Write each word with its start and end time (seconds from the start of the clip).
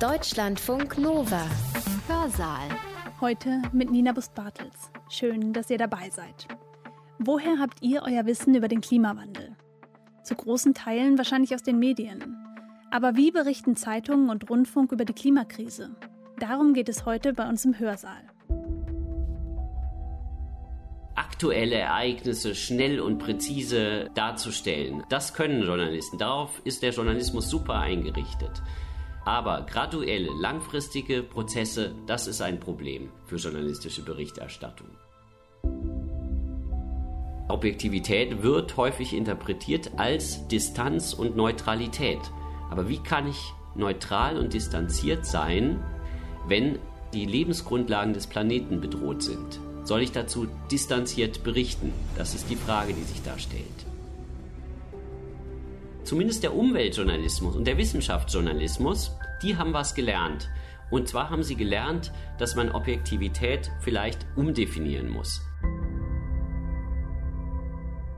Deutschlandfunk 0.00 0.98
Nova. 0.98 1.46
Hörsaal. 2.08 2.68
Heute 3.20 3.62
mit 3.72 3.90
Nina 3.90 4.12
Bust-Bartels. 4.12 4.90
Schön, 5.08 5.52
dass 5.52 5.70
ihr 5.70 5.78
dabei 5.78 6.10
seid. 6.10 6.48
Woher 7.20 7.60
habt 7.60 7.80
ihr 7.80 8.02
euer 8.02 8.26
Wissen 8.26 8.56
über 8.56 8.66
den 8.66 8.80
Klimawandel? 8.80 9.56
Zu 10.24 10.34
großen 10.34 10.74
Teilen 10.74 11.16
wahrscheinlich 11.16 11.54
aus 11.54 11.62
den 11.62 11.78
Medien. 11.78 12.36
Aber 12.90 13.14
wie 13.14 13.30
berichten 13.30 13.76
Zeitungen 13.76 14.30
und 14.30 14.50
Rundfunk 14.50 14.90
über 14.90 15.04
die 15.04 15.12
Klimakrise? 15.12 15.94
Darum 16.40 16.74
geht 16.74 16.88
es 16.88 17.06
heute 17.06 17.32
bei 17.32 17.48
uns 17.48 17.64
im 17.64 17.78
Hörsaal. 17.78 18.22
aktuelle 21.14 21.76
Ereignisse 21.76 22.54
schnell 22.54 23.00
und 23.00 23.18
präzise 23.18 24.08
darzustellen. 24.14 25.02
Das 25.08 25.34
können 25.34 25.62
Journalisten. 25.62 26.16
Darauf 26.16 26.60
ist 26.64 26.82
der 26.82 26.92
Journalismus 26.92 27.50
super 27.50 27.80
eingerichtet. 27.80 28.62
Aber 29.24 29.62
graduelle, 29.62 30.30
langfristige 30.38 31.22
Prozesse, 31.22 31.94
das 32.06 32.26
ist 32.26 32.42
ein 32.42 32.60
Problem 32.60 33.10
für 33.26 33.36
journalistische 33.36 34.02
Berichterstattung. 34.02 34.88
Objektivität 37.48 38.42
wird 38.42 38.76
häufig 38.76 39.14
interpretiert 39.14 39.92
als 39.96 40.46
Distanz 40.48 41.14
und 41.14 41.36
Neutralität. 41.36 42.20
Aber 42.70 42.88
wie 42.88 42.98
kann 42.98 43.28
ich 43.28 43.52
neutral 43.74 44.38
und 44.38 44.52
distanziert 44.52 45.26
sein, 45.26 45.82
wenn 46.46 46.78
die 47.12 47.26
Lebensgrundlagen 47.26 48.12
des 48.12 48.26
Planeten 48.26 48.80
bedroht 48.80 49.22
sind? 49.22 49.60
Soll 49.84 50.02
ich 50.02 50.12
dazu 50.12 50.48
distanziert 50.70 51.44
berichten? 51.44 51.92
Das 52.16 52.34
ist 52.34 52.48
die 52.50 52.56
Frage, 52.56 52.94
die 52.94 53.02
sich 53.02 53.22
da 53.22 53.38
stellt. 53.38 53.93
Zumindest 56.04 56.42
der 56.42 56.54
Umweltjournalismus 56.54 57.56
und 57.56 57.66
der 57.66 57.78
Wissenschaftsjournalismus, 57.78 59.16
die 59.42 59.56
haben 59.56 59.72
was 59.72 59.94
gelernt. 59.94 60.50
Und 60.90 61.08
zwar 61.08 61.30
haben 61.30 61.42
sie 61.42 61.56
gelernt, 61.56 62.12
dass 62.38 62.56
man 62.56 62.70
Objektivität 62.70 63.70
vielleicht 63.80 64.26
umdefinieren 64.36 65.08
muss. 65.08 65.40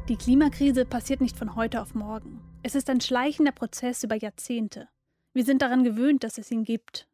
Die 0.09 0.17
Klimakrise 0.17 0.85
passiert 0.85 1.21
nicht 1.21 1.39
von 1.39 1.55
heute 1.55 1.81
auf 1.81 1.95
morgen. 1.95 2.41
Es 2.63 2.75
ist 2.75 2.91
ein 2.91 3.01
schleichender 3.01 3.53
Prozess 3.53 4.03
über 4.03 4.17
Jahrzehnte. 4.17 4.89
Wir 5.33 5.45
sind 5.45 5.63
daran 5.63 5.85
gewöhnt, 5.85 6.25
dass 6.25 6.39
es 6.39 6.51
ihn 6.51 6.65
gibt. 6.65 7.07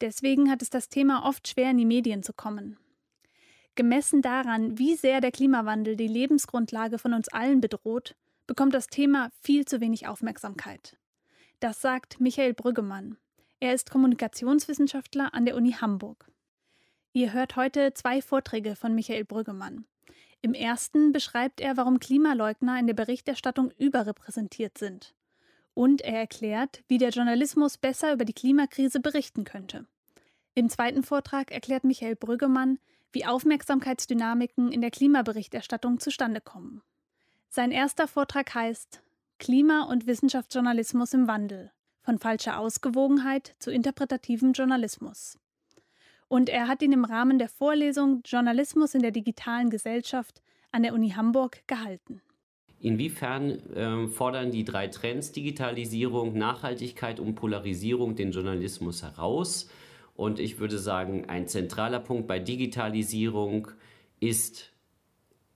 Deswegen 0.00 0.50
hat 0.50 0.62
es 0.62 0.70
das 0.70 0.88
Thema 0.88 1.28
oft 1.28 1.48
schwer 1.48 1.70
in 1.70 1.78
die 1.78 1.84
Medien 1.84 2.22
zu 2.22 2.32
kommen. 2.32 2.78
Gemessen 3.74 4.22
daran, 4.22 4.78
wie 4.78 4.94
sehr 4.94 5.20
der 5.20 5.32
Klimawandel 5.32 5.96
die 5.96 6.06
Lebensgrundlage 6.06 6.98
von 6.98 7.14
uns 7.14 7.28
allen 7.28 7.60
bedroht, 7.60 8.14
bekommt 8.46 8.74
das 8.74 8.88
Thema 8.88 9.30
viel 9.40 9.64
zu 9.64 9.80
wenig 9.80 10.06
Aufmerksamkeit. 10.06 10.96
Das 11.60 11.80
sagt 11.80 12.20
Michael 12.20 12.54
Brüggemann. 12.54 13.16
Er 13.60 13.74
ist 13.74 13.90
Kommunikationswissenschaftler 13.90 15.32
an 15.32 15.46
der 15.46 15.56
Uni 15.56 15.72
Hamburg. 15.72 16.30
Ihr 17.12 17.32
hört 17.32 17.56
heute 17.56 17.94
zwei 17.94 18.20
Vorträge 18.20 18.76
von 18.76 18.94
Michael 18.94 19.24
Brüggemann. 19.24 19.86
Im 20.42 20.52
ersten 20.52 21.12
beschreibt 21.12 21.60
er, 21.60 21.76
warum 21.76 22.00
Klimaleugner 22.00 22.78
in 22.78 22.86
der 22.86 22.94
Berichterstattung 22.94 23.70
überrepräsentiert 23.78 24.76
sind. 24.76 25.14
Und 25.72 26.02
er 26.02 26.18
erklärt, 26.18 26.82
wie 26.86 26.98
der 26.98 27.10
Journalismus 27.10 27.78
besser 27.78 28.12
über 28.12 28.24
die 28.24 28.34
Klimakrise 28.34 29.00
berichten 29.00 29.44
könnte. 29.44 29.86
Im 30.54 30.68
zweiten 30.68 31.02
Vortrag 31.02 31.50
erklärt 31.50 31.84
Michael 31.84 32.16
Brüggemann, 32.16 32.78
wie 33.12 33.24
Aufmerksamkeitsdynamiken 33.24 34.70
in 34.70 34.82
der 34.82 34.90
Klimaberichterstattung 34.90 36.00
zustande 36.00 36.40
kommen. 36.40 36.82
Sein 37.54 37.70
erster 37.70 38.08
Vortrag 38.08 38.52
heißt 38.52 39.00
Klima- 39.38 39.84
und 39.84 40.08
Wissenschaftsjournalismus 40.08 41.14
im 41.14 41.28
Wandel 41.28 41.70
von 42.00 42.18
falscher 42.18 42.58
Ausgewogenheit 42.58 43.54
zu 43.60 43.70
interpretativem 43.70 44.54
Journalismus. 44.54 45.38
Und 46.26 46.48
er 46.48 46.66
hat 46.66 46.82
ihn 46.82 46.90
im 46.90 47.04
Rahmen 47.04 47.38
der 47.38 47.48
Vorlesung 47.48 48.22
Journalismus 48.24 48.96
in 48.96 49.02
der 49.02 49.12
digitalen 49.12 49.70
Gesellschaft 49.70 50.42
an 50.72 50.82
der 50.82 50.94
Uni 50.94 51.10
Hamburg 51.10 51.62
gehalten. 51.68 52.20
Inwiefern 52.80 53.50
äh, 53.70 54.08
fordern 54.08 54.50
die 54.50 54.64
drei 54.64 54.88
Trends 54.88 55.30
Digitalisierung, 55.30 56.36
Nachhaltigkeit 56.36 57.20
und 57.20 57.36
Polarisierung 57.36 58.16
den 58.16 58.32
Journalismus 58.32 59.04
heraus? 59.04 59.70
Und 60.16 60.40
ich 60.40 60.58
würde 60.58 60.80
sagen, 60.80 61.26
ein 61.28 61.46
zentraler 61.46 62.00
Punkt 62.00 62.26
bei 62.26 62.40
Digitalisierung 62.40 63.68
ist, 64.18 64.73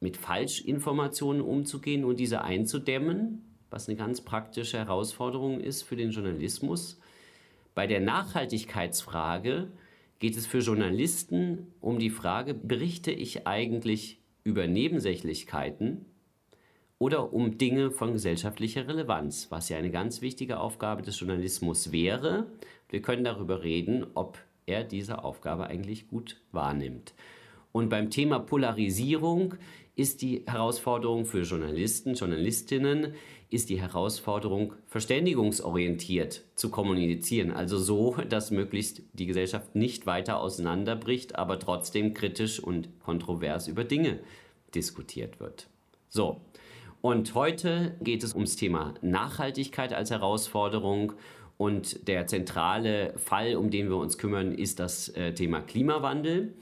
mit 0.00 0.16
Falschinformationen 0.16 1.42
umzugehen 1.42 2.04
und 2.04 2.20
diese 2.20 2.42
einzudämmen, 2.42 3.42
was 3.70 3.88
eine 3.88 3.96
ganz 3.96 4.20
praktische 4.20 4.78
Herausforderung 4.78 5.60
ist 5.60 5.82
für 5.82 5.96
den 5.96 6.10
Journalismus. 6.10 7.00
Bei 7.74 7.86
der 7.86 8.00
Nachhaltigkeitsfrage 8.00 9.70
geht 10.18 10.36
es 10.36 10.46
für 10.46 10.58
Journalisten 10.58 11.72
um 11.80 11.98
die 11.98 12.10
Frage, 12.10 12.54
berichte 12.54 13.10
ich 13.10 13.46
eigentlich 13.46 14.20
über 14.44 14.66
Nebensächlichkeiten 14.66 16.06
oder 16.98 17.32
um 17.32 17.58
Dinge 17.58 17.90
von 17.90 18.12
gesellschaftlicher 18.12 18.88
Relevanz, 18.88 19.50
was 19.50 19.68
ja 19.68 19.76
eine 19.76 19.90
ganz 19.90 20.20
wichtige 20.20 20.58
Aufgabe 20.58 21.02
des 21.02 21.20
Journalismus 21.20 21.92
wäre. 21.92 22.46
Wir 22.88 23.02
können 23.02 23.24
darüber 23.24 23.62
reden, 23.62 24.06
ob 24.14 24.38
er 24.66 24.84
diese 24.84 25.22
Aufgabe 25.22 25.66
eigentlich 25.66 26.08
gut 26.08 26.40
wahrnimmt. 26.50 27.14
Und 27.72 27.88
beim 27.88 28.10
Thema 28.10 28.40
Polarisierung 28.40 29.54
ist 29.98 30.22
die 30.22 30.44
Herausforderung 30.46 31.26
für 31.26 31.42
Journalisten, 31.42 32.14
Journalistinnen, 32.14 33.14
ist 33.50 33.68
die 33.68 33.80
Herausforderung, 33.80 34.74
verständigungsorientiert 34.86 36.44
zu 36.54 36.70
kommunizieren. 36.70 37.50
Also 37.50 37.78
so, 37.78 38.16
dass 38.28 38.52
möglichst 38.52 39.02
die 39.12 39.26
Gesellschaft 39.26 39.74
nicht 39.74 40.06
weiter 40.06 40.40
auseinanderbricht, 40.40 41.36
aber 41.36 41.58
trotzdem 41.58 42.14
kritisch 42.14 42.60
und 42.60 42.88
kontrovers 43.00 43.66
über 43.66 43.82
Dinge 43.82 44.20
diskutiert 44.72 45.40
wird. 45.40 45.66
So. 46.08 46.40
Und 47.00 47.34
heute 47.34 47.96
geht 48.00 48.22
es 48.22 48.34
ums 48.34 48.54
Thema 48.54 48.94
Nachhaltigkeit 49.02 49.92
als 49.92 50.10
Herausforderung 50.10 51.14
und 51.56 52.06
der 52.06 52.28
zentrale 52.28 53.14
Fall, 53.18 53.56
um 53.56 53.70
den 53.70 53.88
wir 53.88 53.96
uns 53.96 54.16
kümmern, 54.16 54.52
ist 54.52 54.78
das 54.78 55.08
äh, 55.08 55.34
Thema 55.34 55.60
Klimawandel. 55.60 56.54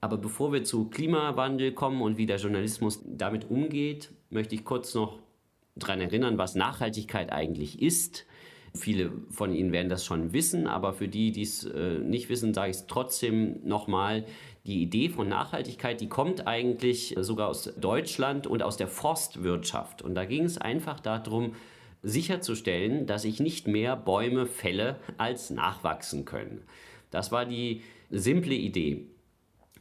Aber 0.00 0.16
bevor 0.16 0.52
wir 0.52 0.64
zu 0.64 0.88
Klimawandel 0.88 1.72
kommen 1.72 2.02
und 2.02 2.18
wie 2.18 2.26
der 2.26 2.36
Journalismus 2.36 3.02
damit 3.04 3.50
umgeht, 3.50 4.10
möchte 4.30 4.54
ich 4.54 4.64
kurz 4.64 4.94
noch 4.94 5.18
daran 5.74 6.00
erinnern, 6.00 6.38
was 6.38 6.54
Nachhaltigkeit 6.54 7.32
eigentlich 7.32 7.82
ist. 7.82 8.26
Viele 8.74 9.12
von 9.30 9.52
Ihnen 9.54 9.72
werden 9.72 9.88
das 9.88 10.04
schon 10.04 10.32
wissen, 10.32 10.66
aber 10.66 10.92
für 10.92 11.08
die, 11.08 11.32
die 11.32 11.42
es 11.42 11.64
äh, 11.64 11.98
nicht 11.98 12.28
wissen, 12.28 12.54
sage 12.54 12.70
ich 12.70 12.76
es 12.76 12.86
trotzdem 12.86 13.66
nochmal. 13.66 14.24
Die 14.66 14.82
Idee 14.82 15.08
von 15.08 15.28
Nachhaltigkeit, 15.28 16.00
die 16.00 16.08
kommt 16.08 16.46
eigentlich 16.46 17.16
sogar 17.18 17.48
aus 17.48 17.72
Deutschland 17.78 18.46
und 18.46 18.62
aus 18.62 18.76
der 18.76 18.88
Forstwirtschaft. 18.88 20.02
Und 20.02 20.14
da 20.14 20.26
ging 20.26 20.44
es 20.44 20.58
einfach 20.58 21.00
darum, 21.00 21.54
sicherzustellen, 22.02 23.06
dass 23.06 23.24
ich 23.24 23.40
nicht 23.40 23.66
mehr 23.66 23.96
Bäume 23.96 24.46
fälle, 24.46 24.96
als 25.16 25.50
nachwachsen 25.50 26.24
können. 26.24 26.62
Das 27.10 27.32
war 27.32 27.46
die 27.46 27.82
simple 28.10 28.54
Idee. 28.54 29.06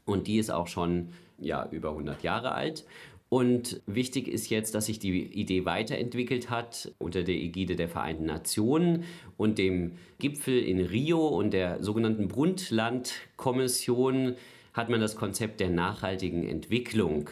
Und 0.07 0.25
die 0.25 0.39
ist 0.39 0.49
auch 0.49 0.65
schon 0.65 1.09
ja, 1.37 1.69
über 1.71 1.89
100 1.89 2.23
Jahre 2.23 2.53
alt. 2.53 2.85
Und 3.29 3.81
wichtig 3.85 4.29
ist 4.29 4.49
jetzt, 4.49 4.73
dass 4.73 4.85
sich 4.85 4.99
die 4.99 5.21
Idee 5.21 5.65
weiterentwickelt 5.65 6.49
hat 6.49 6.93
unter 6.97 7.23
der 7.23 7.35
Ägide 7.35 7.75
der 7.75 7.89
Vereinten 7.89 8.25
Nationen 8.25 9.03
und 9.35 9.57
dem 9.57 9.97
Gipfel 10.17 10.57
in 10.57 10.79
Rio 10.79 11.27
und 11.27 11.51
der 11.51 11.83
sogenannten 11.83 12.29
Brundtland-Kommission 12.29 14.35
hat 14.73 14.87
man 14.89 15.01
das 15.01 15.17
Konzept 15.17 15.59
der 15.59 15.69
nachhaltigen 15.69 16.47
Entwicklung 16.47 17.29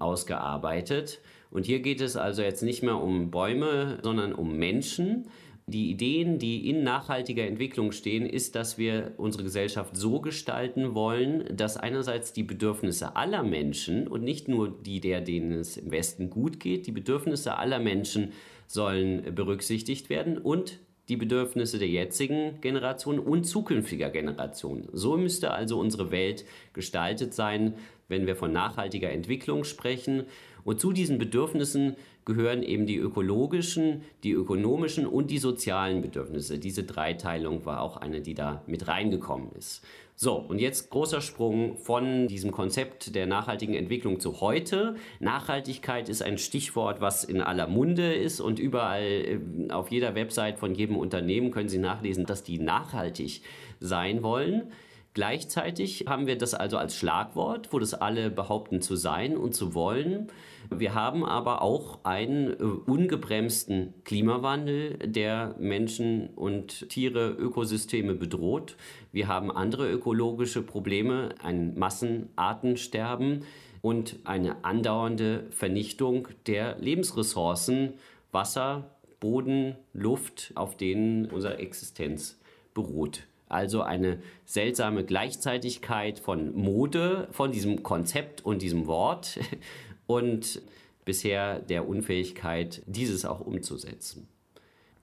ausgearbeitet. 0.00 1.20
Und 1.52 1.64
hier 1.64 1.78
geht 1.78 2.00
es 2.00 2.16
also 2.16 2.42
jetzt 2.42 2.64
nicht 2.64 2.82
mehr 2.82 2.96
um 2.96 3.30
Bäume, 3.30 4.00
sondern 4.02 4.34
um 4.34 4.56
Menschen. 4.56 5.26
Die 5.68 5.90
Ideen, 5.90 6.38
die 6.38 6.70
in 6.70 6.84
nachhaltiger 6.84 7.44
Entwicklung 7.44 7.90
stehen, 7.90 8.24
ist, 8.24 8.54
dass 8.54 8.78
wir 8.78 9.14
unsere 9.16 9.42
Gesellschaft 9.42 9.96
so 9.96 10.20
gestalten 10.20 10.94
wollen, 10.94 11.44
dass 11.56 11.76
einerseits 11.76 12.32
die 12.32 12.44
Bedürfnisse 12.44 13.16
aller 13.16 13.42
Menschen 13.42 14.06
und 14.06 14.22
nicht 14.22 14.46
nur 14.46 14.70
die 14.70 15.00
der, 15.00 15.20
denen 15.20 15.50
es 15.50 15.76
im 15.76 15.90
Westen 15.90 16.30
gut 16.30 16.60
geht, 16.60 16.86
die 16.86 16.92
Bedürfnisse 16.92 17.58
aller 17.58 17.80
Menschen 17.80 18.32
sollen 18.68 19.34
berücksichtigt 19.34 20.08
werden 20.08 20.38
und 20.38 20.78
die 21.08 21.16
Bedürfnisse 21.16 21.78
der 21.78 21.88
jetzigen 21.88 22.60
Generation 22.60 23.18
und 23.18 23.44
zukünftiger 23.44 24.10
Generationen. 24.10 24.88
So 24.92 25.16
müsste 25.16 25.52
also 25.52 25.78
unsere 25.78 26.10
Welt 26.10 26.44
gestaltet 26.72 27.32
sein, 27.34 27.74
wenn 28.08 28.26
wir 28.26 28.36
von 28.36 28.52
nachhaltiger 28.52 29.10
Entwicklung 29.10 29.64
sprechen. 29.64 30.24
Und 30.64 30.80
zu 30.80 30.92
diesen 30.92 31.18
Bedürfnissen 31.18 31.96
gehören 32.24 32.62
eben 32.64 32.86
die 32.86 32.96
ökologischen, 32.96 34.02
die 34.24 34.32
ökonomischen 34.32 35.06
und 35.06 35.30
die 35.30 35.38
sozialen 35.38 36.02
Bedürfnisse. 36.02 36.58
Diese 36.58 36.82
Dreiteilung 36.82 37.64
war 37.64 37.80
auch 37.80 37.96
eine, 37.96 38.20
die 38.20 38.34
da 38.34 38.62
mit 38.66 38.88
reingekommen 38.88 39.52
ist. 39.56 39.84
So, 40.18 40.36
und 40.36 40.58
jetzt 40.60 40.88
großer 40.88 41.20
Sprung 41.20 41.76
von 41.76 42.26
diesem 42.26 42.50
Konzept 42.50 43.14
der 43.14 43.26
nachhaltigen 43.26 43.74
Entwicklung 43.74 44.18
zu 44.18 44.40
heute. 44.40 44.96
Nachhaltigkeit 45.20 46.08
ist 46.08 46.22
ein 46.22 46.38
Stichwort, 46.38 47.02
was 47.02 47.22
in 47.22 47.42
aller 47.42 47.66
Munde 47.66 48.14
ist 48.14 48.40
und 48.40 48.58
überall 48.58 49.02
äh, 49.02 49.38
auf 49.70 49.90
jeder 49.90 50.14
Website 50.14 50.58
von 50.58 50.74
jedem 50.74 50.96
Unternehmen 50.96 51.50
können 51.50 51.68
Sie 51.68 51.76
nachlesen, 51.76 52.24
dass 52.24 52.42
die 52.42 52.58
nachhaltig 52.58 53.42
sein 53.78 54.22
wollen. 54.22 54.72
Gleichzeitig 55.16 56.04
haben 56.06 56.26
wir 56.26 56.36
das 56.36 56.52
also 56.52 56.76
als 56.76 56.94
Schlagwort, 56.94 57.72
wo 57.72 57.78
das 57.78 57.94
alle 57.94 58.28
behaupten 58.28 58.82
zu 58.82 58.96
sein 58.96 59.38
und 59.38 59.54
zu 59.54 59.72
wollen. 59.72 60.26
Wir 60.68 60.92
haben 60.92 61.24
aber 61.24 61.62
auch 61.62 62.00
einen 62.04 62.50
äh, 62.50 62.56
ungebremsten 62.62 63.94
Klimawandel, 64.04 64.98
der 64.98 65.54
Menschen 65.58 66.28
und 66.36 66.90
Tiere, 66.90 67.30
Ökosysteme 67.30 68.12
bedroht. 68.12 68.76
Wir 69.10 69.26
haben 69.26 69.50
andere 69.50 69.90
ökologische 69.90 70.60
Probleme, 70.60 71.30
ein 71.42 71.78
Massenartensterben 71.78 73.44
und 73.80 74.16
eine 74.24 74.66
andauernde 74.66 75.46
Vernichtung 75.48 76.28
der 76.46 76.76
Lebensressourcen, 76.78 77.94
Wasser, 78.32 78.90
Boden, 79.18 79.76
Luft, 79.94 80.52
auf 80.56 80.76
denen 80.76 81.30
unsere 81.30 81.56
Existenz 81.56 82.38
beruht. 82.74 83.22
Also 83.48 83.82
eine 83.82 84.18
seltsame 84.44 85.04
Gleichzeitigkeit 85.04 86.18
von 86.18 86.54
Mode, 86.54 87.28
von 87.30 87.52
diesem 87.52 87.82
Konzept 87.82 88.44
und 88.44 88.62
diesem 88.62 88.86
Wort 88.86 89.38
und 90.06 90.60
bisher 91.04 91.60
der 91.60 91.88
Unfähigkeit, 91.88 92.82
dieses 92.86 93.24
auch 93.24 93.40
umzusetzen. 93.40 94.28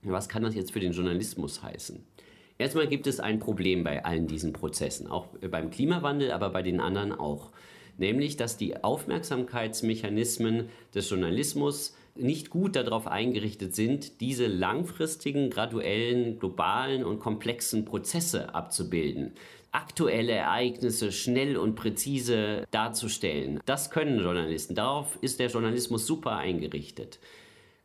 Was 0.02 0.28
kann 0.28 0.42
das 0.42 0.54
jetzt 0.54 0.72
für 0.72 0.80
den 0.80 0.92
Journalismus 0.92 1.62
heißen? 1.62 2.04
Erstmal 2.58 2.86
gibt 2.86 3.06
es 3.06 3.18
ein 3.18 3.40
Problem 3.40 3.82
bei 3.82 4.04
allen 4.04 4.26
diesen 4.26 4.52
Prozessen, 4.52 5.08
auch 5.08 5.26
beim 5.50 5.70
Klimawandel, 5.70 6.30
aber 6.30 6.50
bei 6.50 6.62
den 6.62 6.78
anderen 6.78 7.12
auch. 7.12 7.50
Nämlich, 7.96 8.36
dass 8.36 8.56
die 8.56 8.84
Aufmerksamkeitsmechanismen 8.84 10.68
des 10.94 11.08
Journalismus 11.08 11.96
nicht 12.16 12.50
gut 12.50 12.76
darauf 12.76 13.06
eingerichtet 13.06 13.74
sind, 13.74 14.20
diese 14.20 14.46
langfristigen, 14.46 15.50
graduellen, 15.50 16.38
globalen 16.38 17.04
und 17.04 17.18
komplexen 17.18 17.84
Prozesse 17.84 18.54
abzubilden 18.54 19.32
aktuelle 19.74 20.32
Ereignisse 20.32 21.10
schnell 21.10 21.56
und 21.56 21.74
präzise 21.74 22.64
darzustellen. 22.70 23.58
Das 23.66 23.90
können 23.90 24.20
Journalisten. 24.20 24.76
Darauf 24.76 25.18
ist 25.20 25.40
der 25.40 25.48
Journalismus 25.48 26.06
super 26.06 26.36
eingerichtet. 26.36 27.18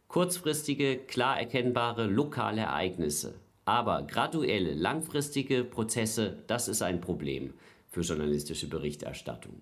Kurzfristige, 0.07 0.97
klar 0.97 1.39
erkennbare 1.39 2.05
lokale 2.05 2.61
Ereignisse. 2.61 3.33
Aber 3.65 4.03
graduelle, 4.03 4.73
langfristige 4.73 5.63
Prozesse, 5.63 6.37
das 6.47 6.67
ist 6.67 6.83
ein 6.83 7.01
Problem 7.01 7.53
für 7.89 8.01
journalistische 8.01 8.67
Berichterstattung. 8.67 9.61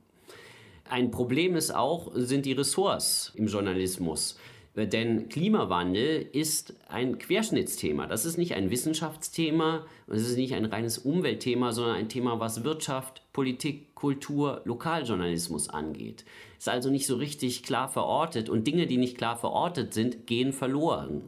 Ein 0.89 1.11
Problem 1.11 1.55
ist 1.55 1.73
auch, 1.73 2.11
sind 2.13 2.45
die 2.45 2.53
Ressorts 2.53 3.31
im 3.35 3.47
Journalismus. 3.47 4.37
Denn 4.85 5.27
Klimawandel 5.27 6.27
ist 6.33 6.75
ein 6.87 7.17
Querschnittsthema. 7.17 8.05
Das 8.05 8.25
ist 8.25 8.37
nicht 8.37 8.53
ein 8.53 8.69
Wissenschaftsthema, 8.69 9.87
es 10.05 10.21
ist 10.21 10.37
nicht 10.37 10.53
ein 10.53 10.65
reines 10.65 10.99
Umweltthema, 10.99 11.71
sondern 11.71 11.95
ein 11.95 12.09
Thema, 12.09 12.39
was 12.39 12.63
Wirtschaft, 12.63 13.23
Politik, 13.33 13.95
Kultur, 13.95 14.61
Lokaljournalismus 14.65 15.69
angeht. 15.69 16.25
Ist 16.59 16.69
also 16.69 16.91
nicht 16.91 17.07
so 17.07 17.15
richtig 17.15 17.63
klar 17.63 17.89
verortet 17.89 18.49
und 18.49 18.67
Dinge, 18.67 18.85
die 18.85 18.97
nicht 18.97 19.17
klar 19.17 19.35
verortet 19.35 19.95
sind, 19.95 20.27
gehen 20.27 20.53
verloren. 20.53 21.23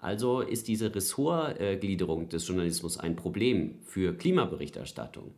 Also 0.00 0.40
ist 0.40 0.66
diese 0.66 0.92
Ressortgliederung 0.92 2.28
des 2.28 2.48
Journalismus 2.48 2.98
ein 2.98 3.14
Problem 3.14 3.76
für 3.84 4.12
Klimaberichterstattung. 4.12 5.32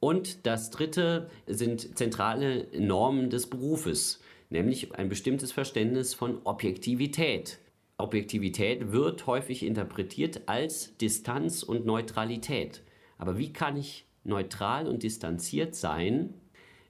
Und 0.00 0.46
das 0.46 0.70
Dritte 0.70 1.30
sind 1.46 1.96
zentrale 1.96 2.66
Normen 2.76 3.30
des 3.30 3.46
Berufes 3.46 4.20
nämlich 4.50 4.94
ein 4.94 5.08
bestimmtes 5.08 5.52
Verständnis 5.52 6.14
von 6.14 6.40
Objektivität. 6.44 7.58
Objektivität 7.96 8.92
wird 8.92 9.26
häufig 9.26 9.62
interpretiert 9.62 10.42
als 10.46 10.96
Distanz 10.98 11.62
und 11.62 11.86
Neutralität. 11.86 12.82
Aber 13.18 13.38
wie 13.38 13.52
kann 13.52 13.76
ich 13.76 14.06
neutral 14.24 14.86
und 14.86 15.02
distanziert 15.02 15.74
sein, 15.74 16.34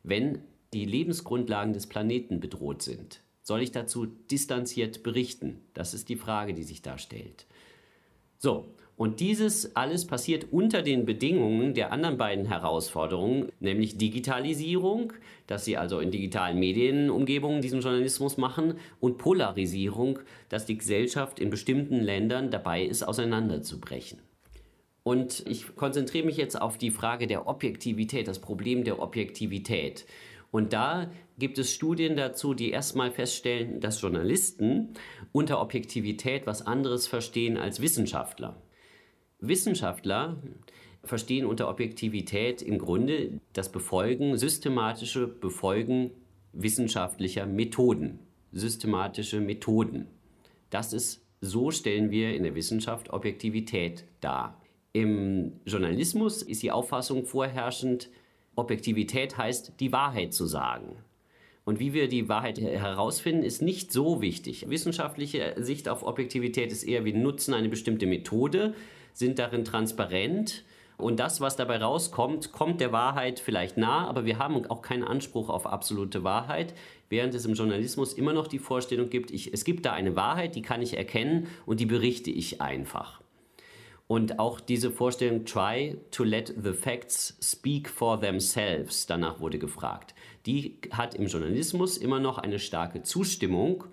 wenn 0.03 0.43
die 0.73 0.85
Lebensgrundlagen 0.85 1.73
des 1.73 1.87
Planeten 1.87 2.41
bedroht 2.41 2.83
sind? 2.83 3.23
Soll 3.43 3.63
ich 3.63 3.73
dazu 3.73 4.07
distanziert 4.07 5.03
berichten? 5.03 5.61
Das 5.75 5.95
ist 5.95 6.09
die 6.09 6.17
Frage, 6.17 6.55
die 6.55 6.63
sich 6.63 6.83
da 6.83 6.99
stellt. 6.99 7.47
So, 8.39 8.75
und 9.01 9.21
dieses 9.21 9.77
alles 9.77 10.07
passiert 10.07 10.49
unter 10.51 10.83
den 10.83 11.07
Bedingungen 11.07 11.73
der 11.73 11.91
anderen 11.91 12.19
beiden 12.19 12.45
Herausforderungen, 12.45 13.51
nämlich 13.59 13.97
Digitalisierung, 13.97 15.15
dass 15.47 15.65
sie 15.65 15.79
also 15.79 16.01
in 16.01 16.11
digitalen 16.11 16.59
Medienumgebungen 16.59 17.63
diesen 17.63 17.81
Journalismus 17.81 18.37
machen, 18.37 18.75
und 19.01 19.17
Polarisierung, 19.17 20.19
dass 20.51 20.67
die 20.67 20.77
Gesellschaft 20.77 21.41
in 21.41 21.49
bestimmten 21.49 21.99
Ländern 21.99 22.51
dabei 22.51 22.85
ist, 22.85 23.03
auseinanderzubrechen. 23.03 24.19
Und 25.03 25.47
ich 25.49 25.75
konzentriere 25.77 26.27
mich 26.27 26.37
jetzt 26.37 26.61
auf 26.61 26.77
die 26.77 26.91
Frage 26.91 27.27
der 27.27 27.49
Objektivität, 27.49 28.29
das 28.29 28.39
Problem 28.39 28.85
der 28.85 29.01
Objektivität. 29.01 30.05
Und 30.51 30.75
da 30.75 31.11
gibt 31.39 31.57
es 31.57 31.73
Studien 31.73 32.19
dazu, 32.19 32.53
die 32.53 32.71
erstmal 32.71 33.11
feststellen, 33.11 33.81
dass 33.81 34.03
Journalisten 34.03 34.91
unter 35.33 35.59
Objektivität 35.63 36.47
was 36.47 36.67
anderes 36.67 37.07
verstehen 37.07 37.57
als 37.57 37.81
Wissenschaftler. 37.81 38.61
Wissenschaftler 39.41 40.37
verstehen 41.03 41.47
unter 41.47 41.69
Objektivität 41.69 42.63
im 42.63 42.79
Grunde 42.79 43.41
das 43.53 43.73
Befolgen, 43.73 44.37
systematische 44.37 45.27
Befolgen 45.27 46.11
wissenschaftlicher 46.53 47.47
Methoden, 47.47 48.19
systematische 48.53 49.41
Methoden. 49.41 50.09
Das 50.69 50.93
ist, 50.93 51.25
so 51.41 51.71
stellen 51.71 52.11
wir 52.11 52.35
in 52.35 52.43
der 52.43 52.55
Wissenschaft 52.55 53.11
Objektivität 53.11 54.05
dar. 54.21 54.61
Im 54.93 55.53
Journalismus 55.65 56.43
ist 56.43 56.63
die 56.63 56.73
Auffassung 56.73 57.25
vorherrschend, 57.25 58.11
Objektivität 58.57 59.39
heißt, 59.39 59.75
die 59.81 59.93
Wahrheit 59.93 60.35
zu 60.35 60.47
sagen. 60.47 60.97
Und 61.65 61.79
wie 61.79 61.93
wir 61.93 62.09
die 62.09 62.29
Wahrheit 62.29 62.61
herausfinden, 62.61 63.45
ist 63.45 63.63
nicht 63.63 63.93
so 63.93 64.21
wichtig. 64.21 64.69
Wissenschaftliche 64.69 65.55
Sicht 65.59 65.89
auf 65.89 66.03
Objektivität 66.03 66.73
ist 66.73 66.83
eher, 66.83 67.05
wir 67.05 67.15
nutzen 67.15 67.55
eine 67.55 67.69
bestimmte 67.69 68.07
Methode, 68.07 68.75
sind 69.13 69.39
darin 69.39 69.65
transparent. 69.65 70.65
Und 70.97 71.19
das, 71.19 71.41
was 71.41 71.57
dabei 71.57 71.79
rauskommt, 71.79 72.53
kommt 72.53 72.81
der 72.81 72.93
Wahrheit 72.93 73.41
vielleicht 73.41 73.77
nah, 73.77 74.07
aber 74.07 74.27
wir 74.27 74.39
haben 74.39 74.67
auch 74.67 74.83
keinen 74.83 75.05
Anspruch 75.05 75.49
auf 75.49 75.67
absolute 75.67 76.25
Wahrheit, 76.25 76.75
während 77.09 77.35
es 77.35 77.47
im 77.47 77.55
Journalismus 77.55 78.13
immer 78.13 78.33
noch 78.33 78.47
die 78.47 78.59
Vorstellung 78.59 79.09
gibt, 79.09 79.31
ich, 79.31 79.53
es 79.53 79.65
gibt 79.65 79.87
da 79.87 79.93
eine 79.93 80.15
Wahrheit, 80.15 80.55
die 80.55 80.63
kann 80.63 80.83
ich 80.83 80.97
erkennen 80.97 81.49
und 81.67 81.81
die 81.81 81.87
berichte 81.87 82.31
ich 82.31 82.61
einfach. 82.61 83.21
Und 84.07 84.41
auch 84.41 84.59
diese 84.59 84.91
Vorstellung, 84.91 85.45
try 85.45 85.97
to 86.11 86.25
let 86.25 86.53
the 86.61 86.73
facts 86.73 87.39
speak 87.41 87.89
for 87.89 88.21
themselves, 88.21 89.07
danach 89.07 89.39
wurde 89.39 89.59
gefragt, 89.59 90.15
die 90.47 90.79
hat 90.91 91.15
im 91.15 91.27
Journalismus 91.27 91.97
immer 91.97 92.19
noch 92.19 92.39
eine 92.39 92.59
starke 92.59 93.03
Zustimmung, 93.03 93.85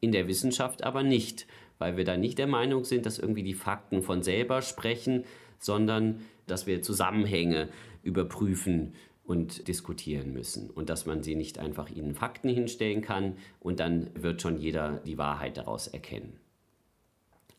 in 0.00 0.12
der 0.12 0.28
Wissenschaft 0.28 0.84
aber 0.84 1.02
nicht 1.02 1.46
weil 1.78 1.96
wir 1.96 2.04
da 2.04 2.16
nicht 2.16 2.38
der 2.38 2.46
Meinung 2.46 2.84
sind, 2.84 3.06
dass 3.06 3.18
irgendwie 3.18 3.42
die 3.42 3.54
Fakten 3.54 4.02
von 4.02 4.22
selber 4.22 4.62
sprechen, 4.62 5.24
sondern 5.58 6.20
dass 6.46 6.66
wir 6.66 6.82
Zusammenhänge 6.82 7.68
überprüfen 8.02 8.94
und 9.24 9.66
diskutieren 9.66 10.32
müssen 10.32 10.70
und 10.70 10.88
dass 10.88 11.06
man 11.06 11.22
sie 11.22 11.34
nicht 11.34 11.58
einfach 11.58 11.90
ihnen 11.90 12.14
Fakten 12.14 12.48
hinstellen 12.48 13.02
kann 13.02 13.36
und 13.60 13.80
dann 13.80 14.10
wird 14.14 14.40
schon 14.40 14.58
jeder 14.58 15.00
die 15.04 15.18
Wahrheit 15.18 15.56
daraus 15.56 15.88
erkennen. 15.88 16.38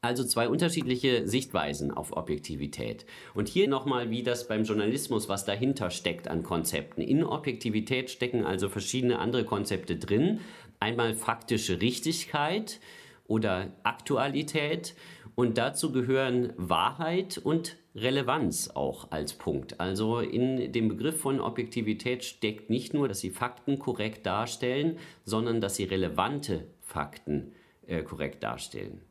Also 0.02 0.24
zwei 0.24 0.48
unterschiedliche 0.48 1.28
Sichtweisen 1.28 1.92
auf 1.92 2.16
Objektivität. 2.16 3.06
Und 3.34 3.48
hier 3.48 3.68
nochmal, 3.68 4.12
wie 4.12 4.22
das 4.22 4.48
beim 4.48 4.64
Journalismus, 4.64 5.28
was 5.28 5.44
dahinter 5.44 5.90
steckt 5.90 6.28
an 6.28 6.44
Konzepten. 6.44 7.02
In 7.02 7.24
Objektivität 7.24 8.12
stecken 8.12 8.46
also 8.46 8.70
verschiedene 8.70 9.18
andere 9.18 9.44
Konzepte 9.44 9.98
drin. 9.98 10.40
Einmal 10.80 11.16
faktische 11.16 11.82
Richtigkeit, 11.82 12.80
oder 13.28 13.72
Aktualität. 13.84 14.96
Und 15.36 15.58
dazu 15.58 15.92
gehören 15.92 16.54
Wahrheit 16.58 17.38
und 17.38 17.78
Relevanz 17.94 18.72
auch 18.74 19.12
als 19.12 19.34
Punkt. 19.34 19.80
Also 19.80 20.20
in 20.20 20.72
dem 20.72 20.88
Begriff 20.88 21.20
von 21.20 21.40
Objektivität 21.40 22.24
steckt 22.24 22.70
nicht 22.70 22.94
nur, 22.94 23.08
dass 23.08 23.20
sie 23.20 23.30
Fakten 23.30 23.80
korrekt 23.80 24.26
darstellen, 24.26 24.98
sondern 25.24 25.62
dass 25.62 25.76
sie 25.76 25.84
relevante 25.84 26.68
Fakten 26.82 27.54
äh, 27.86 28.02
korrekt 28.04 28.44
darstellen. 28.44 29.02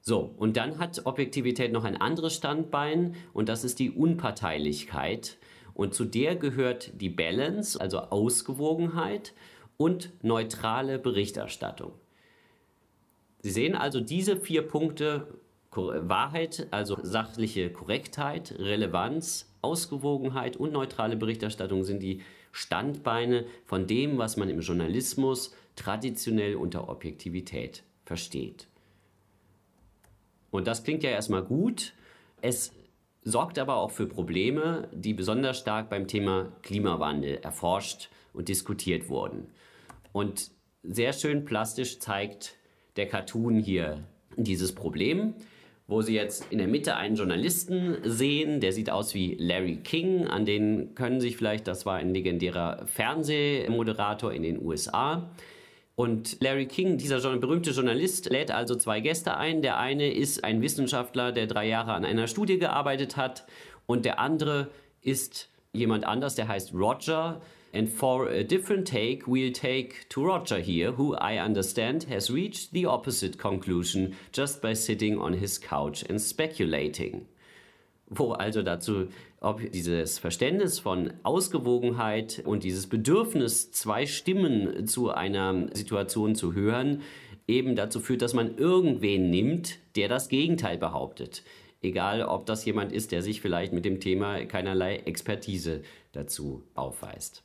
So, 0.00 0.34
und 0.36 0.56
dann 0.56 0.78
hat 0.78 1.06
Objektivität 1.06 1.72
noch 1.72 1.84
ein 1.84 1.96
anderes 1.96 2.34
Standbein 2.34 3.14
und 3.32 3.48
das 3.48 3.62
ist 3.62 3.78
die 3.78 3.92
Unparteilichkeit. 3.92 5.38
Und 5.74 5.94
zu 5.94 6.04
der 6.04 6.34
gehört 6.34 7.00
die 7.00 7.08
Balance, 7.08 7.80
also 7.80 7.98
Ausgewogenheit 7.98 9.32
und 9.76 10.12
neutrale 10.22 10.98
Berichterstattung. 10.98 11.92
Sie 13.42 13.50
sehen 13.50 13.74
also 13.74 14.00
diese 14.00 14.36
vier 14.36 14.62
Punkte 14.62 15.26
Wahrheit, 15.74 16.68
also 16.70 16.98
sachliche 17.02 17.70
Korrektheit, 17.70 18.54
Relevanz, 18.58 19.50
Ausgewogenheit 19.62 20.56
und 20.56 20.72
neutrale 20.72 21.16
Berichterstattung 21.16 21.82
sind 21.84 22.02
die 22.02 22.20
Standbeine 22.52 23.46
von 23.64 23.86
dem, 23.86 24.18
was 24.18 24.36
man 24.36 24.50
im 24.50 24.60
Journalismus 24.60 25.54
traditionell 25.74 26.56
unter 26.56 26.88
Objektivität 26.88 27.82
versteht. 28.04 28.68
Und 30.50 30.66
das 30.66 30.84
klingt 30.84 31.02
ja 31.02 31.10
erstmal 31.10 31.42
gut. 31.42 31.94
Es 32.42 32.72
sorgt 33.24 33.58
aber 33.58 33.76
auch 33.76 33.90
für 33.90 34.06
Probleme, 34.06 34.88
die 34.92 35.14
besonders 35.14 35.58
stark 35.58 35.88
beim 35.88 36.06
Thema 36.06 36.52
Klimawandel 36.62 37.36
erforscht 37.36 38.10
und 38.34 38.48
diskutiert 38.48 39.08
wurden. 39.08 39.46
Und 40.12 40.50
sehr 40.82 41.14
schön 41.14 41.46
plastisch 41.46 42.00
zeigt 42.00 42.56
der 42.96 43.06
Cartoon 43.06 43.58
hier 43.58 43.98
dieses 44.36 44.74
Problem 44.74 45.34
wo 45.92 46.00
Sie 46.00 46.14
jetzt 46.14 46.46
in 46.50 46.58
der 46.58 46.68
Mitte 46.68 46.96
einen 46.96 47.16
Journalisten 47.16 47.98
sehen, 48.02 48.60
der 48.60 48.72
sieht 48.72 48.90
aus 48.90 49.14
wie 49.14 49.34
Larry 49.34 49.76
King, 49.76 50.26
an 50.26 50.46
den 50.46 50.94
können 50.94 51.20
sich 51.20 51.36
vielleicht, 51.36 51.66
das 51.66 51.84
war 51.84 51.96
ein 51.96 52.14
legendärer 52.14 52.86
Fernsehmoderator 52.86 54.32
in 54.32 54.42
den 54.42 54.64
USA. 54.64 55.30
Und 55.94 56.40
Larry 56.40 56.66
King, 56.66 56.96
dieser 56.96 57.20
berühmte 57.36 57.72
Journalist, 57.72 58.30
lädt 58.30 58.50
also 58.50 58.74
zwei 58.76 59.00
Gäste 59.00 59.36
ein. 59.36 59.60
Der 59.60 59.78
eine 59.78 60.10
ist 60.10 60.42
ein 60.42 60.62
Wissenschaftler, 60.62 61.32
der 61.32 61.46
drei 61.46 61.68
Jahre 61.68 61.92
an 61.92 62.06
einer 62.06 62.26
Studie 62.26 62.58
gearbeitet 62.58 63.18
hat. 63.18 63.44
Und 63.86 64.06
der 64.06 64.18
andere 64.18 64.70
ist 65.02 65.50
jemand 65.74 66.06
anders, 66.06 66.34
der 66.34 66.48
heißt 66.48 66.72
Roger. 66.72 67.42
And 67.74 67.88
for 67.88 68.28
a 68.28 68.44
different 68.44 68.86
take, 68.86 69.26
we'll 69.26 69.52
take 69.52 70.06
to 70.10 70.22
Roger 70.22 70.58
here, 70.58 70.92
who 70.92 71.14
I 71.14 71.38
understand 71.38 72.04
has 72.04 72.30
reached 72.30 72.72
the 72.72 72.84
opposite 72.84 73.38
conclusion 73.38 74.14
just 74.30 74.60
by 74.60 74.74
sitting 74.74 75.18
on 75.18 75.32
his 75.32 75.58
couch 75.58 76.04
and 76.08 76.20
speculating. 76.20 77.26
Wo 78.10 78.32
also 78.32 78.62
dazu, 78.62 79.08
ob 79.40 79.70
dieses 79.72 80.18
Verständnis 80.18 80.80
von 80.80 81.14
Ausgewogenheit 81.22 82.42
und 82.44 82.62
dieses 82.62 82.88
Bedürfnis, 82.88 83.72
zwei 83.72 84.04
Stimmen 84.04 84.86
zu 84.86 85.10
einer 85.10 85.68
Situation 85.74 86.34
zu 86.34 86.52
hören, 86.52 87.00
eben 87.48 87.74
dazu 87.74 88.00
führt, 88.00 88.20
dass 88.20 88.34
man 88.34 88.58
irgendwen 88.58 89.30
nimmt, 89.30 89.78
der 89.96 90.08
das 90.08 90.28
Gegenteil 90.28 90.76
behauptet. 90.76 91.42
Egal, 91.80 92.22
ob 92.22 92.44
das 92.44 92.66
jemand 92.66 92.92
ist, 92.92 93.12
der 93.12 93.22
sich 93.22 93.40
vielleicht 93.40 93.72
mit 93.72 93.86
dem 93.86 93.98
Thema 93.98 94.44
keinerlei 94.44 94.96
Expertise 94.98 95.80
dazu 96.12 96.62
aufweist. 96.74 97.42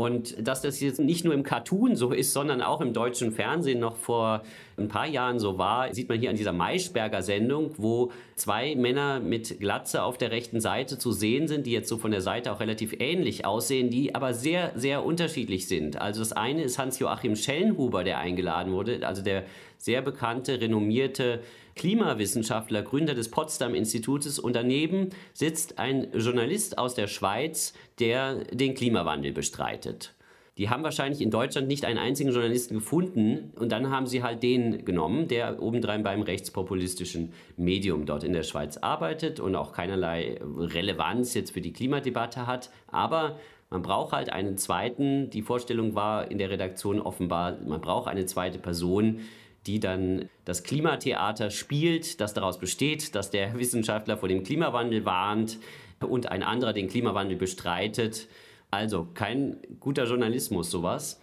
Und 0.00 0.48
dass 0.48 0.62
das 0.62 0.80
jetzt 0.80 0.98
nicht 0.98 1.26
nur 1.26 1.34
im 1.34 1.42
Cartoon 1.42 1.94
so 1.94 2.10
ist, 2.10 2.32
sondern 2.32 2.62
auch 2.62 2.80
im 2.80 2.94
deutschen 2.94 3.32
Fernsehen 3.32 3.80
noch 3.80 3.96
vor 3.96 4.42
ein 4.78 4.88
paar 4.88 5.06
Jahren 5.06 5.38
so 5.38 5.58
war, 5.58 5.92
sieht 5.92 6.08
man 6.08 6.18
hier 6.18 6.30
an 6.30 6.36
dieser 6.36 6.54
Maischberger 6.54 7.20
Sendung, 7.20 7.72
wo 7.76 8.10
zwei 8.34 8.74
Männer 8.76 9.20
mit 9.20 9.60
Glatze 9.60 10.02
auf 10.02 10.16
der 10.16 10.30
rechten 10.30 10.58
Seite 10.58 10.96
zu 10.96 11.12
sehen 11.12 11.48
sind, 11.48 11.66
die 11.66 11.72
jetzt 11.72 11.90
so 11.90 11.98
von 11.98 12.12
der 12.12 12.22
Seite 12.22 12.50
auch 12.50 12.60
relativ 12.60 12.94
ähnlich 12.98 13.44
aussehen, 13.44 13.90
die 13.90 14.14
aber 14.14 14.32
sehr, 14.32 14.72
sehr 14.74 15.04
unterschiedlich 15.04 15.68
sind. 15.68 16.00
Also 16.00 16.20
das 16.20 16.32
eine 16.32 16.62
ist 16.62 16.78
Hans-Joachim 16.78 17.36
Schellenhuber, 17.36 18.02
der 18.02 18.20
eingeladen 18.20 18.72
wurde, 18.72 19.06
also 19.06 19.20
der 19.20 19.44
sehr 19.76 20.00
bekannte, 20.00 20.62
renommierte 20.62 21.40
Klimawissenschaftler, 21.76 22.82
Gründer 22.82 23.14
des 23.14 23.30
Potsdam 23.30 23.74
Institutes 23.74 24.38
und 24.38 24.56
daneben 24.56 25.10
sitzt 25.32 25.78
ein 25.78 26.08
Journalist 26.12 26.78
aus 26.78 26.94
der 26.94 27.06
Schweiz, 27.06 27.74
der 27.98 28.44
den 28.52 28.74
Klimawandel 28.74 29.32
bestreitet. 29.32 30.14
Die 30.58 30.68
haben 30.68 30.82
wahrscheinlich 30.82 31.22
in 31.22 31.30
Deutschland 31.30 31.68
nicht 31.68 31.86
einen 31.86 31.98
einzigen 31.98 32.32
Journalisten 32.32 32.74
gefunden 32.74 33.52
und 33.58 33.72
dann 33.72 33.88
haben 33.88 34.06
sie 34.06 34.22
halt 34.22 34.42
den 34.42 34.84
genommen, 34.84 35.26
der 35.26 35.62
obendrein 35.62 36.02
beim 36.02 36.20
rechtspopulistischen 36.20 37.32
Medium 37.56 38.04
dort 38.04 38.24
in 38.24 38.34
der 38.34 38.42
Schweiz 38.42 38.76
arbeitet 38.76 39.40
und 39.40 39.56
auch 39.56 39.72
keinerlei 39.72 40.38
Relevanz 40.42 41.32
jetzt 41.32 41.52
für 41.52 41.62
die 41.62 41.72
Klimadebatte 41.72 42.46
hat. 42.46 42.70
Aber 42.88 43.38
man 43.70 43.82
braucht 43.82 44.12
halt 44.12 44.30
einen 44.32 44.58
zweiten, 44.58 45.30
die 45.30 45.42
Vorstellung 45.42 45.94
war 45.94 46.30
in 46.30 46.36
der 46.36 46.50
Redaktion 46.50 47.00
offenbar, 47.00 47.56
man 47.64 47.80
braucht 47.80 48.08
eine 48.08 48.26
zweite 48.26 48.58
Person, 48.58 49.20
die 49.66 49.80
dann 49.80 50.28
das 50.44 50.62
Klimatheater 50.62 51.50
spielt, 51.50 52.20
das 52.20 52.34
daraus 52.34 52.58
besteht, 52.58 53.14
dass 53.14 53.30
der 53.30 53.58
Wissenschaftler 53.58 54.16
vor 54.16 54.28
dem 54.28 54.42
Klimawandel 54.42 55.04
warnt 55.04 55.58
und 56.00 56.30
ein 56.30 56.42
anderer 56.42 56.72
den 56.72 56.88
Klimawandel 56.88 57.36
bestreitet. 57.36 58.28
Also 58.70 59.08
kein 59.14 59.58
guter 59.80 60.04
Journalismus 60.04 60.70
sowas, 60.70 61.20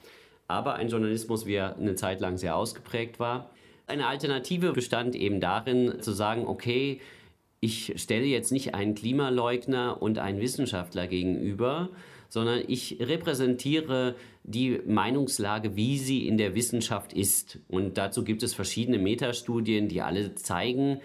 aber 0.47 0.75
ein 0.75 0.89
Journalismus, 0.89 1.45
wie 1.45 1.55
er 1.55 1.77
eine 1.77 1.95
Zeit 1.95 2.19
lang 2.19 2.37
sehr 2.37 2.55
ausgeprägt 2.55 3.19
war. 3.19 3.49
Eine 3.87 4.07
Alternative 4.07 4.73
bestand 4.73 5.15
eben 5.15 5.39
darin 5.39 6.01
zu 6.01 6.11
sagen, 6.11 6.45
okay, 6.45 6.99
ich 7.59 7.93
stelle 7.95 8.25
jetzt 8.25 8.51
nicht 8.51 8.75
einen 8.75 8.93
Klimaleugner 8.93 10.01
und 10.01 10.19
einen 10.19 10.39
Wissenschaftler 10.39 11.07
gegenüber, 11.07 11.89
sondern 12.29 12.63
ich 12.67 12.97
repräsentiere 12.99 14.15
die 14.43 14.79
Meinungslage, 14.85 15.75
wie 15.75 15.97
sie 15.97 16.27
in 16.27 16.37
der 16.37 16.55
Wissenschaft 16.55 17.13
ist. 17.13 17.59
Und 17.67 17.97
dazu 17.97 18.23
gibt 18.23 18.43
es 18.43 18.53
verschiedene 18.53 18.97
Metastudien, 18.97 19.87
die 19.87 20.01
alle 20.01 20.35
zeigen, 20.35 20.99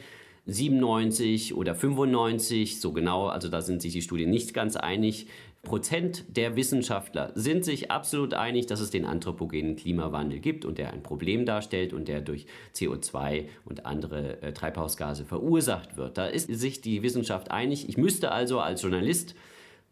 97 0.46 1.54
oder 1.54 1.74
95, 1.74 2.80
so 2.80 2.92
genau, 2.92 3.28
also 3.28 3.48
da 3.48 3.62
sind 3.62 3.80
sich 3.80 3.92
die 3.92 4.02
Studien 4.02 4.30
nicht 4.30 4.54
ganz 4.54 4.74
einig, 4.74 5.28
Prozent 5.62 6.24
der 6.36 6.56
Wissenschaftler 6.56 7.30
sind 7.36 7.64
sich 7.64 7.92
absolut 7.92 8.34
einig, 8.34 8.66
dass 8.66 8.80
es 8.80 8.90
den 8.90 9.04
anthropogenen 9.04 9.76
Klimawandel 9.76 10.40
gibt 10.40 10.64
und 10.64 10.76
der 10.76 10.92
ein 10.92 11.04
Problem 11.04 11.46
darstellt 11.46 11.92
und 11.92 12.08
der 12.08 12.20
durch 12.20 12.46
CO2 12.74 13.46
und 13.64 13.86
andere 13.86 14.42
äh, 14.42 14.52
Treibhausgase 14.52 15.24
verursacht 15.24 15.96
wird. 15.96 16.18
Da 16.18 16.26
ist 16.26 16.52
sich 16.52 16.80
die 16.80 17.04
Wissenschaft 17.04 17.52
einig. 17.52 17.88
Ich 17.88 17.96
müsste 17.96 18.32
also 18.32 18.58
als 18.58 18.82
Journalist 18.82 19.36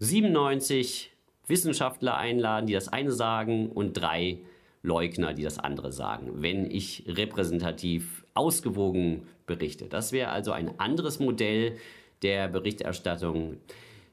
97 0.00 1.09
Wissenschaftler 1.50 2.16
einladen, 2.16 2.66
die 2.66 2.72
das 2.72 2.88
eine 2.88 3.12
sagen 3.12 3.68
und 3.70 3.92
drei 3.92 4.38
Leugner, 4.82 5.34
die 5.34 5.42
das 5.42 5.58
andere 5.58 5.92
sagen, 5.92 6.42
wenn 6.42 6.70
ich 6.70 7.04
repräsentativ 7.06 8.24
ausgewogen 8.34 9.24
berichte. 9.46 9.86
Das 9.86 10.12
wäre 10.12 10.30
also 10.30 10.52
ein 10.52 10.80
anderes 10.80 11.20
Modell 11.20 11.76
der 12.22 12.48
Berichterstattung. 12.48 13.58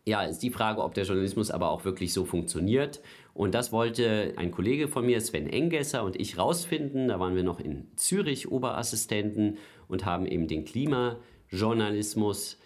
Ja, 0.05 0.23
ist 0.23 0.39
die 0.39 0.51
Frage, 0.51 0.81
ob 0.83 0.93
der 0.93 1.05
Journalismus 1.05 1.51
aber 1.51 1.69
auch 1.69 1.85
wirklich 1.85 2.13
so 2.13 2.25
funktioniert. 2.25 3.01
Und 3.33 3.53
das 3.53 3.71
wollte 3.71 4.33
ein 4.37 4.51
Kollege 4.51 4.87
von 4.87 5.05
mir, 5.05 5.21
Sven 5.21 5.47
Engesser, 5.47 6.03
und 6.03 6.19
ich 6.19 6.37
rausfinden. 6.37 7.07
Da 7.09 7.19
waren 7.19 7.35
wir 7.35 7.43
noch 7.43 7.59
in 7.59 7.87
Zürich 7.95 8.51
Oberassistenten 8.51 9.57
und 9.87 10.05
haben 10.05 10.25
eben 10.25 10.47
den 10.47 10.65
Klimajournalismus 10.65 12.57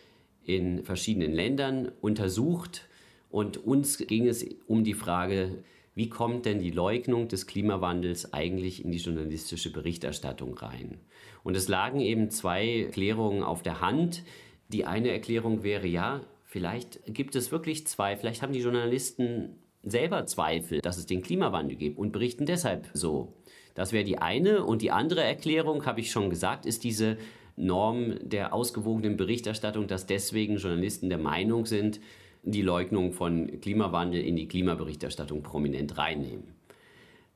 in 0.43 0.83
verschiedenen 0.83 1.33
Ländern 1.33 1.91
untersucht 2.01 2.87
und 3.31 3.65
uns 3.65 3.97
ging 3.97 4.27
es 4.27 4.45
um 4.67 4.83
die 4.83 4.93
Frage, 4.93 5.63
wie 5.93 6.09
kommt 6.09 6.45
denn 6.45 6.59
die 6.59 6.71
Leugnung 6.71 7.27
des 7.27 7.47
Klimawandels 7.47 8.33
eigentlich 8.33 8.83
in 8.83 8.91
die 8.91 8.97
journalistische 8.97 9.71
Berichterstattung 9.71 10.53
rein? 10.57 10.99
Und 11.43 11.57
es 11.57 11.67
lagen 11.67 11.99
eben 11.99 12.29
zwei 12.29 12.83
Erklärungen 12.85 13.43
auf 13.43 13.61
der 13.61 13.81
Hand. 13.81 14.23
Die 14.69 14.85
eine 14.85 15.09
Erklärung 15.09 15.63
wäre, 15.63 15.87
ja, 15.87 16.21
vielleicht 16.45 17.01
gibt 17.07 17.35
es 17.35 17.51
wirklich 17.51 17.87
zwei, 17.87 18.15
vielleicht 18.15 18.41
haben 18.41 18.53
die 18.53 18.61
Journalisten 18.61 19.57
selber 19.83 20.25
Zweifel, 20.27 20.79
dass 20.79 20.97
es 20.97 21.07
den 21.07 21.21
Klimawandel 21.21 21.75
gibt 21.75 21.97
und 21.97 22.11
berichten 22.11 22.45
deshalb 22.45 22.89
so. 22.93 23.33
Das 23.73 23.91
wäre 23.91 24.03
die 24.03 24.19
eine. 24.19 24.63
Und 24.63 24.81
die 24.81 24.91
andere 24.91 25.23
Erklärung, 25.23 25.85
habe 25.85 26.01
ich 26.01 26.11
schon 26.11 26.29
gesagt, 26.29 26.65
ist 26.65 26.83
diese 26.83 27.17
Norm 27.55 28.15
der 28.21 28.53
ausgewogenen 28.53 29.17
Berichterstattung, 29.17 29.87
dass 29.87 30.05
deswegen 30.05 30.57
Journalisten 30.57 31.09
der 31.09 31.17
Meinung 31.17 31.65
sind, 31.65 31.99
die 32.43 32.61
Leugnung 32.61 33.13
von 33.13 33.61
Klimawandel 33.61 34.21
in 34.21 34.35
die 34.35 34.47
Klimaberichterstattung 34.47 35.43
prominent 35.43 35.97
reinnehmen. 35.97 36.55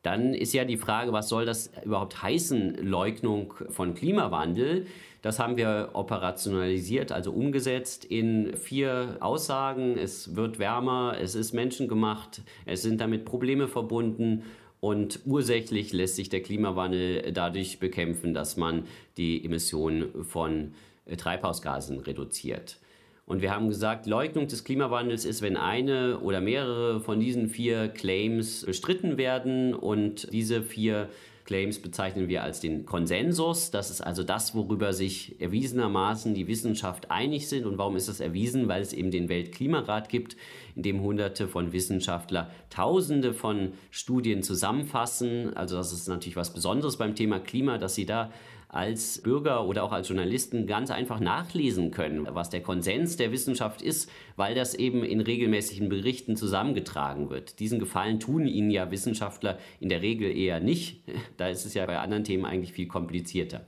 Dann 0.01 0.35
ist 0.35 0.53
ja 0.53 0.65
die 0.65 0.77
Frage, 0.77 1.13
was 1.13 1.29
soll 1.29 1.45
das 1.45 1.71
überhaupt 1.83 2.21
heißen, 2.21 2.75
Leugnung 2.75 3.55
von 3.69 3.95
Klimawandel? 3.95 4.85
Das 5.23 5.39
haben 5.39 5.57
wir 5.57 5.89
operationalisiert, 5.93 7.11
also 7.11 7.31
umgesetzt 7.31 8.05
in 8.05 8.55
vier 8.55 9.17
Aussagen. 9.19 9.97
Es 9.97 10.35
wird 10.35 10.59
wärmer, 10.59 11.17
es 11.19 11.33
ist 11.33 11.53
menschengemacht, 11.53 12.43
es 12.67 12.83
sind 12.83 13.01
damit 13.01 13.25
Probleme 13.25 13.67
verbunden 13.67 14.43
und 14.79 15.21
ursächlich 15.25 15.91
lässt 15.91 16.17
sich 16.17 16.29
der 16.29 16.43
Klimawandel 16.43 17.31
dadurch 17.31 17.79
bekämpfen, 17.79 18.35
dass 18.35 18.57
man 18.57 18.85
die 19.17 19.43
Emissionen 19.43 20.23
von 20.23 20.75
Treibhausgasen 21.17 21.97
reduziert. 21.97 22.77
Und 23.25 23.41
wir 23.41 23.51
haben 23.51 23.69
gesagt, 23.69 24.05
Leugnung 24.05 24.47
des 24.47 24.63
Klimawandels 24.63 25.25
ist, 25.25 25.41
wenn 25.41 25.57
eine 25.57 26.19
oder 26.19 26.41
mehrere 26.41 26.99
von 26.99 27.19
diesen 27.19 27.49
vier 27.49 27.87
Claims 27.87 28.65
bestritten 28.65 29.17
werden 29.17 29.73
und 29.73 30.31
diese 30.31 30.61
vier 30.61 31.09
Claims 31.45 31.79
bezeichnen 31.79 32.27
wir 32.27 32.43
als 32.43 32.59
den 32.59 32.85
Konsensus. 32.85 33.69
Das 33.69 33.91
ist 33.91 34.01
also 34.01 34.23
das, 34.23 34.55
worüber 34.55 34.93
sich 34.93 35.39
erwiesenermaßen 35.39 36.33
die 36.33 36.47
Wissenschaft 36.47 37.11
einig 37.11 37.47
sind. 37.47 37.65
Und 37.65 37.77
warum 37.77 37.95
ist 37.95 38.09
das 38.09 38.19
erwiesen? 38.19 38.67
Weil 38.67 38.81
es 38.81 38.93
eben 38.93 39.11
den 39.11 39.29
Weltklimarat 39.29 40.09
gibt, 40.09 40.35
in 40.75 40.81
dem 40.81 41.01
hunderte 41.01 41.47
von 41.47 41.71
Wissenschaftler 41.71 42.49
tausende 42.71 43.33
von 43.33 43.73
Studien 43.91 44.41
zusammenfassen. 44.41 45.55
Also 45.55 45.77
das 45.77 45.93
ist 45.93 46.07
natürlich 46.07 46.35
was 46.35 46.51
Besonderes 46.51 46.97
beim 46.97 47.13
Thema 47.13 47.39
Klima, 47.39 47.77
dass 47.77 47.93
sie 47.93 48.07
da 48.07 48.31
als 48.75 49.21
Bürger 49.21 49.65
oder 49.65 49.83
auch 49.83 49.93
als 49.93 50.09
Journalisten 50.09 50.67
ganz 50.67 50.91
einfach 50.91 51.21
nachlesen 51.21 51.91
können, 51.91 52.27
was 52.29 52.49
der 52.49 52.61
Konsens 52.61 53.15
der 53.15 53.31
Wissenschaft 53.31 53.81
ist, 53.81 54.11
weil 54.35 54.53
das 54.53 54.75
eben 54.75 55.03
in 55.03 55.21
regelmäßigen 55.21 55.87
Berichten 55.87 56.35
zusammengetragen 56.35 57.29
wird. 57.29 57.59
Diesen 57.59 57.79
Gefallen 57.79 58.19
tun 58.19 58.45
ihnen 58.47 58.71
ja 58.71 58.91
Wissenschaftler 58.91 59.57
in 59.79 59.89
der 59.89 60.01
Regel 60.01 60.35
eher 60.35 60.59
nicht. 60.59 61.01
Da 61.37 61.49
ist 61.49 61.65
es 61.65 61.73
ja 61.73 61.85
bei 61.85 61.97
anderen 61.99 62.23
Themen 62.23 62.45
eigentlich 62.45 62.71
viel 62.71 62.87
komplizierter. 62.87 63.65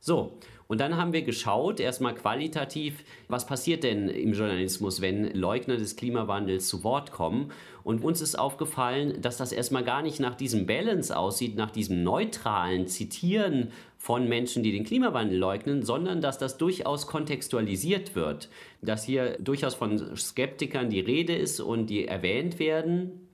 So, 0.00 0.38
und 0.72 0.80
dann 0.80 0.96
haben 0.96 1.12
wir 1.12 1.20
geschaut, 1.20 1.80
erstmal 1.80 2.14
qualitativ, 2.14 3.04
was 3.28 3.46
passiert 3.46 3.84
denn 3.84 4.08
im 4.08 4.32
Journalismus, 4.32 5.02
wenn 5.02 5.30
Leugner 5.34 5.76
des 5.76 5.96
Klimawandels 5.96 6.66
zu 6.66 6.82
Wort 6.82 7.12
kommen. 7.12 7.52
Und 7.84 8.02
uns 8.02 8.22
ist 8.22 8.38
aufgefallen, 8.38 9.20
dass 9.20 9.36
das 9.36 9.52
erstmal 9.52 9.84
gar 9.84 10.00
nicht 10.00 10.18
nach 10.18 10.34
diesem 10.34 10.64
Balance 10.64 11.14
aussieht, 11.14 11.56
nach 11.56 11.70
diesem 11.70 12.02
neutralen 12.02 12.86
Zitieren 12.86 13.68
von 14.02 14.28
Menschen, 14.28 14.64
die 14.64 14.72
den 14.72 14.82
Klimawandel 14.82 15.38
leugnen, 15.38 15.84
sondern 15.84 16.20
dass 16.20 16.36
das 16.36 16.58
durchaus 16.58 17.06
kontextualisiert 17.06 18.16
wird. 18.16 18.48
Dass 18.80 19.04
hier 19.04 19.38
durchaus 19.38 19.76
von 19.76 20.16
Skeptikern 20.16 20.90
die 20.90 20.98
Rede 20.98 21.36
ist 21.36 21.60
und 21.60 21.86
die 21.86 22.08
erwähnt 22.08 22.58
werden 22.58 23.28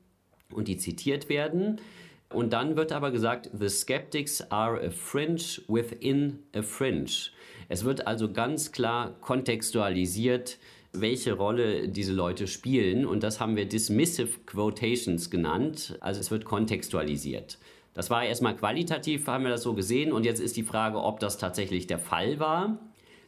und 0.52 0.68
die 0.68 0.76
zitiert 0.76 1.30
werden. 1.30 1.80
Und 2.28 2.52
dann 2.52 2.76
wird 2.76 2.92
aber 2.92 3.10
gesagt, 3.10 3.48
the 3.58 3.70
skeptics 3.70 4.42
are 4.50 4.78
a 4.86 4.90
fringe 4.90 5.40
within 5.68 6.40
a 6.54 6.60
fringe. 6.60 7.30
Es 7.70 7.84
wird 7.84 8.06
also 8.06 8.30
ganz 8.30 8.70
klar 8.70 9.18
kontextualisiert, 9.22 10.58
welche 10.92 11.32
Rolle 11.32 11.88
diese 11.88 12.12
Leute 12.12 12.46
spielen. 12.46 13.06
Und 13.06 13.22
das 13.22 13.40
haben 13.40 13.56
wir 13.56 13.64
dismissive 13.64 14.40
quotations 14.44 15.30
genannt. 15.30 15.96
Also 16.00 16.20
es 16.20 16.30
wird 16.30 16.44
kontextualisiert. 16.44 17.56
Das 17.98 18.10
war 18.10 18.24
erstmal 18.24 18.54
qualitativ, 18.54 19.26
haben 19.26 19.42
wir 19.42 19.50
das 19.50 19.64
so 19.64 19.74
gesehen. 19.74 20.12
Und 20.12 20.24
jetzt 20.24 20.38
ist 20.38 20.56
die 20.56 20.62
Frage, 20.62 21.02
ob 21.02 21.18
das 21.18 21.36
tatsächlich 21.36 21.88
der 21.88 21.98
Fall 21.98 22.38
war. 22.38 22.78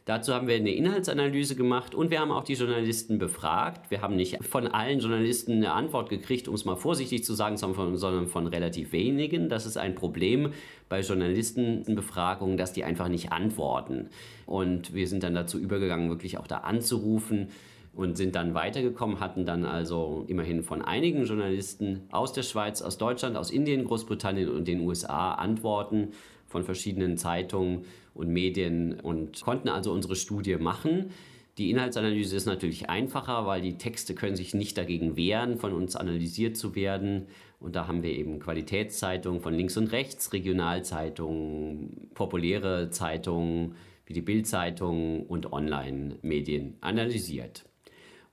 Dazu 0.05 0.33
haben 0.33 0.47
wir 0.47 0.55
eine 0.55 0.71
Inhaltsanalyse 0.71 1.57
gemacht 1.57 1.93
und 1.93 2.09
wir 2.09 2.21
haben 2.21 2.31
auch 2.31 2.45
die 2.45 2.53
Journalisten 2.53 3.19
befragt. 3.19 3.91
Wir 3.91 4.01
haben 4.01 4.15
nicht 4.15 4.41
von 4.45 4.67
allen 4.67 4.99
Journalisten 4.99 5.57
eine 5.57 5.73
Antwort 5.73 6.07
gekriegt, 6.09 6.47
um 6.47 6.55
es 6.55 6.63
mal 6.63 6.77
vorsichtig 6.77 7.25
zu 7.25 7.33
sagen, 7.33 7.57
sondern 7.57 7.75
von, 7.75 7.97
sondern 7.97 8.27
von 8.27 8.47
relativ 8.47 8.93
wenigen. 8.93 9.49
Das 9.49 9.65
ist 9.65 9.75
ein 9.75 9.93
Problem 9.93 10.53
bei 10.87 11.01
Journalistenbefragungen, 11.01 12.55
dass 12.55 12.71
die 12.71 12.85
einfach 12.85 13.09
nicht 13.09 13.33
antworten. 13.33 14.07
Und 14.45 14.93
wir 14.93 15.09
sind 15.09 15.23
dann 15.23 15.35
dazu 15.35 15.59
übergegangen, 15.59 16.09
wirklich 16.09 16.37
auch 16.37 16.47
da 16.47 16.59
anzurufen 16.59 17.49
und 17.93 18.17
sind 18.17 18.35
dann 18.35 18.53
weitergekommen, 18.53 19.19
hatten 19.19 19.45
dann 19.45 19.65
also 19.65 20.25
immerhin 20.27 20.63
von 20.63 20.81
einigen 20.81 21.25
Journalisten 21.25 22.03
aus 22.11 22.31
der 22.33 22.43
Schweiz, 22.43 22.81
aus 22.81 22.97
Deutschland, 22.97 23.35
aus 23.35 23.51
Indien, 23.51 23.85
Großbritannien 23.85 24.49
und 24.49 24.67
den 24.67 24.81
USA 24.81 25.33
Antworten 25.33 26.09
von 26.47 26.63
verschiedenen 26.63 27.17
Zeitungen 27.17 27.85
und 28.13 28.29
Medien 28.29 28.99
und 28.99 29.41
konnten 29.41 29.69
also 29.69 29.91
unsere 29.91 30.15
Studie 30.15 30.57
machen. 30.57 31.11
Die 31.57 31.69
Inhaltsanalyse 31.69 32.35
ist 32.35 32.45
natürlich 32.45 32.89
einfacher, 32.89 33.45
weil 33.45 33.61
die 33.61 33.77
Texte 33.77 34.15
können 34.15 34.35
sich 34.35 34.53
nicht 34.53 34.77
dagegen 34.77 35.17
wehren, 35.17 35.57
von 35.57 35.73
uns 35.73 35.95
analysiert 35.97 36.55
zu 36.55 36.75
werden. 36.75 37.27
Und 37.59 37.75
da 37.75 37.87
haben 37.87 38.03
wir 38.03 38.11
eben 38.11 38.39
Qualitätszeitungen 38.39 39.41
von 39.41 39.53
links 39.53 39.75
und 39.75 39.91
rechts, 39.91 40.31
Regionalzeitungen, 40.33 42.09
populäre 42.13 42.89
Zeitungen 42.89 43.75
wie 44.05 44.13
die 44.13 44.21
Bildzeitung 44.21 45.25
und 45.27 45.51
Online-Medien 45.51 46.77
analysiert. 46.81 47.65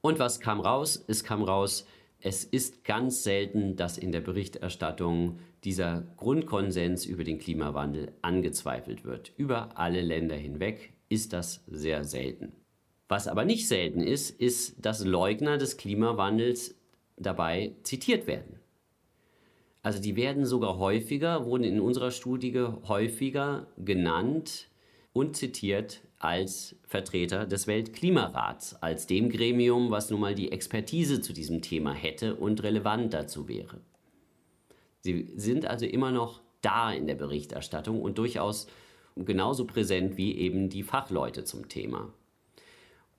Und 0.09 0.19
was 0.19 0.41
kam 0.41 0.61
raus? 0.61 1.05
Es 1.07 1.23
kam 1.23 1.43
raus, 1.43 1.87
es 2.19 2.43
ist 2.43 2.83
ganz 2.83 3.25
selten, 3.25 3.77
dass 3.77 3.99
in 3.99 4.11
der 4.11 4.23
Berichterstattung 4.23 5.39
dieser 5.65 6.07
Grundkonsens 6.17 7.05
über 7.05 7.25
den 7.25 7.39
Klimawandel 7.39 8.13
angezweifelt 8.23 9.05
wird. 9.05 9.33
Über 9.37 9.77
alle 9.77 10.01
Länder 10.01 10.35
hinweg 10.35 10.95
ist 11.11 11.35
das 11.35 11.63
sehr 11.67 12.05
selten. 12.05 12.55
Was 13.07 13.29
aber 13.29 13.45
nicht 13.45 13.69
selten 13.69 14.01
ist, 14.01 14.31
ist, 14.31 14.83
dass 14.83 15.05
Leugner 15.05 15.59
des 15.59 15.77
Klimawandels 15.77 16.75
dabei 17.19 17.75
zitiert 17.83 18.27
werden. 18.27 18.61
Also 19.83 20.01
die 20.01 20.17
werden 20.17 20.47
sogar 20.47 20.79
häufiger, 20.79 21.45
wurden 21.45 21.65
in 21.65 21.81
unserer 21.81 22.13
Studie 22.13 22.59
häufiger 22.89 23.67
genannt 23.77 24.71
und 25.13 25.37
zitiert 25.37 26.01
als 26.19 26.77
Vertreter 26.87 27.47
des 27.47 27.67
Weltklimarats, 27.67 28.75
als 28.83 29.07
dem 29.07 29.31
Gremium, 29.31 29.91
was 29.91 30.11
nun 30.11 30.21
mal 30.21 30.35
die 30.35 30.53
Expertise 30.53 31.21
zu 31.21 31.33
diesem 31.33 31.63
Thema 31.63 31.93
hätte 31.93 32.35
und 32.35 32.63
relevant 32.63 33.15
dazu 33.15 33.49
wäre. 33.49 33.81
Sie 35.01 35.33
sind 35.37 35.67
also 35.67 35.87
immer 35.87 36.11
noch 36.11 36.41
da 36.61 36.93
in 36.93 37.07
der 37.07 37.15
Berichterstattung 37.15 38.03
und 38.03 38.19
durchaus 38.19 38.67
genauso 39.17 39.65
präsent 39.65 40.17
wie 40.17 40.37
eben 40.37 40.69
die 40.69 40.83
Fachleute 40.83 41.45
zum 41.45 41.69
Thema. 41.69 42.13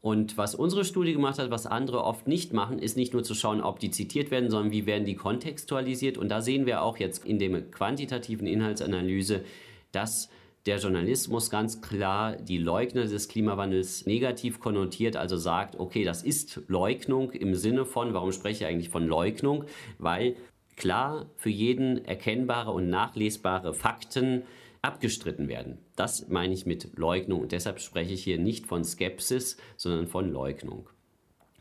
Und 0.02 0.38
was 0.38 0.56
unsere 0.56 0.86
Studie 0.86 1.14
gemacht 1.14 1.40
hat, 1.40 1.52
was 1.52 1.66
andere 1.66 2.04
oft 2.04 2.28
nicht 2.28 2.54
machen, 2.54 2.80
ist 2.80 2.96
nicht 2.96 3.12
nur 3.12 3.24
zu 3.24 3.36
schauen, 3.36 3.62
ob 3.62 3.80
die 3.80 3.92
zitiert 3.92 4.32
werden, 4.32 4.50
sondern 4.50 4.72
wie 4.72 4.86
werden 4.86 5.04
die 5.04 5.16
kontextualisiert. 5.16 6.18
Und 6.18 6.30
da 6.30 6.42
sehen 6.42 6.66
wir 6.66 6.82
auch 6.82 6.98
jetzt 6.98 7.26
in 7.26 7.38
der 7.38 7.62
quantitativen 7.70 8.48
Inhaltsanalyse, 8.48 9.44
dass 9.92 10.30
der 10.66 10.78
Journalismus 10.78 11.50
ganz 11.50 11.82
klar 11.82 12.36
die 12.36 12.58
Leugner 12.58 13.06
des 13.06 13.28
Klimawandels 13.28 14.06
negativ 14.06 14.60
konnotiert, 14.60 15.16
also 15.16 15.38
sagt, 15.38 15.80
okay, 15.80 16.04
das 16.04 16.24
ist 16.24 16.62
Leugnung 16.68 17.32
im 17.32 17.56
Sinne 17.56 17.86
von, 17.86 18.14
warum 18.14 18.32
spreche 18.32 18.64
ich 18.64 18.70
eigentlich 18.70 18.90
von 18.90 19.08
Leugnung? 19.08 19.66
Weil 19.98 20.36
klar 20.76 21.30
für 21.36 21.50
jeden 21.50 22.04
erkennbare 22.06 22.72
und 22.72 22.90
nachlesbare 22.90 23.74
Fakten 23.74 24.44
abgestritten 24.82 25.48
werden. 25.48 25.78
Das 25.96 26.30
meine 26.30 26.54
ich 26.54 26.66
mit 26.66 26.98
Leugnung 26.98 27.42
und 27.42 27.52
deshalb 27.52 27.80
spreche 27.80 28.14
ich 28.14 28.24
hier 28.24 28.38
nicht 28.38 28.66
von 28.66 28.84
Skepsis, 28.84 29.58
sondern 29.76 30.08
von 30.08 30.32
Leugnung. 30.32 30.90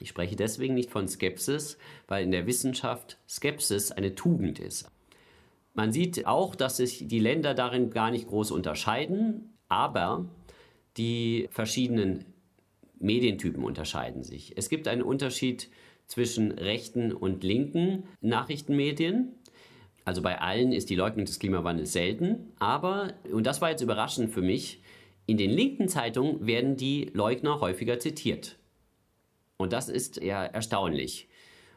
Ich 0.00 0.08
spreche 0.08 0.36
deswegen 0.36 0.74
nicht 0.74 0.90
von 0.90 1.08
Skepsis, 1.08 1.76
weil 2.06 2.24
in 2.24 2.30
der 2.30 2.46
Wissenschaft 2.46 3.18
Skepsis 3.28 3.90
eine 3.90 4.14
Tugend 4.14 4.60
ist. 4.60 4.90
Man 5.78 5.92
sieht 5.92 6.26
auch, 6.26 6.56
dass 6.56 6.78
sich 6.78 7.06
die 7.06 7.20
Länder 7.20 7.54
darin 7.54 7.90
gar 7.90 8.10
nicht 8.10 8.26
groß 8.26 8.50
unterscheiden, 8.50 9.56
aber 9.68 10.28
die 10.96 11.46
verschiedenen 11.52 12.24
Medientypen 12.98 13.62
unterscheiden 13.62 14.24
sich. 14.24 14.54
Es 14.56 14.70
gibt 14.70 14.88
einen 14.88 15.02
Unterschied 15.02 15.68
zwischen 16.08 16.50
rechten 16.50 17.12
und 17.12 17.44
linken 17.44 18.08
Nachrichtenmedien. 18.20 19.36
Also 20.04 20.20
bei 20.20 20.40
allen 20.40 20.72
ist 20.72 20.90
die 20.90 20.96
Leugnung 20.96 21.26
des 21.26 21.38
Klimawandels 21.38 21.92
selten, 21.92 22.54
aber, 22.58 23.12
und 23.30 23.46
das 23.46 23.60
war 23.60 23.70
jetzt 23.70 23.82
überraschend 23.82 24.32
für 24.32 24.42
mich, 24.42 24.82
in 25.26 25.36
den 25.36 25.52
linken 25.52 25.86
Zeitungen 25.86 26.44
werden 26.44 26.76
die 26.76 27.08
Leugner 27.14 27.60
häufiger 27.60 28.00
zitiert. 28.00 28.58
Und 29.58 29.72
das 29.72 29.88
ist 29.88 30.20
ja 30.20 30.42
erstaunlich. 30.44 31.27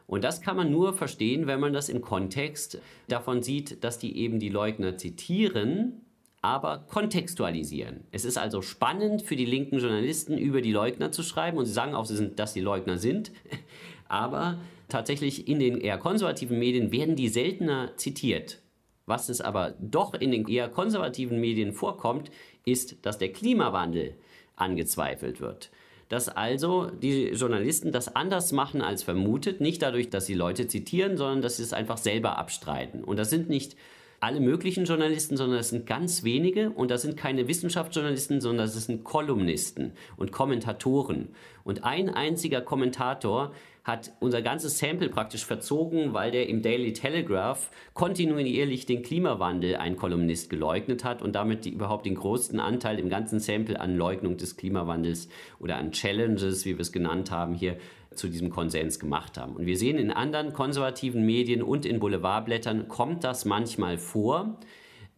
Und 0.06 0.24
das 0.24 0.40
kann 0.40 0.56
man 0.56 0.70
nur 0.70 0.92
verstehen, 0.92 1.46
wenn 1.46 1.60
man 1.60 1.72
das 1.72 1.88
im 1.88 2.02
Kontext 2.02 2.80
davon 3.08 3.42
sieht, 3.42 3.82
dass 3.84 3.98
die 3.98 4.18
eben 4.18 4.38
die 4.38 4.48
Leugner 4.48 4.96
zitieren, 4.96 6.02
aber 6.42 6.84
kontextualisieren. 6.88 8.00
Es 8.10 8.24
ist 8.24 8.36
also 8.36 8.62
spannend 8.62 9.22
für 9.22 9.36
die 9.36 9.44
linken 9.44 9.78
Journalisten, 9.78 10.36
über 10.36 10.60
die 10.60 10.72
Leugner 10.72 11.12
zu 11.12 11.22
schreiben 11.22 11.56
und 11.56 11.66
sie 11.66 11.72
sagen 11.72 11.94
auch, 11.94 12.06
dass 12.36 12.52
sie 12.52 12.60
Leugner 12.60 12.98
sind, 12.98 13.30
aber 14.08 14.58
tatsächlich 14.88 15.48
in 15.48 15.60
den 15.60 15.80
eher 15.80 15.98
konservativen 15.98 16.58
Medien 16.58 16.90
werden 16.90 17.16
die 17.16 17.28
seltener 17.28 17.96
zitiert. 17.96 18.60
Was 19.06 19.28
es 19.28 19.40
aber 19.40 19.74
doch 19.80 20.14
in 20.14 20.30
den 20.32 20.46
eher 20.48 20.68
konservativen 20.68 21.40
Medien 21.40 21.72
vorkommt, 21.72 22.30
ist, 22.64 23.04
dass 23.06 23.18
der 23.18 23.32
Klimawandel 23.32 24.14
angezweifelt 24.56 25.40
wird 25.40 25.70
dass 26.12 26.28
also 26.28 26.90
die 26.90 27.28
Journalisten 27.28 27.90
das 27.90 28.14
anders 28.14 28.52
machen 28.52 28.82
als 28.82 29.02
vermutet, 29.02 29.62
nicht 29.62 29.80
dadurch, 29.80 30.10
dass 30.10 30.26
sie 30.26 30.34
Leute 30.34 30.68
zitieren, 30.68 31.16
sondern 31.16 31.40
dass 31.40 31.56
sie 31.56 31.62
es 31.62 31.72
einfach 31.72 31.96
selber 31.96 32.36
abstreiten. 32.36 33.02
Und 33.02 33.18
das 33.18 33.30
sind 33.30 33.48
nicht 33.48 33.76
alle 34.20 34.38
möglichen 34.38 34.84
Journalisten, 34.84 35.38
sondern 35.38 35.56
das 35.56 35.70
sind 35.70 35.86
ganz 35.86 36.22
wenige 36.22 36.68
und 36.68 36.90
das 36.90 37.00
sind 37.00 37.16
keine 37.16 37.48
Wissenschaftsjournalisten, 37.48 38.42
sondern 38.42 38.66
das 38.66 38.84
sind 38.84 39.04
Kolumnisten 39.04 39.92
und 40.18 40.32
Kommentatoren. 40.32 41.30
Und 41.64 41.84
ein 41.84 42.10
einziger 42.10 42.60
Kommentator 42.60 43.54
hat 43.84 44.12
unser 44.20 44.42
ganzes 44.42 44.78
Sample 44.78 45.08
praktisch 45.08 45.44
verzogen, 45.44 46.14
weil 46.14 46.30
der 46.30 46.48
im 46.48 46.62
Daily 46.62 46.92
Telegraph 46.92 47.70
kontinuierlich 47.94 48.86
den 48.86 49.02
Klimawandel 49.02 49.76
ein 49.76 49.96
Kolumnist 49.96 50.50
geleugnet 50.50 51.02
hat 51.02 51.20
und 51.20 51.34
damit 51.34 51.64
die, 51.64 51.70
überhaupt 51.70 52.06
den 52.06 52.14
größten 52.14 52.60
Anteil 52.60 53.00
im 53.00 53.08
ganzen 53.08 53.40
Sample 53.40 53.80
an 53.80 53.96
Leugnung 53.96 54.36
des 54.36 54.56
Klimawandels 54.56 55.28
oder 55.58 55.76
an 55.76 55.90
Challenges, 55.90 56.64
wie 56.64 56.74
wir 56.74 56.80
es 56.80 56.92
genannt 56.92 57.32
haben, 57.32 57.54
hier 57.54 57.76
zu 58.14 58.28
diesem 58.28 58.50
Konsens 58.50 59.00
gemacht 59.00 59.36
haben. 59.36 59.56
Und 59.56 59.66
wir 59.66 59.76
sehen 59.76 59.98
in 59.98 60.12
anderen 60.12 60.52
konservativen 60.52 61.24
Medien 61.24 61.62
und 61.62 61.84
in 61.84 61.98
Boulevardblättern 61.98 62.86
kommt 62.86 63.24
das 63.24 63.44
manchmal 63.44 63.98
vor, 63.98 64.60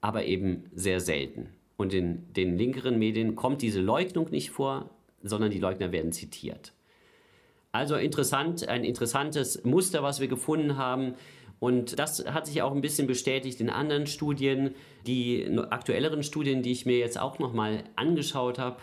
aber 0.01 0.25
eben 0.25 0.65
sehr 0.75 1.01
selten. 1.01 1.51
Und 1.77 1.93
in 1.93 2.33
den 2.33 2.57
linkeren 2.57 2.99
Medien 2.99 3.35
kommt 3.35 3.61
diese 3.61 3.81
Leugnung 3.81 4.31
nicht 4.31 4.51
vor, 4.51 4.91
sondern 5.23 5.51
die 5.51 5.59
Leugner 5.59 5.93
werden 5.93 6.13
zitiert. 6.13 6.73
Also 7.75 7.97
interessant, 7.97 8.69
ein 8.69 8.85
interessantes 8.85 9.65
Muster, 9.65 10.05
was 10.05 10.21
wir 10.21 10.29
gefunden 10.29 10.77
haben. 10.77 11.15
Und 11.59 11.99
das 11.99 12.25
hat 12.25 12.47
sich 12.47 12.63
auch 12.63 12.71
ein 12.71 12.81
bisschen 12.81 13.09
bestätigt 13.09 13.61
in 13.61 13.69
anderen 13.69 14.07
Studien. 14.07 14.77
Die 15.09 15.45
aktuelleren 15.71 16.23
Studien, 16.23 16.63
die 16.63 16.71
ich 16.71 16.87
mir 16.87 16.99
jetzt 16.99 17.19
auch 17.19 17.41
nochmal 17.41 17.83
angeschaut 17.97 18.61
habe, 18.61 18.77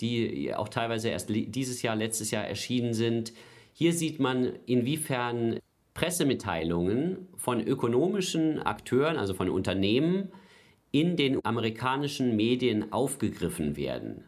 die 0.00 0.54
auch 0.54 0.70
teilweise 0.70 1.10
erst 1.10 1.28
dieses 1.28 1.82
Jahr, 1.82 1.94
letztes 1.94 2.30
Jahr 2.30 2.44
erschienen 2.44 2.94
sind. 2.94 3.34
Hier 3.74 3.92
sieht 3.92 4.18
man, 4.18 4.54
inwiefern 4.64 5.58
Pressemitteilungen 5.92 7.28
von 7.36 7.60
ökonomischen 7.60 8.60
Akteuren, 8.60 9.18
also 9.18 9.34
von 9.34 9.50
Unternehmen, 9.50 10.32
in 10.90 11.16
den 11.16 11.44
amerikanischen 11.44 12.34
Medien 12.34 12.94
aufgegriffen 12.94 13.76
werden. 13.76 14.24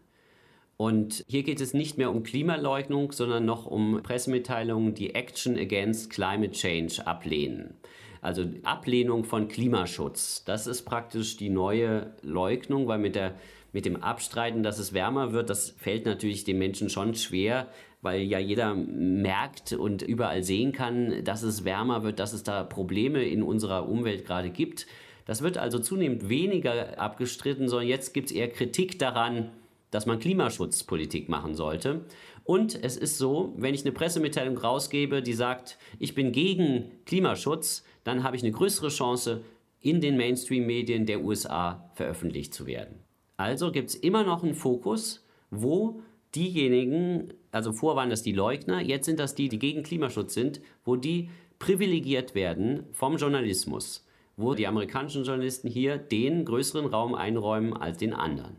Und 0.81 1.27
hier 1.29 1.43
geht 1.43 1.61
es 1.61 1.75
nicht 1.75 1.99
mehr 1.99 2.11
um 2.11 2.23
Klimaleugnung, 2.23 3.12
sondern 3.12 3.45
noch 3.45 3.66
um 3.66 4.01
Pressemitteilungen, 4.03 4.95
die 4.95 5.14
Action 5.14 5.59
Against 5.59 6.09
Climate 6.09 6.53
Change 6.53 7.07
ablehnen. 7.07 7.75
Also 8.23 8.47
Ablehnung 8.62 9.25
von 9.25 9.49
Klimaschutz. 9.49 10.43
Das 10.47 10.66
ist 10.66 10.87
praktisch 10.87 11.37
die 11.37 11.51
neue 11.51 12.14
Leugnung, 12.23 12.88
weil 12.88 12.99
mit, 12.99 13.14
der, 13.14 13.35
mit 13.75 13.85
dem 13.85 14.03
Abstreiten, 14.03 14.62
dass 14.62 14.79
es 14.79 14.95
wärmer 14.95 15.35
wird, 15.35 15.51
das 15.51 15.69
fällt 15.69 16.07
natürlich 16.07 16.45
den 16.45 16.57
Menschen 16.57 16.88
schon 16.88 17.14
schwer, 17.14 17.69
weil 18.01 18.23
ja 18.23 18.38
jeder 18.38 18.75
merkt 18.75 19.75
und 19.75 20.01
überall 20.01 20.43
sehen 20.43 20.73
kann, 20.73 21.23
dass 21.25 21.43
es 21.43 21.66
wärmer 21.66 22.05
wird, 22.05 22.19
dass 22.19 22.33
es 22.33 22.43
da 22.43 22.64
Probleme 22.64 23.23
in 23.23 23.43
unserer 23.43 23.87
Umwelt 23.87 24.25
gerade 24.25 24.49
gibt. 24.49 24.87
Das 25.27 25.43
wird 25.43 25.59
also 25.59 25.79
zunehmend 25.79 26.31
weniger 26.31 26.99
abgestritten, 26.99 27.69
sondern 27.69 27.87
jetzt 27.87 28.14
gibt 28.14 28.31
es 28.31 28.33
eher 28.35 28.49
Kritik 28.49 28.99
daran, 28.99 29.51
dass 29.90 30.07
man 30.07 30.18
Klimaschutzpolitik 30.18 31.29
machen 31.29 31.55
sollte. 31.55 32.05
Und 32.44 32.83
es 32.83 32.96
ist 32.96 33.18
so, 33.18 33.55
wenn 33.57 33.74
ich 33.74 33.83
eine 33.83 33.92
Pressemitteilung 33.92 34.59
rausgebe, 34.59 35.22
die 35.22 35.33
sagt, 35.33 35.79
ich 35.98 36.14
bin 36.14 36.33
gegen 36.33 36.90
Klimaschutz, 37.07 37.85
dann 38.05 38.22
habe 38.22 38.37
ich 38.37 38.42
eine 38.42 38.53
größere 38.53 38.88
Chance, 38.88 39.42
in 39.81 40.00
den 40.00 40.16
Mainstream-Medien 40.16 41.07
der 41.07 41.22
USA 41.22 41.90
veröffentlicht 41.94 42.53
zu 42.53 42.66
werden. 42.66 43.00
Also 43.37 43.72
gibt 43.72 43.88
es 43.90 43.94
immer 43.94 44.24
noch 44.24 44.42
einen 44.42 44.55
Fokus, 44.55 45.24
wo 45.50 46.03
diejenigen, 46.35 47.33
also 47.50 47.72
vor 47.72 47.96
waren 47.96 48.11
das 48.11 48.22
die 48.22 48.33
Leugner, 48.33 48.81
jetzt 48.81 49.07
sind 49.07 49.18
das 49.18 49.35
die, 49.35 49.48
die 49.48 49.59
gegen 49.59 49.83
Klimaschutz 49.83 50.35
sind, 50.35 50.61
wo 50.85 50.96
die 50.96 51.31
privilegiert 51.59 52.35
werden 52.35 52.85
vom 52.92 53.16
Journalismus, 53.16 54.07
wo 54.37 54.55
die 54.55 54.66
amerikanischen 54.66 55.24
Journalisten 55.24 55.68
hier 55.68 55.96
den 55.96 56.44
größeren 56.44 56.87
Raum 56.87 57.14
einräumen 57.14 57.72
als 57.72 57.98
den 57.98 58.12
anderen. 58.12 58.57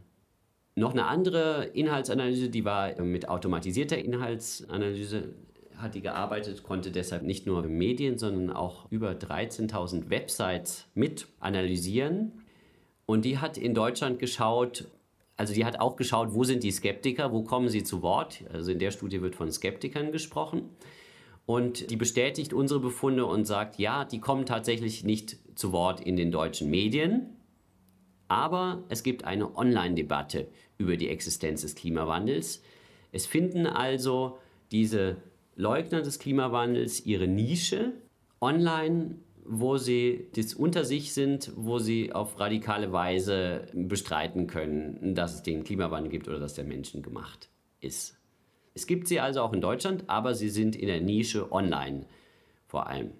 Noch 0.75 0.91
eine 0.91 1.05
andere 1.05 1.65
Inhaltsanalyse, 1.73 2.49
die 2.49 2.63
war 2.63 2.99
mit 3.01 3.27
automatisierter 3.27 3.97
Inhaltsanalyse, 3.97 5.33
hat 5.75 5.95
die 5.95 6.01
gearbeitet, 6.01 6.63
konnte 6.63 6.91
deshalb 6.91 7.23
nicht 7.23 7.45
nur 7.45 7.63
Medien, 7.63 8.17
sondern 8.17 8.55
auch 8.55 8.89
über 8.89 9.11
13.000 9.11 10.09
Websites 10.09 10.87
mit 10.93 11.27
analysieren. 11.39 12.43
Und 13.05 13.25
die 13.25 13.39
hat 13.39 13.57
in 13.57 13.73
Deutschland 13.73 14.19
geschaut, 14.19 14.85
also 15.35 15.53
die 15.53 15.65
hat 15.65 15.79
auch 15.79 15.97
geschaut, 15.97 16.33
wo 16.33 16.43
sind 16.43 16.63
die 16.63 16.71
Skeptiker, 16.71 17.33
wo 17.33 17.43
kommen 17.43 17.67
sie 17.67 17.83
zu 17.83 18.01
Wort. 18.01 18.43
Also 18.53 18.71
in 18.71 18.79
der 18.79 18.91
Studie 18.91 19.21
wird 19.21 19.35
von 19.35 19.51
Skeptikern 19.51 20.11
gesprochen. 20.11 20.69
Und 21.45 21.89
die 21.89 21.97
bestätigt 21.97 22.53
unsere 22.53 22.79
Befunde 22.79 23.25
und 23.25 23.45
sagt, 23.45 23.77
ja, 23.77 24.05
die 24.05 24.19
kommen 24.19 24.45
tatsächlich 24.45 25.03
nicht 25.03 25.37
zu 25.55 25.73
Wort 25.73 25.99
in 25.99 26.15
den 26.15 26.31
deutschen 26.31 26.69
Medien. 26.69 27.40
Aber 28.31 28.85
es 28.87 29.03
gibt 29.03 29.25
eine 29.25 29.57
Online-Debatte 29.57 30.47
über 30.77 30.95
die 30.95 31.09
Existenz 31.09 31.63
des 31.63 31.75
Klimawandels. 31.75 32.63
Es 33.11 33.25
finden 33.25 33.67
also 33.67 34.37
diese 34.71 35.17
Leugner 35.57 36.01
des 36.01 36.17
Klimawandels 36.17 37.05
ihre 37.05 37.27
Nische 37.27 37.91
online, 38.39 39.15
wo 39.43 39.75
sie 39.75 40.27
das 40.33 40.53
unter 40.53 40.85
sich 40.85 41.13
sind, 41.13 41.51
wo 41.57 41.77
sie 41.79 42.13
auf 42.13 42.39
radikale 42.39 42.93
Weise 42.93 43.67
bestreiten 43.73 44.47
können, 44.47 45.13
dass 45.13 45.33
es 45.33 45.43
den 45.43 45.65
Klimawandel 45.65 46.09
gibt 46.09 46.29
oder 46.29 46.39
dass 46.39 46.53
der 46.53 46.63
Menschen 46.63 47.01
gemacht 47.01 47.49
ist. 47.81 48.17
Es 48.73 48.87
gibt 48.87 49.09
sie 49.09 49.19
also 49.19 49.41
auch 49.41 49.51
in 49.51 49.59
Deutschland, 49.59 50.05
aber 50.07 50.35
sie 50.35 50.49
sind 50.49 50.77
in 50.77 50.87
der 50.87 51.01
Nische 51.01 51.51
online 51.51 52.05
vor 52.65 52.87
allem. 52.87 53.11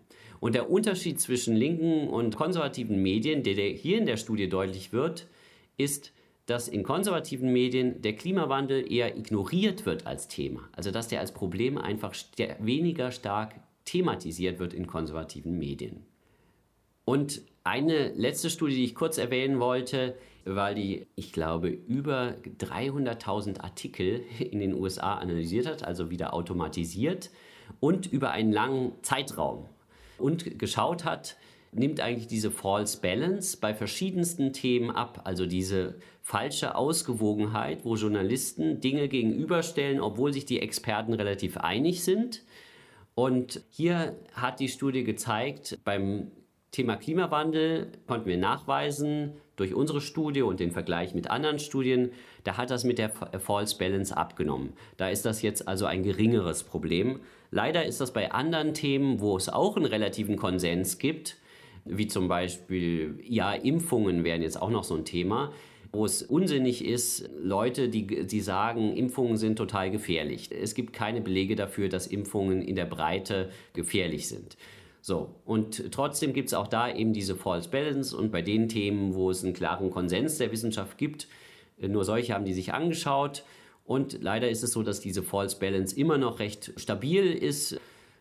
Und 0.42 0.56
der 0.56 0.72
Unterschied 0.72 1.22
zwischen 1.22 1.56
linken 1.56 2.10
und 2.10 2.36
konservativen 2.36 3.02
Medien, 3.02 3.44
der 3.44 3.54
hier 3.54 4.00
in 4.00 4.08
der 4.08 4.18
Studie 4.18 4.50
deutlich 4.50 4.92
wird, 4.92 5.28
ist, 5.78 6.12
dass 6.48 6.68
in 6.68 6.82
konservativen 6.82 7.54
Medien 7.54 8.02
der 8.02 8.16
Klimawandel 8.16 8.92
eher 8.92 9.16
ignoriert 9.16 9.86
wird 9.86 10.08
als 10.08 10.28
Thema. 10.28 10.68
Also 10.72 10.90
dass 10.90 11.08
der 11.08 11.20
als 11.20 11.32
Problem 11.32 11.78
einfach 11.78 12.16
st 12.16 12.40
weniger 12.60 13.12
stark 13.12 13.54
thematisiert 13.86 14.58
wird 14.58 14.74
in 14.74 14.88
konservativen 14.88 15.60
Medien. 15.60 16.08
Und 17.06 17.44
eine 17.64 18.10
letzte 18.14 18.50
Studie, 18.50 18.76
die 18.76 18.86
ich 18.86 18.96
kurz 18.96 19.20
erwähnen 19.20 19.60
wollte, 19.60 20.16
weil 20.44 20.74
die, 20.74 21.06
ich 21.16 21.34
glaube, 21.34 21.70
über 21.70 22.34
300.000 22.58 23.62
Artikel 23.62 24.24
in 24.40 24.60
den 24.60 24.74
USA 24.74 25.16
analysiert 25.20 25.68
hat, 25.68 25.84
also 25.84 26.10
wieder 26.10 26.34
automatisiert 26.34 27.30
und 27.80 28.12
über 28.12 28.32
einen 28.32 28.52
langen 28.52 28.94
Zeitraum 29.04 29.70
und 30.22 30.60
geschaut 30.60 31.04
hat, 31.06 31.38
nimmt 31.72 32.02
eigentlich 32.02 32.28
diese 32.28 32.52
False 32.52 33.00
Balance 33.00 33.58
bei 33.60 33.74
verschiedensten 33.74 34.54
Themen 34.54 34.92
ab, 34.92 35.22
also 35.24 35.46
diese 35.46 35.96
falsche 36.22 36.76
Ausgewogenheit, 36.76 37.86
wo 37.86 37.96
Journalisten 37.96 38.82
Dinge 38.82 39.08
gegenüberstellen, 39.08 40.02
obwohl 40.02 40.34
sich 40.34 40.46
die 40.46 40.60
Experten 40.60 41.14
relativ 41.14 41.58
einig 41.58 42.04
sind. 42.04 42.44
Und 43.16 43.62
hier 43.70 44.16
hat 44.34 44.60
die 44.60 44.70
Studie 44.70 45.04
gezeigt, 45.04 45.80
beim 45.84 46.32
Thema 46.72 46.96
Klimawandel 46.96 47.92
konnten 48.08 48.30
wir 48.30 48.38
nachweisen 48.38 49.34
durch 49.58 49.74
unsere 49.74 50.02
Studie 50.02 50.42
und 50.42 50.60
den 50.60 50.72
Vergleich 50.72 51.14
mit 51.14 51.30
anderen 51.30 51.60
Studien, 51.60 52.12
da 52.46 52.58
hat 52.58 52.72
das 52.72 52.84
mit 52.84 52.98
der 52.98 53.10
False 53.10 53.78
Balance 53.78 54.16
abgenommen. 54.16 54.74
Da 54.98 55.10
ist 55.10 55.26
das 55.26 55.42
jetzt 55.42 55.68
also 55.68 55.86
ein 55.86 56.04
geringeres 56.04 56.64
Problem. 56.64 57.20
Leider 57.52 57.86
ist 57.86 58.00
das 58.00 58.14
bei 58.14 58.32
anderen 58.32 58.74
Themen, 58.74 59.20
wo 59.20 59.36
es 59.36 59.50
auch 59.50 59.76
einen 59.76 59.86
relativen 59.86 60.38
Konsens 60.38 60.98
gibt, 60.98 61.38
wie 61.86 62.08
zum 62.08 62.28
Beispiel, 62.28 63.20
ja, 63.24 63.54
Impfungen 63.54 64.24
wären 64.24 64.42
jetzt 64.42 64.62
auch 64.62 64.70
noch 64.70 64.86
so 64.86 64.96
ein 64.96 65.06
Thema, 65.06 65.52
wo 65.92 66.06
es 66.06 66.24
unsinnig 66.24 66.86
ist, 66.86 67.30
Leute, 67.38 67.90
die, 67.90 68.26
die 68.26 68.40
sagen, 68.40 68.96
Impfungen 68.96 69.36
sind 69.36 69.58
total 69.58 69.92
gefährlich. 69.92 70.50
Es 70.52 70.74
gibt 70.74 70.94
keine 70.94 71.20
Belege 71.20 71.56
dafür, 71.56 71.90
dass 71.90 72.08
Impfungen 72.08 72.62
in 72.62 72.76
der 72.76 72.86
Breite 72.86 73.50
gefährlich 73.74 74.30
sind. 74.30 74.56
So, 75.02 75.36
und 75.46 75.92
trotzdem 75.92 76.32
gibt 76.32 76.48
es 76.48 76.54
auch 76.54 76.68
da 76.68 76.94
eben 76.94 77.12
diese 77.12 77.36
False 77.36 77.68
Balance 77.68 78.16
und 78.16 78.32
bei 78.32 78.42
den 78.42 78.70
Themen, 78.70 79.16
wo 79.16 79.30
es 79.30 79.44
einen 79.44 79.54
klaren 79.54 79.90
Konsens 79.90 80.38
der 80.38 80.52
Wissenschaft 80.52 80.98
gibt, 80.98 81.28
nur 81.78 82.06
solche 82.06 82.34
haben 82.34 82.46
die 82.46 82.54
sich 82.54 82.74
angeschaut. 82.74 83.44
Und 83.92 84.24
leider 84.24 84.50
ist 84.50 84.64
es 84.64 84.72
so, 84.72 84.84
dass 84.84 85.02
diese 85.02 85.22
False 85.22 85.60
Balance 85.60 85.94
immer 85.98 86.18
noch 86.18 86.40
recht 86.40 86.72
stabil 86.78 87.26
ist. 87.26 87.78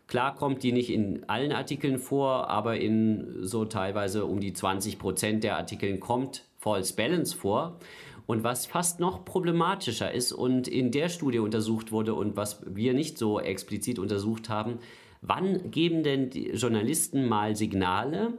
Klar 0.09 0.35
kommt 0.35 0.65
die 0.65 0.73
nicht 0.73 0.91
in 0.91 1.23
allen 1.29 1.53
Artikeln 1.53 2.01
vor, 2.01 2.51
aber 2.51 2.79
in 2.79 3.37
so 3.43 3.65
teilweise 3.65 4.25
um 4.25 4.41
die 4.41 4.53
20 4.53 4.99
Prozent 4.99 5.45
der 5.45 5.57
Artikeln 5.57 6.01
kommt 6.01 6.45
False 6.59 6.93
Balance 6.97 7.37
vor. 7.37 7.79
Und 8.27 8.43
was 8.43 8.67
fast 8.67 8.99
noch 8.99 9.25
problematischer 9.25 10.11
ist 10.11 10.33
und 10.33 10.67
in 10.67 10.91
der 10.91 11.09
Studie 11.09 11.39
untersucht 11.39 11.93
wurde 11.93 12.15
und 12.15 12.37
was 12.37 12.63
wir 12.67 12.93
nicht 12.93 13.17
so 13.17 13.39
explizit 13.39 14.01
untersucht 14.01 14.49
haben, 14.49 14.81
wann 15.23 15.71
geben 15.71 16.03
denn 16.03 16.31
die 16.31 16.49
Journalisten 16.51 17.29
mal 17.29 17.55
Signale, 17.55 18.33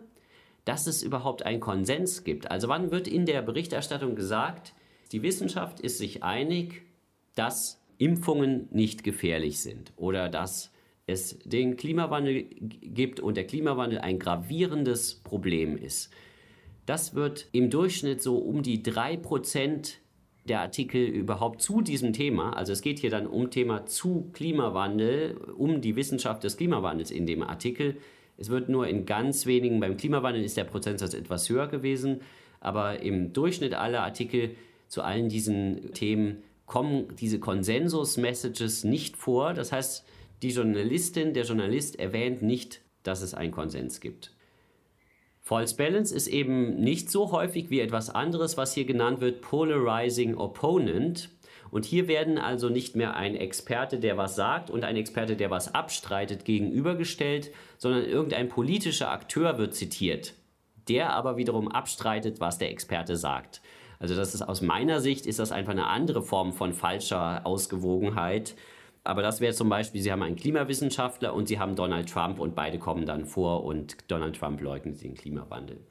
dass 0.65 0.85
es 0.85 1.01
überhaupt 1.01 1.45
einen 1.45 1.61
Konsens 1.61 2.25
gibt? 2.25 2.51
Also 2.51 2.67
wann 2.67 2.91
wird 2.91 3.07
in 3.07 3.25
der 3.25 3.41
Berichterstattung 3.41 4.15
gesagt, 4.15 4.73
die 5.13 5.23
Wissenschaft 5.23 5.79
ist 5.79 5.97
sich 5.97 6.23
einig, 6.23 6.90
dass 7.35 7.81
Impfungen 7.97 8.67
nicht 8.71 9.03
gefährlich 9.03 9.59
sind 9.61 9.93
oder 9.95 10.29
dass 10.29 10.71
es 11.07 11.39
den 11.45 11.77
Klimawandel 11.77 12.43
gibt 12.43 13.19
und 13.19 13.37
der 13.37 13.45
Klimawandel 13.45 13.99
ein 13.99 14.19
gravierendes 14.19 15.15
Problem 15.15 15.77
ist. 15.77 16.11
Das 16.85 17.15
wird 17.15 17.47
im 17.51 17.69
Durchschnitt 17.69 18.21
so 18.21 18.37
um 18.37 18.63
die 18.63 18.83
3% 18.83 19.95
der 20.45 20.61
Artikel 20.61 21.03
überhaupt 21.05 21.61
zu 21.61 21.81
diesem 21.81 22.13
Thema, 22.13 22.53
also 22.53 22.73
es 22.73 22.81
geht 22.81 22.99
hier 22.99 23.11
dann 23.11 23.27
um 23.27 23.51
Thema 23.51 23.85
zu 23.85 24.29
Klimawandel, 24.33 25.37
um 25.55 25.81
die 25.81 25.95
Wissenschaft 25.95 26.43
des 26.43 26.57
Klimawandels 26.57 27.11
in 27.11 27.27
dem 27.27 27.43
Artikel. 27.43 27.97
Es 28.37 28.49
wird 28.49 28.67
nur 28.67 28.87
in 28.87 29.05
ganz 29.05 29.45
wenigen, 29.45 29.79
beim 29.79 29.97
Klimawandel 29.97 30.43
ist 30.43 30.57
der 30.57 30.63
Prozentsatz 30.63 31.13
etwas 31.13 31.47
höher 31.47 31.67
gewesen, 31.67 32.21
aber 32.59 33.01
im 33.01 33.33
Durchschnitt 33.33 33.75
aller 33.75 34.01
Artikel 34.01 34.55
zu 34.87 35.03
allen 35.03 35.29
diesen 35.29 35.93
Themen 35.93 36.41
kommen 36.71 37.17
diese 37.17 37.37
Konsensus-Messages 37.37 38.85
nicht 38.85 39.17
vor. 39.17 39.53
Das 39.53 39.73
heißt, 39.73 40.05
die 40.41 40.51
Journalistin, 40.51 41.33
der 41.33 41.43
Journalist 41.43 41.99
erwähnt 41.99 42.43
nicht, 42.43 42.79
dass 43.03 43.21
es 43.21 43.33
einen 43.33 43.51
Konsens 43.51 43.99
gibt. 43.99 44.31
False 45.41 45.75
Balance 45.75 46.15
ist 46.15 46.27
eben 46.27 46.79
nicht 46.79 47.11
so 47.11 47.33
häufig 47.33 47.71
wie 47.71 47.81
etwas 47.81 48.09
anderes, 48.09 48.55
was 48.55 48.73
hier 48.73 48.85
genannt 48.85 49.19
wird 49.19 49.41
Polarizing 49.41 50.35
Opponent. 50.35 51.27
Und 51.71 51.83
hier 51.83 52.07
werden 52.07 52.37
also 52.37 52.69
nicht 52.69 52.95
mehr 52.95 53.17
ein 53.17 53.35
Experte, 53.35 53.99
der 53.99 54.15
was 54.15 54.37
sagt 54.37 54.69
und 54.69 54.85
ein 54.85 54.95
Experte, 54.95 55.35
der 55.35 55.51
was 55.51 55.75
abstreitet, 55.75 56.45
gegenübergestellt, 56.45 57.51
sondern 57.79 58.05
irgendein 58.05 58.47
politischer 58.47 59.11
Akteur 59.11 59.57
wird 59.57 59.75
zitiert, 59.75 60.35
der 60.87 61.11
aber 61.11 61.35
wiederum 61.35 61.67
abstreitet, 61.67 62.39
was 62.39 62.59
der 62.59 62.71
Experte 62.71 63.17
sagt. 63.17 63.61
Also 64.01 64.15
das 64.15 64.33
ist 64.33 64.41
aus 64.41 64.61
meiner 64.61 64.99
Sicht 64.99 65.27
ist 65.27 65.37
das 65.37 65.51
einfach 65.51 65.73
eine 65.73 65.85
andere 65.85 66.23
Form 66.23 66.53
von 66.53 66.73
falscher 66.73 67.45
Ausgewogenheit. 67.45 68.55
Aber 69.03 69.21
das 69.21 69.41
wäre 69.41 69.53
zum 69.53 69.69
Beispiel, 69.69 70.01
Sie 70.01 70.11
haben 70.11 70.23
einen 70.23 70.35
Klimawissenschaftler 70.35 71.35
und 71.35 71.47
Sie 71.47 71.59
haben 71.59 71.75
Donald 71.75 72.09
Trump 72.09 72.39
und 72.39 72.55
beide 72.55 72.79
kommen 72.79 73.05
dann 73.05 73.25
vor 73.25 73.63
und 73.63 73.97
Donald 74.07 74.35
Trump 74.37 74.59
leugnet 74.59 75.03
den 75.03 75.13
Klimawandel. 75.13 75.81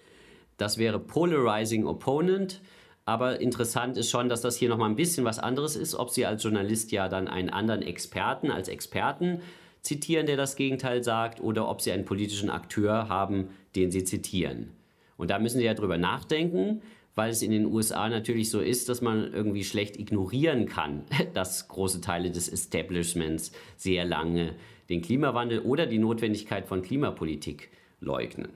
Das 0.57 0.77
wäre 0.77 0.99
Polarizing 0.99 1.87
Opponent. 1.87 2.61
Aber 3.07 3.41
interessant 3.41 3.97
ist 3.97 4.11
schon, 4.11 4.29
dass 4.29 4.41
das 4.41 4.57
hier 4.57 4.69
nochmal 4.69 4.91
ein 4.91 4.97
bisschen 4.97 5.25
was 5.25 5.39
anderes 5.39 5.77
ist, 5.77 5.95
ob 5.95 6.11
Sie 6.11 6.27
als 6.27 6.43
Journalist 6.43 6.91
ja 6.93 7.09
dann 7.09 7.29
einen 7.29 7.51
anderen 7.51 7.83
Experten 7.83 8.51
als 8.51 8.69
Experten 8.69 9.41
zitieren, 9.83 10.27
der 10.27 10.37
das 10.37 10.57
Gegenteil 10.57 11.03
sagt, 11.03 11.41
oder 11.41 11.69
ob 11.69 11.81
Sie 11.81 11.93
einen 11.93 12.05
politischen 12.05 12.51
Akteur 12.51 13.09
haben, 13.09 13.51
den 13.77 13.91
Sie 13.91 14.05
zitieren. 14.05 14.73
Und 15.17 15.31
da 15.31 15.39
müssen 15.39 15.59
Sie 15.59 15.65
ja 15.65 15.75
drüber 15.75 15.97
nachdenken 15.97 16.83
weil 17.15 17.31
es 17.31 17.43
in 17.43 17.51
den 17.51 17.67
USA 17.67 18.09
natürlich 18.09 18.51
so 18.51 18.61
ist, 18.61 18.89
dass 18.89 19.01
man 19.01 19.33
irgendwie 19.33 19.65
schlecht 19.65 19.99
ignorieren 19.99 20.67
kann, 20.67 21.05
dass 21.35 21.69
große 21.69 22.01
Teile 22.01 22.31
des 22.31 22.49
Establishments 22.49 23.53
sehr 23.77 24.05
lange 24.05 24.55
den 24.89 25.03
Klimawandel 25.03 25.61
oder 25.61 25.87
die 25.87 25.99
Notwendigkeit 25.99 26.67
von 26.67 26.83
Klimapolitik 26.83 27.71
leugnen. 28.01 28.49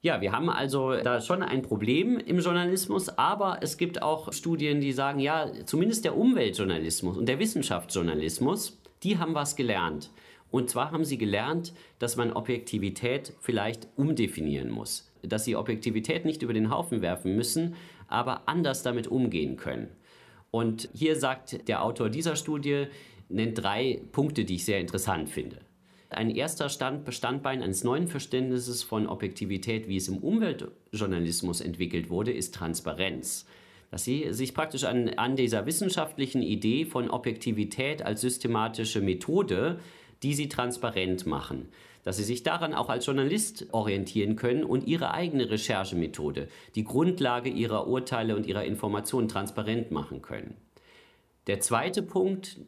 Ja, 0.00 0.20
wir 0.20 0.30
haben 0.32 0.48
also 0.48 0.94
da 0.94 1.20
schon 1.20 1.42
ein 1.42 1.62
Problem 1.62 2.18
im 2.18 2.38
Journalismus, 2.38 3.08
aber 3.08 3.58
es 3.62 3.78
gibt 3.78 4.00
auch 4.00 4.32
Studien, 4.32 4.80
die 4.80 4.92
sagen, 4.92 5.18
ja, 5.18 5.50
zumindest 5.64 6.04
der 6.04 6.16
Umweltjournalismus 6.16 7.16
und 7.16 7.26
der 7.26 7.40
Wissenschaftsjournalismus, 7.40 8.80
die 9.02 9.18
haben 9.18 9.34
was 9.34 9.56
gelernt. 9.56 10.10
Und 10.50 10.70
zwar 10.70 10.92
haben 10.92 11.04
sie 11.04 11.18
gelernt, 11.18 11.72
dass 11.98 12.16
man 12.16 12.32
Objektivität 12.32 13.32
vielleicht 13.40 13.88
umdefinieren 13.96 14.70
muss 14.70 15.07
dass 15.22 15.44
sie 15.44 15.56
Objektivität 15.56 16.24
nicht 16.24 16.42
über 16.42 16.52
den 16.52 16.70
Haufen 16.70 17.02
werfen 17.02 17.34
müssen, 17.34 17.74
aber 18.06 18.48
anders 18.48 18.82
damit 18.82 19.06
umgehen 19.06 19.56
können. 19.56 19.88
Und 20.50 20.88
hier 20.94 21.16
sagt 21.16 21.68
der 21.68 21.84
Autor 21.84 22.08
dieser 22.08 22.36
Studie, 22.36 22.86
nennt 23.28 23.62
drei 23.62 24.00
Punkte, 24.12 24.44
die 24.44 24.56
ich 24.56 24.64
sehr 24.64 24.80
interessant 24.80 25.28
finde. 25.28 25.58
Ein 26.10 26.30
erster 26.30 26.70
Stand, 26.70 27.12
Standbein 27.12 27.62
eines 27.62 27.84
neuen 27.84 28.08
Verständnisses 28.08 28.82
von 28.82 29.06
Objektivität, 29.06 29.88
wie 29.88 29.96
es 29.96 30.08
im 30.08 30.18
Umweltjournalismus 30.18 31.60
entwickelt 31.60 32.08
wurde, 32.08 32.32
ist 32.32 32.54
Transparenz. 32.54 33.44
Dass 33.90 34.04
sie 34.04 34.32
sich 34.32 34.54
praktisch 34.54 34.84
an, 34.84 35.10
an 35.10 35.36
dieser 35.36 35.66
wissenschaftlichen 35.66 36.42
Idee 36.42 36.86
von 36.86 37.10
Objektivität 37.10 38.02
als 38.02 38.22
systematische 38.22 39.02
Methode, 39.02 39.80
die 40.22 40.32
sie 40.32 40.48
transparent 40.48 41.26
machen 41.26 41.68
dass 42.04 42.16
sie 42.16 42.24
sich 42.24 42.42
daran 42.42 42.74
auch 42.74 42.88
als 42.88 43.06
Journalist 43.06 43.66
orientieren 43.72 44.36
können 44.36 44.64
und 44.64 44.86
ihre 44.86 45.12
eigene 45.12 45.50
Recherchemethode, 45.50 46.48
die 46.74 46.84
Grundlage 46.84 47.50
ihrer 47.50 47.86
Urteile 47.86 48.36
und 48.36 48.46
ihrer 48.46 48.64
Informationen 48.64 49.28
transparent 49.28 49.90
machen 49.90 50.22
können. 50.22 50.56
Der 51.46 51.60
zweite 51.60 52.02
Punkt 52.02 52.58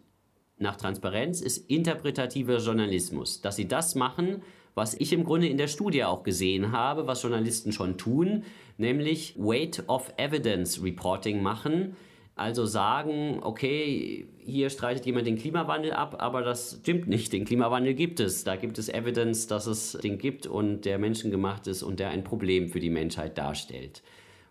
nach 0.58 0.76
Transparenz 0.76 1.40
ist 1.40 1.70
interpretativer 1.70 2.58
Journalismus, 2.58 3.40
dass 3.40 3.56
sie 3.56 3.68
das 3.68 3.94
machen, 3.94 4.42
was 4.74 4.94
ich 4.94 5.12
im 5.12 5.24
Grunde 5.24 5.48
in 5.48 5.58
der 5.58 5.68
Studie 5.68 6.04
auch 6.04 6.22
gesehen 6.22 6.72
habe, 6.72 7.06
was 7.06 7.22
Journalisten 7.22 7.72
schon 7.72 7.98
tun, 7.98 8.44
nämlich 8.78 9.34
Weight 9.36 9.84
of 9.88 10.12
Evidence 10.16 10.82
Reporting 10.82 11.42
machen, 11.42 11.96
also 12.40 12.64
sagen, 12.64 13.40
okay, 13.42 14.26
hier 14.38 14.70
streitet 14.70 15.04
jemand 15.04 15.26
den 15.26 15.36
Klimawandel 15.36 15.92
ab, 15.92 16.16
aber 16.18 16.42
das 16.42 16.78
stimmt 16.80 17.06
nicht. 17.06 17.32
Den 17.32 17.44
Klimawandel 17.44 17.94
gibt 17.94 18.18
es. 18.18 18.44
Da 18.44 18.56
gibt 18.56 18.78
es 18.78 18.88
Evidence, 18.88 19.46
dass 19.46 19.66
es 19.66 19.92
den 19.92 20.18
gibt 20.18 20.46
und 20.46 20.86
der 20.86 20.98
menschengemacht 20.98 21.66
ist 21.66 21.82
und 21.82 22.00
der 22.00 22.08
ein 22.10 22.24
Problem 22.24 22.68
für 22.68 22.80
die 22.80 22.90
Menschheit 22.90 23.36
darstellt. 23.36 24.02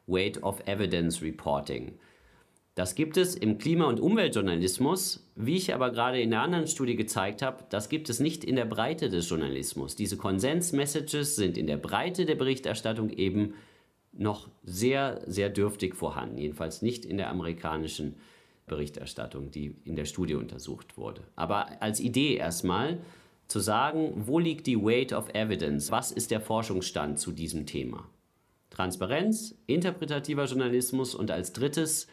Weight 0.06 0.44
of 0.44 0.62
Evidence 0.68 1.22
Reporting. 1.22 1.98
Das 2.76 2.96
gibt 2.96 3.18
es 3.18 3.36
im 3.36 3.58
Klima- 3.58 3.90
und 3.90 4.00
Umweltjournalismus, 4.00 5.28
wie 5.36 5.58
ich 5.58 5.74
aber 5.74 5.92
gerade 5.92 6.22
in 6.22 6.30
der 6.30 6.42
anderen 6.42 6.68
Studie 6.68 6.96
gezeigt 6.96 7.42
habe, 7.42 7.66
das 7.70 7.90
gibt 7.90 8.10
es 8.10 8.20
nicht 8.20 8.46
in 8.46 8.56
der 8.56 8.66
Breite 8.66 9.10
des 9.10 9.28
Journalismus. 9.28 9.96
Diese 9.96 10.16
Konsens-Messages 10.16 11.36
sind 11.36 11.58
in 11.58 11.68
der 11.68 11.78
Breite 11.78 12.26
der 12.26 12.36
Berichterstattung 12.36 13.10
eben 13.10 13.56
noch 14.20 14.50
sehr, 14.64 15.22
sehr 15.26 15.50
dürftig 15.50 15.96
vorhanden. 15.96 16.38
Jedenfalls 16.38 16.82
nicht 16.82 17.06
in 17.06 17.18
der 17.18 17.30
amerikanischen 17.30 18.16
Berichterstattung, 18.68 19.52
die 19.52 19.76
in 19.84 19.96
der 19.96 20.06
Studie 20.06 20.36
untersucht 20.36 20.98
wurde. 20.98 21.24
Aber 21.36 21.82
als 21.82 22.00
Idee 22.00 22.36
erstmal 22.36 23.00
zu 23.48 23.60
sagen, 23.60 24.14
wo 24.28 24.38
liegt 24.40 24.68
die 24.68 24.78
Weight 24.78 25.12
of 25.12 25.34
Evidence? 25.34 25.92
Was 25.92 26.12
ist 26.12 26.32
der 26.32 26.42
Forschungsstand 26.42 27.20
zu 27.20 27.32
diesem 27.32 27.66
Thema? 27.66 28.08
Transparenz, 28.70 29.56
interpretativer 29.66 30.46
Journalismus 30.46 31.16
und 31.16 31.32
als 31.32 31.52
drittes, 31.54 32.08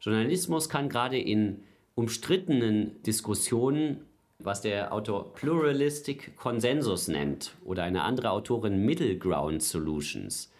Journalismus 0.00 0.68
kann 0.68 0.88
gerade 0.88 1.18
in 1.18 1.62
umstrittenen 1.94 3.00
Diskussionen, 3.04 4.00
was 4.38 4.60
der 4.60 4.92
Autor 4.92 5.32
Pluralistic 5.32 6.36
Consensus 6.36 7.08
nennt 7.08 7.54
oder 7.64 7.84
eine 7.84 8.02
andere 8.02 8.30
Autorin 8.30 8.84
Middle 8.84 9.16
Ground 9.16 9.62
Solutions, 9.62 10.52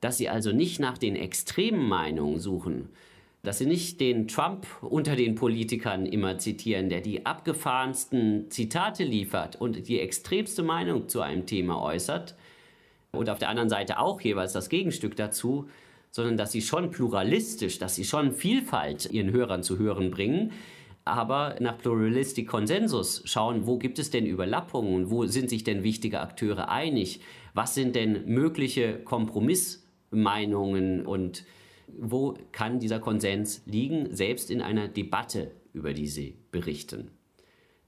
dass 0.00 0.18
sie 0.18 0.28
also 0.28 0.52
nicht 0.52 0.80
nach 0.80 0.98
den 0.98 1.16
extremen 1.16 1.88
Meinungen 1.88 2.38
suchen, 2.38 2.88
dass 3.42 3.58
sie 3.58 3.66
nicht 3.66 4.00
den 4.00 4.28
Trump 4.28 4.66
unter 4.82 5.16
den 5.16 5.34
Politikern 5.34 6.04
immer 6.04 6.38
zitieren, 6.38 6.88
der 6.88 7.00
die 7.00 7.24
abgefahrensten 7.24 8.50
Zitate 8.50 9.04
liefert 9.04 9.56
und 9.56 9.88
die 9.88 10.00
extremste 10.00 10.62
Meinung 10.62 11.08
zu 11.08 11.20
einem 11.22 11.46
Thema 11.46 11.80
äußert 11.82 12.34
und 13.12 13.30
auf 13.30 13.38
der 13.38 13.48
anderen 13.48 13.70
Seite 13.70 13.98
auch 13.98 14.20
jeweils 14.20 14.52
das 14.52 14.68
Gegenstück 14.68 15.16
dazu, 15.16 15.68
sondern 16.10 16.36
dass 16.36 16.52
sie 16.52 16.60
schon 16.60 16.90
pluralistisch, 16.90 17.78
dass 17.78 17.94
sie 17.94 18.04
schon 18.04 18.32
Vielfalt 18.32 19.10
ihren 19.10 19.30
Hörern 19.30 19.62
zu 19.62 19.78
hören 19.78 20.10
bringen, 20.10 20.52
aber 21.04 21.56
nach 21.60 21.78
Pluralistic 21.78 22.46
Konsensus 22.46 23.22
schauen, 23.24 23.66
wo 23.66 23.78
gibt 23.78 23.98
es 23.98 24.10
denn 24.10 24.26
Überlappungen, 24.26 25.10
wo 25.10 25.24
sind 25.26 25.48
sich 25.48 25.64
denn 25.64 25.82
wichtige 25.82 26.20
Akteure 26.20 26.68
einig, 26.68 27.20
was 27.54 27.74
sind 27.74 27.96
denn 27.96 28.26
mögliche 28.26 28.98
Kompromisse 28.98 29.78
Meinungen 30.10 31.06
und 31.06 31.44
wo 31.86 32.36
kann 32.52 32.78
dieser 32.78 33.00
Konsens 33.00 33.62
liegen, 33.66 34.14
selbst 34.14 34.50
in 34.50 34.62
einer 34.62 34.88
Debatte, 34.88 35.50
über 35.72 35.92
die 35.92 36.06
Sie 36.06 36.36
berichten. 36.50 37.10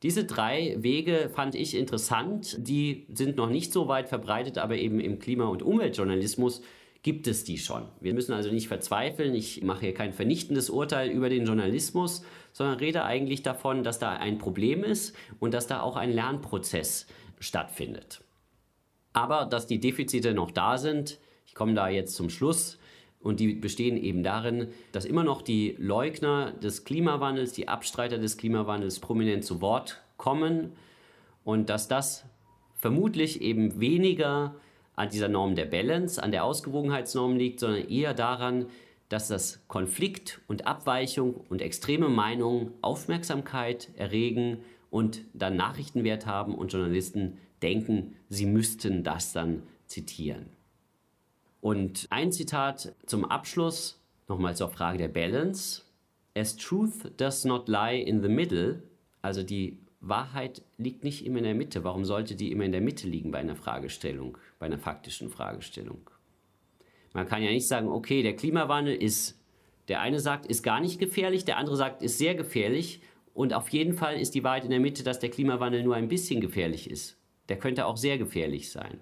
Diese 0.02 0.24
drei 0.24 0.76
Wege 0.78 1.30
fand 1.32 1.54
ich 1.54 1.76
interessant. 1.76 2.56
Die 2.58 3.06
sind 3.12 3.36
noch 3.36 3.48
nicht 3.48 3.72
so 3.72 3.86
weit 3.86 4.08
verbreitet, 4.08 4.58
aber 4.58 4.76
eben 4.76 4.98
im 4.98 5.20
Klima- 5.20 5.46
und 5.46 5.62
Umweltjournalismus 5.62 6.62
gibt 7.02 7.26
es 7.26 7.44
die 7.44 7.58
schon. 7.58 7.84
Wir 8.00 8.14
müssen 8.14 8.32
also 8.32 8.50
nicht 8.50 8.68
verzweifeln. 8.68 9.34
Ich 9.34 9.62
mache 9.62 9.80
hier 9.86 9.94
kein 9.94 10.12
vernichtendes 10.12 10.70
Urteil 10.70 11.10
über 11.10 11.28
den 11.28 11.46
Journalismus, 11.46 12.24
sondern 12.52 12.78
rede 12.78 13.04
eigentlich 13.04 13.42
davon, 13.42 13.84
dass 13.84 13.98
da 13.98 14.12
ein 14.12 14.38
Problem 14.38 14.82
ist 14.82 15.14
und 15.38 15.54
dass 15.54 15.66
da 15.66 15.80
auch 15.80 15.96
ein 15.96 16.12
Lernprozess 16.12 17.06
stattfindet. 17.38 18.22
Aber 19.12 19.46
dass 19.46 19.66
die 19.66 19.80
Defizite 19.80 20.34
noch 20.34 20.50
da 20.50 20.78
sind, 20.78 21.18
ich 21.52 21.54
komme 21.54 21.74
da 21.74 21.90
jetzt 21.90 22.16
zum 22.16 22.30
Schluss 22.30 22.78
und 23.20 23.38
die 23.38 23.52
bestehen 23.52 23.98
eben 23.98 24.22
darin, 24.22 24.68
dass 24.90 25.04
immer 25.04 25.22
noch 25.22 25.42
die 25.42 25.76
Leugner 25.78 26.52
des 26.52 26.84
Klimawandels, 26.84 27.52
die 27.52 27.68
Abstreiter 27.68 28.16
des 28.16 28.38
Klimawandels 28.38 29.00
prominent 29.00 29.44
zu 29.44 29.60
Wort 29.60 30.00
kommen 30.16 30.72
und 31.44 31.68
dass 31.68 31.88
das 31.88 32.24
vermutlich 32.74 33.42
eben 33.42 33.78
weniger 33.80 34.54
an 34.96 35.10
dieser 35.10 35.28
Norm 35.28 35.54
der 35.54 35.66
Balance, 35.66 36.22
an 36.22 36.32
der 36.32 36.44
Ausgewogenheitsnorm 36.44 37.36
liegt, 37.36 37.60
sondern 37.60 37.86
eher 37.86 38.14
daran, 38.14 38.64
dass 39.10 39.28
das 39.28 39.62
Konflikt 39.68 40.40
und 40.48 40.66
Abweichung 40.66 41.34
und 41.50 41.60
extreme 41.60 42.08
Meinungen 42.08 42.72
Aufmerksamkeit 42.80 43.90
erregen 43.98 44.62
und 44.88 45.20
dann 45.34 45.56
Nachrichtenwert 45.56 46.24
haben 46.24 46.54
und 46.54 46.72
Journalisten 46.72 47.36
denken, 47.60 48.16
sie 48.30 48.46
müssten 48.46 49.04
das 49.04 49.34
dann 49.34 49.64
zitieren. 49.84 50.46
Und 51.62 52.08
ein 52.10 52.32
Zitat 52.32 52.92
zum 53.06 53.24
Abschluss, 53.24 54.00
nochmal 54.26 54.56
zur 54.56 54.68
Frage 54.68 54.98
der 54.98 55.06
Balance. 55.06 55.82
As 56.36 56.56
truth 56.56 57.12
does 57.18 57.44
not 57.44 57.68
lie 57.68 58.02
in 58.02 58.20
the 58.20 58.28
middle, 58.28 58.82
also 59.22 59.44
die 59.44 59.78
Wahrheit 60.00 60.62
liegt 60.76 61.04
nicht 61.04 61.24
immer 61.24 61.38
in 61.38 61.44
der 61.44 61.54
Mitte. 61.54 61.84
Warum 61.84 62.04
sollte 62.04 62.34
die 62.34 62.50
immer 62.50 62.64
in 62.64 62.72
der 62.72 62.80
Mitte 62.80 63.06
liegen 63.06 63.30
bei 63.30 63.38
einer 63.38 63.54
Fragestellung, 63.54 64.36
bei 64.58 64.66
einer 64.66 64.78
faktischen 64.78 65.30
Fragestellung? 65.30 66.10
Man 67.12 67.28
kann 67.28 67.44
ja 67.44 67.50
nicht 67.50 67.68
sagen, 67.68 67.88
okay, 67.88 68.24
der 68.24 68.34
Klimawandel 68.34 68.96
ist, 68.96 69.40
der 69.86 70.00
eine 70.00 70.18
sagt, 70.18 70.46
ist 70.46 70.64
gar 70.64 70.80
nicht 70.80 70.98
gefährlich, 70.98 71.44
der 71.44 71.58
andere 71.58 71.76
sagt, 71.76 72.02
ist 72.02 72.18
sehr 72.18 72.34
gefährlich. 72.34 73.02
Und 73.34 73.54
auf 73.54 73.68
jeden 73.68 73.94
Fall 73.94 74.18
ist 74.18 74.34
die 74.34 74.42
Wahrheit 74.42 74.64
in 74.64 74.70
der 74.70 74.80
Mitte, 74.80 75.04
dass 75.04 75.20
der 75.20 75.30
Klimawandel 75.30 75.84
nur 75.84 75.94
ein 75.94 76.08
bisschen 76.08 76.40
gefährlich 76.40 76.90
ist. 76.90 77.16
Der 77.48 77.58
könnte 77.58 77.86
auch 77.86 77.96
sehr 77.96 78.18
gefährlich 78.18 78.72
sein. 78.72 78.98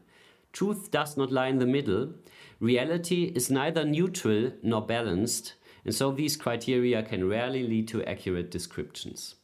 Truth 0.53 0.93
does 0.93 1.17
not 1.17 1.31
lie 1.31 1.49
in 1.49 1.59
the 1.59 1.67
middle. 1.67 2.15
Reality 2.61 3.25
is 3.25 3.51
neither 3.51 3.85
neutral 3.85 4.53
nor 4.63 4.87
balanced, 4.87 5.57
and 5.85 5.95
so 5.95 6.13
these 6.13 6.37
criteria 6.37 7.03
can 7.03 7.27
rarely 7.27 7.63
lead 7.63 7.89
to 7.89 8.03
accurate 8.03 8.51
descriptions. 8.51 9.37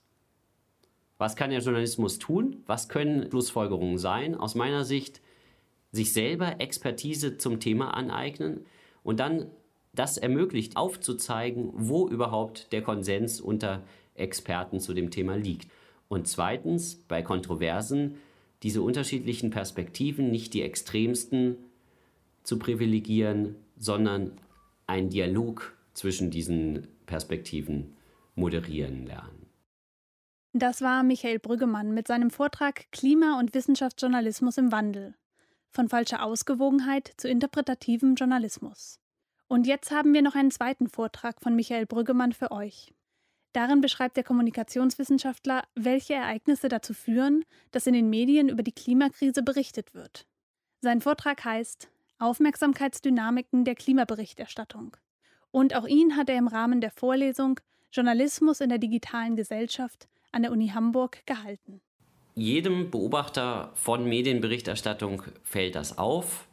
Was 1.19 1.35
kann 1.35 1.51
der 1.51 1.61
Journalismus 1.61 2.19
tun? 2.19 2.63
Was 2.67 2.89
können 2.89 3.31
Schlussfolgerungen 3.31 3.97
sein? 3.97 4.35
Aus 4.35 4.55
meiner 4.55 4.85
Sicht 4.85 5.23
sich 5.93 6.13
selber 6.13 6.61
Expertise 6.61 7.39
zum 7.39 7.59
Thema 7.59 7.95
aneignen 7.95 8.67
und 9.03 9.19
dann 9.19 9.51
das 9.95 10.19
ermöglicht, 10.19 10.77
aufzuzeigen, 10.77 11.71
wo 11.73 12.07
überhaupt 12.07 12.71
der 12.73 12.83
Konsens 12.83 13.41
unter 13.41 13.83
Experten 14.15 14.79
zu 14.79 14.93
dem 14.93 15.11
Thema 15.11 15.37
liegt. 15.37 15.71
Und 16.09 16.29
zweitens, 16.29 16.97
bei 17.09 17.23
Kontroversen 17.23 18.17
diese 18.63 18.83
unterschiedlichen 18.83 19.51
Perspektiven, 19.51 20.31
nicht 20.31 20.53
die 20.55 20.63
extremsten 20.63 21.57
zu 22.47 22.59
privilegieren, 22.59 23.57
sondern 23.77 24.33
einen 24.87 25.11
Dialog 25.11 25.77
zwischen 25.95 26.31
diesen 26.31 26.87
Perspektiven 27.07 27.97
moderieren 28.35 29.07
lernen. 29.07 29.47
Das 30.53 30.81
war 30.81 31.03
Michael 31.03 31.39
Brüggemann 31.39 31.93
mit 31.93 32.07
seinem 32.07 32.31
Vortrag 32.31 32.91
Klima- 32.93 33.39
und 33.39 33.55
Wissenschaftsjournalismus 33.55 34.57
im 34.57 34.73
Wandel. 34.73 35.15
Von 35.71 35.89
falscher 35.89 36.23
Ausgewogenheit 36.23 37.13
zu 37.19 37.29
interpretativem 37.29 38.15
Journalismus. 38.15 38.99
Und 39.49 39.67
jetzt 39.67 39.91
haben 39.91 40.15
wir 40.15 40.23
noch 40.23 40.35
einen 40.35 40.51
zweiten 40.51 40.89
Vortrag 40.89 41.41
von 41.43 41.55
Michael 41.55 41.87
Brüggemann 41.87 42.33
für 42.33 42.53
euch. 42.53 42.95
Darin 43.53 43.81
beschreibt 43.81 44.17
der 44.17 44.25
Kommunikationswissenschaftler, 44.25 45.65
welche 45.75 46.15
Ereignisse 46.15 46.69
dazu 46.69 46.95
führen, 46.95 47.45
dass 47.71 47.87
in 47.87 47.95
den 47.95 48.11
Medien 48.11 48.49
über 48.49 48.63
die 48.63 48.73
Klimakrise 48.73 49.43
berichtet 49.43 49.95
wird. 49.95 50.27
Sein 50.81 51.01
Vortrag 51.01 51.45
heißt 51.45 51.89
Aufmerksamkeitsdynamiken 52.19 53.65
der 53.65 53.75
Klimaberichterstattung. 53.75 54.97
Und 55.51 55.75
auch 55.75 55.87
ihn 55.87 56.17
hat 56.17 56.29
er 56.29 56.39
im 56.39 56.49
Rahmen 56.49 56.81
der 56.81 56.91
Vorlesung 56.91 57.61
Journalismus 57.93 58.61
in 58.61 58.69
der 58.69 58.79
digitalen 58.79 59.37
Gesellschaft 59.37 60.09
an 60.33 60.43
der 60.43 60.53
Uni 60.53 60.69
Hamburg 60.69 61.25
gehalten. 61.27 61.81
Jedem 62.35 62.91
Beobachter 62.91 63.73
von 63.75 64.07
Medienberichterstattung 64.07 65.23
fällt 65.43 65.75
das 65.75 65.97
auf. 65.97 66.47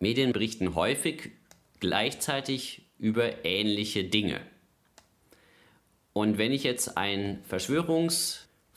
Medien 0.00 0.32
berichten 0.32 0.74
häufig 0.74 1.30
gleichzeitig 1.78 2.82
über 2.98 3.44
ähnliche 3.44 4.04
Dinge. 4.04 4.40
Und 6.12 6.38
wenn 6.38 6.52
ich 6.52 6.64
jetzt 6.64 6.96
ein 6.96 7.40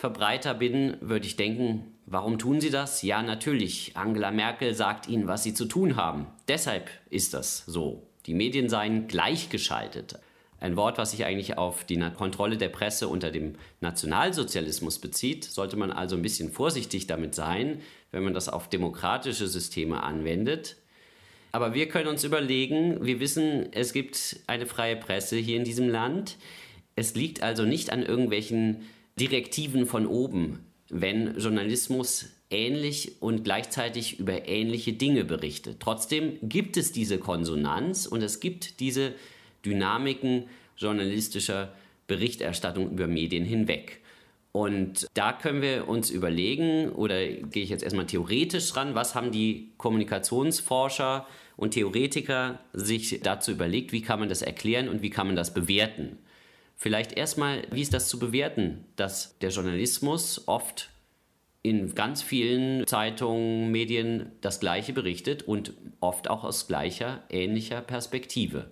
Verschwörungsverbreiter 0.04 0.54
bin, 0.54 0.98
würde 1.00 1.26
ich 1.26 1.38
denken, 1.38 1.96
warum 2.06 2.38
tun 2.38 2.60
sie 2.60 2.70
das? 2.70 3.04
Ja, 3.04 3.24
natürlich, 3.24 3.96
Angela 3.96 4.32
Merkel 4.32 4.76
sagt 4.76 5.08
ihnen, 5.08 5.28
was 5.28 5.44
sie 5.44 5.54
zu 5.54 5.64
tun 5.64 5.96
haben. 5.96 6.28
Deshalb 6.50 6.90
ist 7.10 7.34
das 7.34 7.64
so. 7.66 8.06
Die 8.26 8.34
Medien 8.34 8.68
seien 8.68 9.08
gleichgeschaltet. 9.08 10.20
Ein 10.60 10.76
Wort, 10.76 10.98
was 10.98 11.12
sich 11.12 11.24
eigentlich 11.24 11.58
auf 11.58 11.86
die 11.86 11.98
Kontrolle 12.18 12.58
der 12.58 12.68
Presse 12.68 13.08
unter 13.08 13.32
dem 13.32 13.56
Nationalsozialismus 13.80 15.00
bezieht, 15.00 15.46
sollte 15.46 15.78
man 15.78 15.92
also 15.92 16.18
ein 16.18 16.22
bisschen 16.22 16.52
vorsichtig 16.52 17.08
damit 17.08 17.34
sein, 17.34 17.80
wenn 18.12 18.26
man 18.26 18.34
das 18.34 18.50
auf 18.50 18.68
demokratische 18.68 19.48
Systeme 19.48 20.04
anwendet. 20.04 20.76
Aber 21.54 21.74
wir 21.74 21.88
können 21.88 22.10
uns 22.10 22.26
überlegen, 22.26 23.06
wir 23.06 23.22
wissen, 23.22 23.72
es 23.72 23.94
gibt 23.94 24.42
eine 24.48 24.66
freie 24.66 24.98
Presse 24.98 25.38
hier 25.38 25.56
in 25.56 25.64
diesem 25.64 25.88
Land. 25.88 26.38
Es 26.98 27.16
liegt 27.16 27.42
also 27.42 27.64
nicht 27.64 27.90
an 27.90 28.04
irgendwelchen 28.04 28.82
Direktiven 29.20 29.86
von 29.86 30.08
oben, 30.08 30.60
wenn 30.90 31.38
Journalismus 31.38 32.30
ähnlich 32.50 33.22
und 33.22 33.44
gleichzeitig 33.44 34.20
über 34.20 34.48
ähnliche 34.48 34.94
Dinge 34.94 35.26
berichtet. 35.26 35.78
Trotzdem 35.80 36.38
gibt 36.42 36.78
es 36.78 36.92
diese 36.92 37.18
Konsonanz 37.18 38.06
und 38.06 38.22
es 38.22 38.40
gibt 38.40 38.80
diese 38.80 39.14
Dynamiken 39.66 40.46
journalistischer 40.78 41.74
Berichterstattung 42.08 42.92
über 42.92 43.08
Medien 43.08 43.46
hinweg. 43.46 44.02
Und 44.52 45.08
da 45.16 45.34
können 45.34 45.64
wir 45.64 45.88
uns 45.88 46.12
überlegen, 46.12 46.90
oder 46.90 47.26
gehe 47.26 47.64
ich 47.64 47.70
jetzt 47.70 47.84
erstmal 47.84 48.06
theoretisch 48.06 48.76
ran, 48.76 48.94
was 48.94 49.16
haben 49.16 49.32
die 49.32 49.72
Kommunikationsforscher 49.78 51.26
und 51.58 51.72
Theoretiker 51.72 52.60
sich 52.72 53.20
dazu 53.24 53.52
überlegt, 53.52 53.92
wie 53.94 54.04
kann 54.04 54.20
man 54.20 54.30
das 54.30 54.44
erklären 54.44 54.90
und 54.90 55.02
wie 55.02 55.10
kann 55.10 55.26
man 55.26 55.36
das 55.36 55.56
bewerten. 55.56 56.20
Vielleicht 56.84 57.14
erstmal, 57.14 57.62
wie 57.72 57.82
ist 57.82 57.94
das 57.94 58.10
zu 58.10 58.20
bewerten, 58.20 58.84
dass 58.98 59.40
der 59.40 59.52
Journalismus 59.52 60.50
oft 60.50 60.90
in 61.62 61.96
ganz 61.96 62.22
vielen 62.22 62.86
Zeitungen, 62.88 63.72
Medien 63.72 64.34
das 64.42 64.60
Gleiche 64.60 64.92
berichtet 64.92 65.44
und 65.44 65.72
oft 66.02 66.30
auch 66.30 66.44
aus 66.44 66.68
gleicher, 66.68 67.24
ähnlicher 67.30 67.80
Perspektive. 67.80 68.70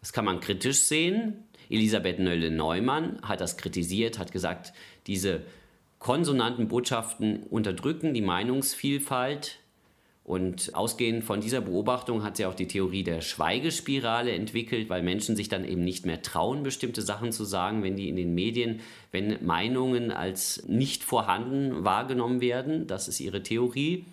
Das 0.00 0.14
kann 0.14 0.24
man 0.24 0.40
kritisch 0.40 0.78
sehen. 0.78 1.44
Elisabeth 1.68 2.20
Nölle-Neumann 2.20 3.20
hat 3.20 3.42
das 3.42 3.58
kritisiert, 3.58 4.18
hat 4.18 4.32
gesagt, 4.32 4.72
diese 5.06 5.42
konsonanten 5.98 6.68
Botschaften 6.68 7.42
unterdrücken 7.42 8.14
die 8.14 8.22
Meinungsvielfalt. 8.22 9.58
Und 10.24 10.74
ausgehend 10.74 11.22
von 11.22 11.42
dieser 11.42 11.60
Beobachtung 11.60 12.22
hat 12.22 12.38
sie 12.38 12.46
auch 12.46 12.54
die 12.54 12.66
Theorie 12.66 13.04
der 13.04 13.20
Schweigespirale 13.20 14.32
entwickelt, 14.32 14.88
weil 14.88 15.02
Menschen 15.02 15.36
sich 15.36 15.50
dann 15.50 15.66
eben 15.66 15.84
nicht 15.84 16.06
mehr 16.06 16.22
trauen, 16.22 16.62
bestimmte 16.62 17.02
Sachen 17.02 17.30
zu 17.30 17.44
sagen, 17.44 17.82
wenn 17.82 17.94
die 17.94 18.08
in 18.08 18.16
den 18.16 18.34
Medien, 18.34 18.80
wenn 19.12 19.44
Meinungen 19.44 20.10
als 20.10 20.66
nicht 20.66 21.04
vorhanden 21.04 21.84
wahrgenommen 21.84 22.40
werden. 22.40 22.86
Das 22.86 23.06
ist 23.06 23.20
ihre 23.20 23.42
Theorie. 23.42 24.06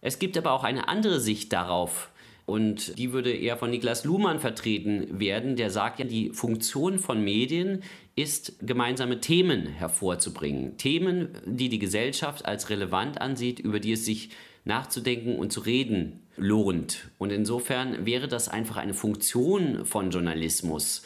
Es 0.00 0.18
gibt 0.18 0.38
aber 0.38 0.52
auch 0.52 0.64
eine 0.64 0.88
andere 0.88 1.20
Sicht 1.20 1.52
darauf, 1.52 2.10
und 2.50 2.98
die 2.98 3.12
würde 3.12 3.30
eher 3.30 3.56
von 3.56 3.70
Niklas 3.70 4.04
Luhmann 4.04 4.40
vertreten 4.40 5.20
werden, 5.20 5.54
der 5.54 5.70
sagt 5.70 6.00
ja, 6.00 6.04
die 6.04 6.30
Funktion 6.30 6.98
von 6.98 7.22
Medien 7.22 7.84
ist, 8.16 8.54
gemeinsame 8.60 9.20
Themen 9.20 9.66
hervorzubringen. 9.66 10.76
Themen, 10.76 11.28
die 11.46 11.68
die 11.68 11.78
Gesellschaft 11.78 12.44
als 12.46 12.68
relevant 12.68 13.20
ansieht, 13.20 13.60
über 13.60 13.78
die 13.78 13.92
es 13.92 14.04
sich 14.04 14.30
nachzudenken 14.64 15.36
und 15.36 15.52
zu 15.52 15.60
reden 15.60 16.20
lohnt. 16.36 17.10
Und 17.18 17.32
insofern 17.32 18.06
wäre 18.06 18.28
das 18.28 18.48
einfach 18.48 18.76
eine 18.76 18.94
Funktion 18.94 19.84
von 19.84 20.10
Journalismus, 20.10 21.02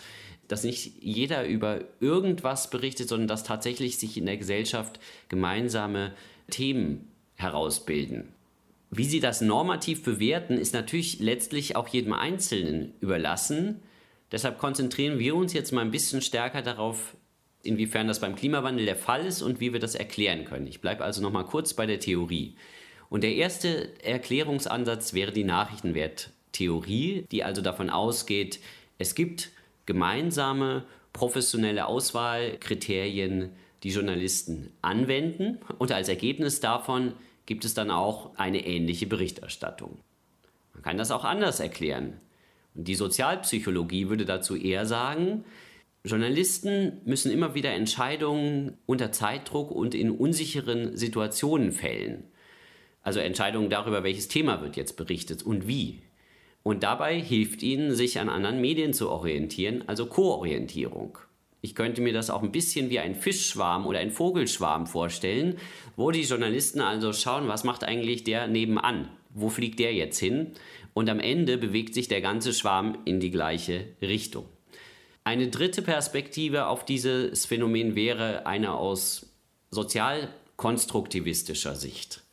dass 0.49 0.65
nicht 0.65 1.03
jeder 1.03 1.47
über 1.47 1.85
irgendwas 2.01 2.71
berichtet, 2.71 3.09
sondern 3.09 3.29
dass 3.29 3.45
tatsächlich 3.45 3.99
sich 3.99 4.17
in 4.17 4.27
der 4.27 4.37
Gesellschaft 4.37 5.01
gemeinsame 5.29 6.13
Themen 6.51 7.09
herausbilden. 7.37 8.29
Wie 8.91 9.05
Sie 9.05 9.21
das 9.21 9.41
normativ 9.41 10.05
bewerten, 10.05 10.57
ist 10.57 10.73
natürlich 10.73 11.19
letztlich 11.19 11.75
auch 11.75 11.89
jedem 11.89 12.13
Einzelnen 12.13 12.93
überlassen. 13.01 13.83
Deshalb 14.31 14.59
konzentrieren 14.59 15.19
wir 15.19 15.35
uns 15.35 15.53
jetzt 15.53 15.73
mal 15.73 15.81
ein 15.81 15.91
bisschen 15.91 16.23
stärker 16.23 16.63
darauf, 16.63 17.17
inwiefern 17.65 18.07
das 18.07 18.21
beim 18.21 18.37
Klimawandel 18.37 18.85
der 18.85 18.97
Fall 18.97 19.27
ist 19.27 19.43
und 19.43 19.59
wie 19.59 19.73
wir 19.73 19.81
das 19.81 19.95
erklären 19.95 20.45
können. 20.45 20.67
Ich 20.67 20.81
bleibe 20.81 21.03
also 21.03 21.23
noch 21.23 21.33
mal 21.33 21.45
kurz 21.45 21.75
bei 21.75 21.87
der 21.87 21.99
Theorie. 21.99 22.55
Und 23.09 23.23
der 23.23 23.35
erste 23.35 23.93
Erklärungsansatz 24.05 25.15
wäre 25.15 25.33
die 25.33 25.45
Nachrichtenwerttheorie, 25.45 27.27
die 27.31 27.45
also 27.45 27.63
davon 27.63 27.91
ausgeht, 27.91 28.61
es 28.99 29.15
gibt 29.15 29.51
gemeinsame 29.87 30.85
professionelle 31.13 31.87
Auswahlkriterien, 31.87 33.51
die 33.83 33.91
Journalisten 33.91 34.73
anwenden 34.83 35.59
und 35.79 35.93
als 35.93 36.09
Ergebnis 36.09 36.61
davon 36.61 37.13
gibt 37.47 37.65
es 37.65 37.75
dann 37.75 37.91
auch 37.91 38.37
eine 38.37 38.67
ähnliche 38.67 39.07
Berichterstattung. 39.07 39.99
Man 40.73 40.83
kann 40.83 40.97
das 40.97 41.11
auch 41.11 41.25
anders 41.25 41.61
erklären. 41.61 42.15
Und 42.75 42.89
die 42.89 42.95
Sozialpsychologie 42.95 44.09
würde 44.09 44.25
dazu 44.25 44.57
eher 44.57 44.87
sagen, 44.87 45.45
Journalisten 46.05 47.01
müssen 47.05 47.31
immer 47.31 47.55
wieder 47.55 47.73
Entscheidungen 47.73 48.77
unter 48.85 49.13
Zeitdruck 49.13 49.71
und 49.71 49.95
in 49.95 50.11
unsicheren 50.11 50.97
Situationen 50.97 51.73
fällen. 51.73 52.25
Also 53.05 53.21
Entscheidungen 53.21 53.71
darüber, 53.71 54.03
welches 54.03 54.27
Thema 54.27 54.61
wird 54.63 54.77
jetzt 54.77 54.97
berichtet 54.97 55.45
und 55.45 55.69
wie. 55.69 56.01
Und 56.65 56.83
dabei 56.83 57.21
hilft 57.21 57.63
ihnen, 57.63 57.95
sich 57.95 58.19
an 58.19 58.31
anderen 58.31 58.61
Medien 58.61 58.95
zu 58.95 59.11
orientieren, 59.11 59.85
also 59.87 60.07
Koorientierung. 60.07 61.19
Ich 61.61 61.75
könnte 61.75 62.01
mir 62.01 62.15
das 62.15 62.31
auch 62.31 62.43
ein 62.43 62.53
bisschen 62.53 62.89
wie 62.91 62.99
ein 62.99 63.15
Fischschwarm 63.15 63.87
oder 63.87 63.99
ein 63.99 64.11
Vogelschwarm 64.11 64.87
vorstellen, 64.87 65.59
wo 65.97 66.11
die 66.11 66.23
Journalisten 66.23 66.81
also 66.81 67.13
schauen, 67.13 67.47
was 67.47 67.65
macht 67.65 67.85
eigentlich 67.85 68.25
der 68.25 68.49
nebenan? 68.49 69.11
Wo 69.31 69.51
fliegt 69.51 69.79
der 69.79 69.95
jetzt 69.95 70.19
hin? 70.19 70.53
Und 70.95 71.11
am 71.11 71.21
Ende 71.21 71.59
bewegt 71.59 71.95
sich 71.95 72.09
der 72.09 72.23
ganze 72.23 72.55
Schwarm 72.55 72.99
in 73.05 73.21
die 73.21 73.31
gleiche 73.31 73.85
Richtung. 74.01 74.47
Eine 75.25 75.49
dritte 75.49 75.83
Perspektive 75.83 76.67
auf 76.67 76.85
dieses 76.85 77.47
Phänomen 77.47 77.95
wäre 77.95 78.47
eine 78.47 78.75
aus 78.75 79.27
sozialkonstruktivistischer 79.71 81.77
Sicht. 81.77 82.24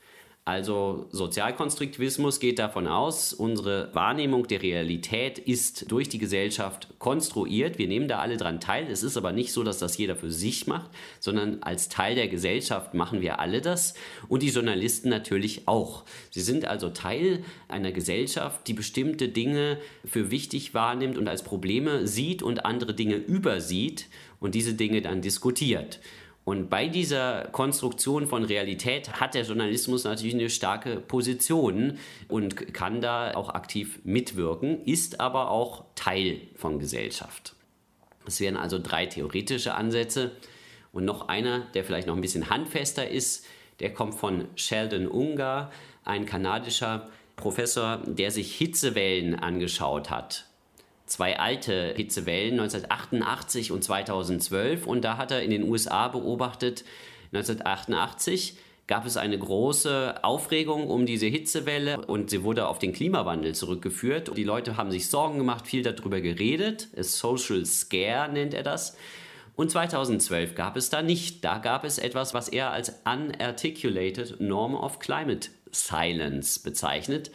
Also 0.51 1.05
Sozialkonstruktivismus 1.11 2.41
geht 2.41 2.59
davon 2.59 2.85
aus, 2.85 3.31
unsere 3.31 3.89
Wahrnehmung 3.95 4.47
der 4.47 4.61
Realität 4.61 5.39
ist 5.39 5.89
durch 5.89 6.09
die 6.09 6.17
Gesellschaft 6.17 6.89
konstruiert. 6.99 7.77
Wir 7.77 7.87
nehmen 7.87 8.09
da 8.09 8.19
alle 8.19 8.35
dran 8.35 8.59
teil. 8.59 8.87
Es 8.91 9.01
ist 9.01 9.15
aber 9.15 9.31
nicht 9.31 9.53
so, 9.53 9.63
dass 9.63 9.77
das 9.79 9.97
jeder 9.97 10.17
für 10.17 10.29
sich 10.29 10.67
macht, 10.67 10.89
sondern 11.21 11.63
als 11.63 11.87
Teil 11.87 12.15
der 12.15 12.27
Gesellschaft 12.27 12.93
machen 12.93 13.21
wir 13.21 13.39
alle 13.39 13.61
das 13.61 13.93
und 14.27 14.43
die 14.43 14.49
Journalisten 14.49 15.07
natürlich 15.07 15.69
auch. 15.69 16.03
Sie 16.31 16.41
sind 16.41 16.65
also 16.65 16.89
Teil 16.89 17.45
einer 17.69 17.93
Gesellschaft, 17.93 18.67
die 18.67 18.73
bestimmte 18.73 19.29
Dinge 19.29 19.77
für 20.03 20.31
wichtig 20.31 20.73
wahrnimmt 20.73 21.17
und 21.17 21.29
als 21.29 21.43
Probleme 21.43 22.07
sieht 22.07 22.43
und 22.43 22.65
andere 22.65 22.93
Dinge 22.93 23.15
übersieht 23.15 24.07
und 24.41 24.53
diese 24.53 24.73
Dinge 24.73 25.01
dann 25.01 25.21
diskutiert. 25.21 26.01
Und 26.43 26.69
bei 26.69 26.87
dieser 26.87 27.49
Konstruktion 27.51 28.25
von 28.25 28.43
Realität 28.43 29.19
hat 29.19 29.35
der 29.35 29.43
Journalismus 29.43 30.03
natürlich 30.05 30.33
eine 30.33 30.49
starke 30.49 30.97
Position 30.97 31.99
und 32.27 32.73
kann 32.73 32.99
da 32.99 33.35
auch 33.35 33.49
aktiv 33.49 33.99
mitwirken, 34.03 34.83
ist 34.85 35.19
aber 35.19 35.51
auch 35.51 35.85
Teil 35.93 36.41
von 36.55 36.79
Gesellschaft. 36.79 37.55
Es 38.25 38.39
wären 38.39 38.57
also 38.57 38.79
drei 38.79 39.05
theoretische 39.05 39.75
Ansätze 39.75 40.31
und 40.91 41.05
noch 41.05 41.27
einer, 41.27 41.67
der 41.73 41.83
vielleicht 41.83 42.07
noch 42.07 42.15
ein 42.15 42.21
bisschen 42.21 42.49
handfester 42.49 43.07
ist, 43.07 43.45
der 43.79 43.93
kommt 43.93 44.15
von 44.15 44.47
Sheldon 44.55 45.07
Ungar, 45.07 45.71
ein 46.05 46.25
kanadischer 46.25 47.09
Professor, 47.35 48.01
der 48.05 48.31
sich 48.31 48.55
Hitzewellen 48.55 49.35
angeschaut 49.35 50.09
hat 50.09 50.50
zwei 51.11 51.37
alte 51.37 51.93
Hitzewellen, 51.95 52.59
1988 52.59 53.71
und 53.71 53.83
2012. 53.83 54.87
Und 54.87 55.03
da 55.03 55.17
hat 55.17 55.31
er 55.31 55.43
in 55.43 55.51
den 55.51 55.63
USA 55.63 56.07
beobachtet, 56.07 56.83
1988 57.33 58.55
gab 58.87 59.05
es 59.05 59.15
eine 59.15 59.37
große 59.37 60.23
Aufregung 60.23 60.89
um 60.89 61.05
diese 61.05 61.27
Hitzewelle 61.27 62.05
und 62.05 62.29
sie 62.29 62.43
wurde 62.43 62.67
auf 62.67 62.79
den 62.79 62.91
Klimawandel 62.91 63.55
zurückgeführt. 63.55 64.35
Die 64.35 64.43
Leute 64.43 64.75
haben 64.75 64.91
sich 64.91 65.09
Sorgen 65.09 65.37
gemacht, 65.37 65.67
viel 65.67 65.83
darüber 65.83 66.19
geredet. 66.19 66.89
A 66.97 67.03
Social 67.03 67.65
Scare 67.65 68.31
nennt 68.31 68.53
er 68.53 68.63
das. 68.63 68.97
Und 69.55 69.71
2012 69.71 70.55
gab 70.55 70.75
es 70.75 70.89
da 70.89 71.01
nicht. 71.01 71.43
Da 71.43 71.59
gab 71.59 71.85
es 71.85 71.99
etwas, 71.99 72.33
was 72.33 72.49
er 72.49 72.71
als 72.71 73.01
Unarticulated 73.05 74.41
Norm 74.41 74.75
of 74.75 74.99
Climate 74.99 75.49
Silence 75.71 76.61
bezeichnet. 76.61 77.31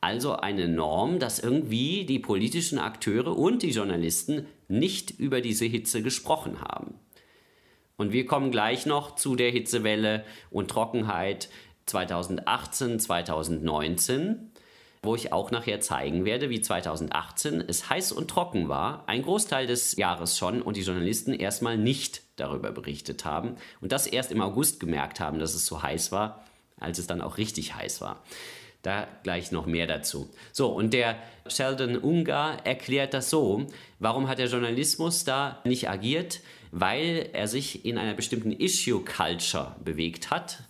Also 0.00 0.36
eine 0.36 0.68
Norm, 0.68 1.18
dass 1.18 1.40
irgendwie 1.40 2.04
die 2.04 2.20
politischen 2.20 2.78
Akteure 2.78 3.36
und 3.36 3.62
die 3.62 3.70
Journalisten 3.70 4.46
nicht 4.68 5.10
über 5.18 5.40
diese 5.40 5.64
Hitze 5.64 6.02
gesprochen 6.02 6.60
haben. 6.60 6.94
Und 7.96 8.12
wir 8.12 8.26
kommen 8.26 8.52
gleich 8.52 8.86
noch 8.86 9.16
zu 9.16 9.34
der 9.34 9.50
Hitzewelle 9.50 10.24
und 10.50 10.70
Trockenheit 10.70 11.48
2018, 11.86 13.00
2019, 13.00 14.52
wo 15.02 15.16
ich 15.16 15.32
auch 15.32 15.50
nachher 15.50 15.80
zeigen 15.80 16.24
werde, 16.24 16.48
wie 16.48 16.60
2018 16.60 17.60
es 17.66 17.90
heiß 17.90 18.12
und 18.12 18.28
trocken 18.28 18.68
war, 18.68 19.04
ein 19.08 19.22
Großteil 19.22 19.66
des 19.66 19.96
Jahres 19.96 20.38
schon, 20.38 20.62
und 20.62 20.76
die 20.76 20.82
Journalisten 20.82 21.32
erstmal 21.32 21.76
nicht 21.76 22.22
darüber 22.36 22.70
berichtet 22.70 23.24
haben 23.24 23.56
und 23.80 23.90
das 23.90 24.06
erst 24.06 24.30
im 24.30 24.42
August 24.42 24.78
gemerkt 24.78 25.18
haben, 25.18 25.40
dass 25.40 25.54
es 25.54 25.66
so 25.66 25.82
heiß 25.82 26.12
war, 26.12 26.44
als 26.78 26.98
es 26.98 27.08
dann 27.08 27.20
auch 27.20 27.36
richtig 27.36 27.74
heiß 27.74 28.00
war. 28.00 28.22
Da 28.82 29.08
gleich 29.24 29.50
noch 29.50 29.66
mehr 29.66 29.86
dazu. 29.86 30.30
So, 30.52 30.68
und 30.68 30.94
der 30.94 31.16
Sheldon 31.48 31.96
Ungar 31.96 32.64
erklärt 32.64 33.12
das 33.12 33.28
so. 33.28 33.66
Warum 33.98 34.28
hat 34.28 34.38
der 34.38 34.46
Journalismus 34.46 35.24
da 35.24 35.60
nicht 35.64 35.88
agiert? 35.88 36.40
Weil 36.70 37.30
er 37.32 37.48
sich 37.48 37.84
in 37.84 37.98
einer 37.98 38.14
bestimmten 38.14 38.52
Issue-Culture 38.52 39.76
bewegt 39.84 40.30
hat. 40.30 40.62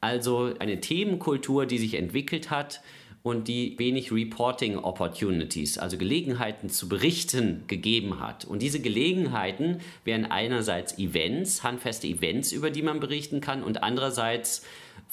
Also 0.00 0.54
eine 0.60 0.80
Themenkultur, 0.80 1.66
die 1.66 1.78
sich 1.78 1.94
entwickelt 1.94 2.50
hat 2.50 2.80
und 3.22 3.48
die 3.48 3.78
wenig 3.78 4.12
Reporting 4.12 4.78
Opportunities, 4.78 5.78
also 5.78 5.98
Gelegenheiten 5.98 6.70
zu 6.70 6.88
berichten, 6.88 7.64
gegeben 7.66 8.20
hat. 8.20 8.44
Und 8.44 8.62
diese 8.62 8.80
Gelegenheiten 8.80 9.80
wären 10.04 10.24
einerseits 10.24 10.98
Events, 10.98 11.62
handfeste 11.62 12.06
Events, 12.06 12.52
über 12.52 12.70
die 12.70 12.82
man 12.82 13.00
berichten 13.00 13.40
kann, 13.40 13.62
und 13.62 13.82
andererseits 13.82 14.64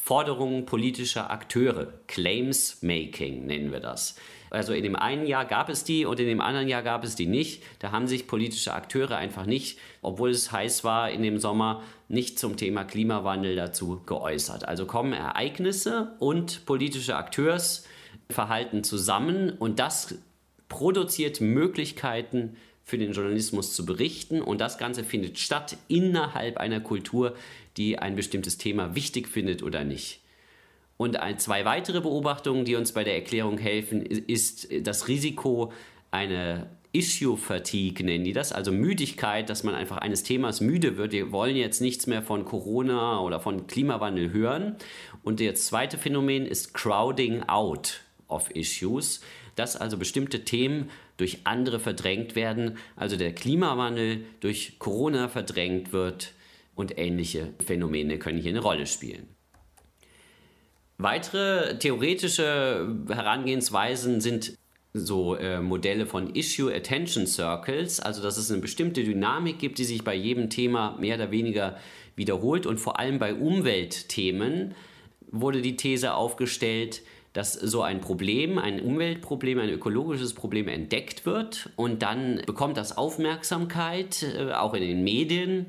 Forderungen 0.05 0.67
politischer 0.67 1.31
Akteure, 1.31 1.87
Claims 2.05 2.83
Making 2.83 3.47
nennen 3.47 3.71
wir 3.71 3.79
das. 3.79 4.15
Also 4.51 4.71
in 4.71 4.83
dem 4.83 4.95
einen 4.95 5.25
Jahr 5.25 5.45
gab 5.45 5.67
es 5.67 5.83
die 5.83 6.05
und 6.05 6.19
in 6.19 6.27
dem 6.27 6.41
anderen 6.41 6.67
Jahr 6.67 6.83
gab 6.83 7.03
es 7.03 7.15
die 7.15 7.25
nicht. 7.25 7.63
Da 7.79 7.91
haben 7.91 8.05
sich 8.05 8.27
politische 8.27 8.75
Akteure 8.75 9.17
einfach 9.17 9.47
nicht, 9.47 9.79
obwohl 10.03 10.29
es 10.29 10.51
heiß 10.51 10.83
war 10.83 11.09
in 11.09 11.23
dem 11.23 11.39
Sommer, 11.39 11.81
nicht 12.07 12.37
zum 12.37 12.55
Thema 12.55 12.83
Klimawandel 12.83 13.55
dazu 13.55 14.03
geäußert. 14.05 14.67
Also 14.67 14.85
kommen 14.85 15.11
Ereignisse 15.11 16.11
und 16.19 16.67
politische 16.67 17.15
Akteursverhalten 17.15 18.83
zusammen 18.83 19.53
und 19.57 19.79
das 19.79 20.19
produziert 20.69 21.41
Möglichkeiten 21.41 22.57
für 22.85 22.97
den 22.99 23.11
Journalismus 23.11 23.73
zu 23.73 23.85
berichten 23.85 24.41
und 24.41 24.61
das 24.61 24.77
Ganze 24.77 25.03
findet 25.03 25.39
statt 25.39 25.75
innerhalb 25.87 26.57
einer 26.57 26.79
Kultur, 26.79 27.35
die 27.77 27.97
ein 27.97 28.15
bestimmtes 28.15 28.57
Thema 28.57 28.95
wichtig 28.95 29.27
findet 29.27 29.63
oder 29.63 29.83
nicht. 29.83 30.21
Und 30.95 31.17
zwei 31.39 31.65
weitere 31.65 31.99
Beobachtungen, 31.99 32.63
die 32.63 32.75
uns 32.75 32.93
bei 32.93 33.03
der 33.03 33.15
Erklärung 33.15 33.57
helfen, 33.57 34.05
ist 34.05 34.69
das 34.83 35.09
Risiko 35.09 35.73
einer 36.11 36.67
Issue 36.95 37.35
Fatigue 37.35 38.05
nennen 38.05 38.23
die 38.23 38.31
das, 38.31 38.53
also 38.53 38.71
Müdigkeit, 38.71 39.49
dass 39.49 39.63
man 39.63 39.75
einfach 39.75 39.97
eines 39.97 40.23
Themas 40.23 40.61
müde 40.61 40.95
wird. 40.95 41.11
Wir 41.11 41.33
wollen 41.33 41.57
jetzt 41.57 41.81
nichts 41.81 42.07
mehr 42.07 42.21
von 42.21 42.45
Corona 42.45 43.19
oder 43.19 43.41
von 43.41 43.67
Klimawandel 43.67 44.31
hören. 44.31 44.77
Und 45.21 45.41
das 45.41 45.65
zweite 45.65 45.97
Phänomen 45.97 46.45
ist 46.45 46.73
Crowding 46.73 47.43
out 47.43 47.99
of 48.29 48.49
Issues, 48.51 49.19
dass 49.55 49.75
also 49.75 49.97
bestimmte 49.97 50.45
Themen 50.45 50.89
durch 51.17 51.39
andere 51.45 51.79
verdrängt 51.79 52.35
werden, 52.35 52.77
also 52.95 53.15
der 53.15 53.33
Klimawandel 53.33 54.25
durch 54.39 54.79
Corona 54.79 55.27
verdrängt 55.29 55.93
wird 55.93 56.33
und 56.75 56.97
ähnliche 56.97 57.53
Phänomene 57.65 58.19
können 58.19 58.39
hier 58.39 58.51
eine 58.51 58.59
Rolle 58.59 58.85
spielen. 58.85 59.27
Weitere 60.97 61.77
theoretische 61.77 62.87
Herangehensweisen 63.09 64.21
sind 64.21 64.57
so 64.93 65.35
äh, 65.35 65.59
Modelle 65.59 66.05
von 66.05 66.33
Issue 66.35 66.73
Attention 66.73 67.27
Circles, 67.27 67.99
also 67.99 68.23
dass 68.23 68.37
es 68.37 68.49
eine 68.49 68.61
bestimmte 68.61 69.03
Dynamik 69.03 69.59
gibt, 69.59 69.77
die 69.77 69.83
sich 69.83 70.05
bei 70.05 70.15
jedem 70.15 70.49
Thema 70.49 70.97
mehr 70.97 71.15
oder 71.15 71.31
weniger 71.31 71.77
wiederholt. 72.15 72.65
Und 72.65 72.79
vor 72.79 72.97
allem 72.97 73.19
bei 73.19 73.33
Umweltthemen 73.33 74.73
wurde 75.31 75.61
die 75.61 75.75
These 75.75 76.13
aufgestellt, 76.13 77.01
dass 77.35 77.51
so 77.51 77.81
ein 77.81 77.99
Problem, 77.99 78.57
ein 78.57 78.79
Umweltproblem, 78.79 79.59
ein 79.59 79.69
ökologisches 79.69 80.33
Problem 80.33 80.69
entdeckt 80.69 81.25
wird 81.25 81.69
und 81.75 82.01
dann 82.01 82.41
bekommt 82.45 82.77
das 82.77 82.97
Aufmerksamkeit, 82.97 84.23
äh, 84.23 84.53
auch 84.53 84.73
in 84.73 84.81
den 84.81 85.03
Medien. 85.03 85.65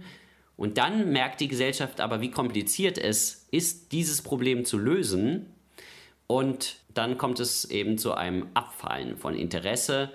Und 0.57 0.79
dann 0.79 1.11
merkt 1.11 1.41
die 1.41 1.49
Gesellschaft 1.49 2.01
aber, 2.01 2.21
wie 2.21 2.31
kompliziert 2.31 2.99
es 2.99 3.49
ist, 3.51 3.91
dieses 3.91 4.23
Problem 4.23 4.65
zu 4.65 4.79
lösen. 4.79 5.47
Und 6.29 6.77
dann 6.95 7.19
kommt 7.19 7.41
es 7.41 7.65
eben 7.65 7.99
zu 7.99 8.15
einem 8.15 8.47
Abfallen 8.55 9.17
von 9.17 9.35
Interesse. 9.35 10.11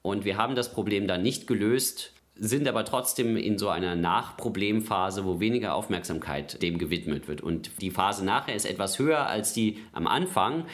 Und 0.00 0.24
wir 0.24 0.38
haben 0.38 0.54
das 0.54 0.72
Problem 0.72 1.06
dann 1.06 1.22
nicht 1.22 1.46
gelöst, 1.46 2.14
sind 2.36 2.66
aber 2.66 2.84
trotzdem 2.84 3.36
in 3.36 3.58
so 3.58 3.68
einer 3.68 3.94
Nachproblemphase, 3.94 5.24
wo 5.24 5.38
weniger 5.38 5.74
Aufmerksamkeit 5.74 6.60
dem 6.62 6.78
gewidmet 6.78 7.28
wird. 7.28 7.42
Und 7.42 7.80
die 7.80 7.90
Phase 7.90 8.24
nachher 8.24 8.56
ist 8.56 8.64
etwas 8.64 8.98
höher 8.98 9.26
als 9.26 9.52
die 9.52 9.78
am 9.92 10.06
Anfang, 10.06 10.64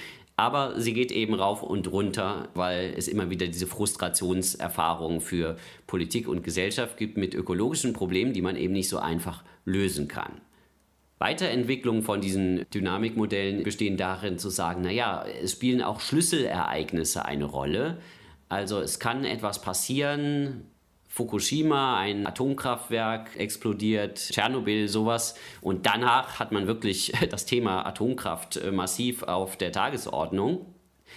aber 0.41 0.81
sie 0.81 0.95
geht 0.95 1.13
eben 1.13 1.35
rauf 1.35 1.63
und 1.63 1.93
runter, 1.93 2.49
weil 2.55 2.95
es 2.97 3.09
immer 3.09 3.29
wieder 3.29 3.47
diese 3.47 3.67
Frustrationserfahrungen 3.67 5.21
für 5.21 5.59
Politik 5.87 6.27
und 6.29 6.43
Gesellschaft 6.43 6.97
gibt 6.97 7.19
mit 7.19 7.35
ökologischen 7.35 7.93
Problemen, 7.93 8.33
die 8.33 8.41
man 8.41 8.57
eben 8.57 8.73
nicht 8.73 8.89
so 8.89 8.99
einfach 8.99 9.45
lösen 9.67 10.09
kann. 10.09 10.41
Weiterentwicklungen 11.19 12.01
von 12.01 12.23
diesen 12.23 12.65
Dynamikmodellen 12.73 13.65
bestehen 13.65 13.99
darin 13.99 14.39
zu 14.39 14.49
sagen, 14.49 14.81
naja, 14.81 15.27
es 15.43 15.53
spielen 15.53 15.83
auch 15.83 16.01
Schlüsselereignisse 16.01 17.27
eine 17.27 17.45
Rolle. 17.45 17.99
Also 18.49 18.81
es 18.81 18.99
kann 18.99 19.27
etwas 19.27 19.61
passieren, 19.61 20.65
Fukushima, 21.13 21.99
ein 21.99 22.25
Atomkraftwerk 22.25 23.37
explodiert, 23.37 24.17
Tschernobyl, 24.17 24.87
sowas. 24.87 25.35
Und 25.61 25.85
danach 25.85 26.39
hat 26.39 26.53
man 26.53 26.69
wirklich 26.69 27.13
das 27.31 27.47
Thema 27.47 27.85
Atomkraft 27.85 28.57
äh, 28.57 28.71
massiv 28.71 29.25
auf 29.25 29.57
der 29.57 29.73
Tagesordnung, 29.73 30.67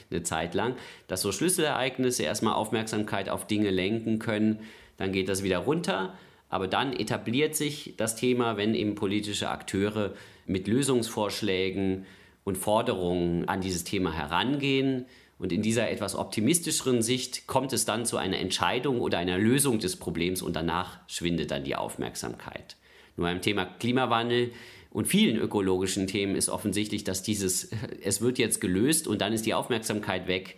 eine 0.10 0.24
Zeit 0.24 0.56
lang, 0.56 0.76
dass 1.08 1.22
so 1.22 1.32
Schlüsselereignisse 1.32 2.24
erstmal 2.24 2.56
Aufmerksamkeit 2.56 3.30
auf 3.30 3.46
Dinge 3.46 3.70
lenken 3.70 4.18
können, 4.18 4.62
dann 4.98 5.12
geht 5.12 5.30
das 5.30 5.44
wieder 5.44 5.60
runter. 5.60 6.16
Aber 6.50 6.68
dann 6.68 6.94
etabliert 6.94 7.56
sich 7.56 7.94
das 7.96 8.16
Thema, 8.16 8.58
wenn 8.58 8.74
eben 8.74 8.96
politische 8.96 9.50
Akteure 9.50 10.14
mit 10.48 10.68
Lösungsvorschlägen 10.68 12.08
und 12.44 12.58
Forderungen 12.58 13.48
an 13.48 13.62
dieses 13.62 13.84
Thema 13.84 14.12
herangehen, 14.12 15.06
und 15.44 15.52
in 15.52 15.62
dieser 15.62 15.89
etwas 15.89 16.16
optimistischeren 16.16 17.02
Sicht 17.02 17.48
kommt 17.48 17.74
es 17.74 17.84
dann 17.84 18.06
zu 18.06 18.16
einer 18.16 18.38
Entscheidung 18.38 19.02
oder 19.02 19.18
einer 19.18 19.38
Lösung 19.38 19.78
des 19.78 19.98
Problems 19.98 20.41
und 20.41 20.56
danach 20.56 21.00
schwindet 21.10 21.52
dann 21.52 21.66
die 21.66 21.76
Aufmerksamkeit. 21.76 22.78
Nur 23.18 23.28
beim 23.28 23.41
Thema 23.41 23.66
Klimawandel 23.66 24.54
und 24.89 25.10
vielen 25.10 25.36
ökologischen 25.36 26.08
Themen 26.08 26.38
ist 26.38 26.48
offensichtlich, 26.48 27.04
dass 27.04 27.24
dieses, 27.24 27.72
es 28.02 28.22
wird 28.22 28.38
jetzt 28.38 28.62
gelöst 28.62 29.06
und 29.06 29.20
dann 29.20 29.34
ist 29.34 29.46
die 29.46 29.54
Aufmerksamkeit 29.54 30.30
weg, 30.30 30.56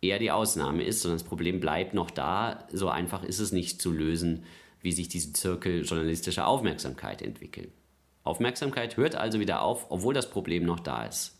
eher 0.00 0.18
die 0.18 0.30
Ausnahme 0.30 0.82
ist, 0.82 1.02
sondern 1.02 1.18
das 1.18 1.28
Problem 1.28 1.60
bleibt 1.60 1.92
noch 1.92 2.10
da. 2.10 2.66
So 2.72 2.88
einfach 2.88 3.22
ist 3.22 3.38
es 3.38 3.52
nicht 3.52 3.82
zu 3.82 3.92
lösen, 3.92 4.44
wie 4.80 4.92
sich 4.92 5.10
diese 5.10 5.34
Zirkel 5.34 5.84
journalistischer 5.84 6.46
Aufmerksamkeit 6.46 7.20
entwickeln. 7.20 7.70
Aufmerksamkeit 8.24 8.96
hört 8.96 9.14
also 9.14 9.40
wieder 9.40 9.60
auf, 9.60 9.90
obwohl 9.90 10.14
das 10.14 10.30
Problem 10.30 10.64
noch 10.64 10.80
da 10.80 11.04
ist. 11.04 11.35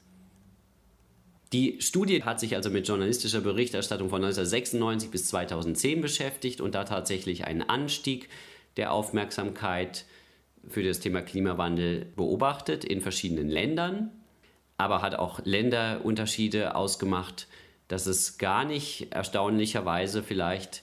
Die 1.56 1.80
Studie 1.80 2.22
hat 2.22 2.38
sich 2.38 2.54
also 2.54 2.68
mit 2.68 2.86
journalistischer 2.86 3.40
Berichterstattung 3.40 4.10
von 4.10 4.22
1996 4.22 5.10
bis 5.10 5.28
2010 5.28 6.02
beschäftigt 6.02 6.60
und 6.60 6.74
da 6.74 6.84
tatsächlich 6.84 7.46
einen 7.46 7.62
Anstieg 7.62 8.28
der 8.76 8.92
Aufmerksamkeit 8.92 10.04
für 10.68 10.82
das 10.82 11.00
Thema 11.00 11.22
Klimawandel 11.22 12.08
beobachtet 12.14 12.84
in 12.84 13.00
verschiedenen 13.00 13.48
Ländern, 13.48 14.10
aber 14.76 15.00
hat 15.00 15.14
auch 15.14 15.40
Länderunterschiede 15.46 16.74
ausgemacht, 16.74 17.48
dass 17.88 18.04
es 18.04 18.36
gar 18.36 18.66
nicht 18.66 19.14
erstaunlicherweise 19.14 20.22
vielleicht 20.22 20.82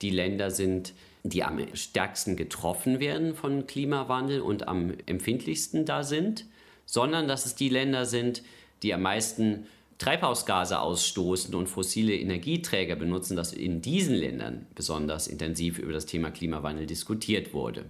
die 0.00 0.08
Länder 0.08 0.50
sind, 0.50 0.94
die 1.22 1.44
am 1.44 1.58
stärksten 1.74 2.34
getroffen 2.34 2.98
werden 2.98 3.34
von 3.34 3.66
Klimawandel 3.66 4.40
und 4.40 4.68
am 4.68 4.94
empfindlichsten 5.04 5.84
da 5.84 6.02
sind, 6.02 6.46
sondern 6.86 7.28
dass 7.28 7.44
es 7.44 7.56
die 7.56 7.68
Länder 7.68 8.06
sind, 8.06 8.42
die 8.82 8.94
am 8.94 9.02
meisten 9.02 9.66
Treibhausgase 9.98 10.80
ausstoßen 10.80 11.54
und 11.54 11.68
fossile 11.68 12.14
Energieträger 12.14 12.96
benutzen, 12.96 13.36
dass 13.36 13.52
in 13.52 13.80
diesen 13.80 14.14
Ländern 14.14 14.66
besonders 14.74 15.28
intensiv 15.28 15.78
über 15.78 15.92
das 15.92 16.06
Thema 16.06 16.30
Klimawandel 16.30 16.86
diskutiert 16.86 17.54
wurde. 17.54 17.84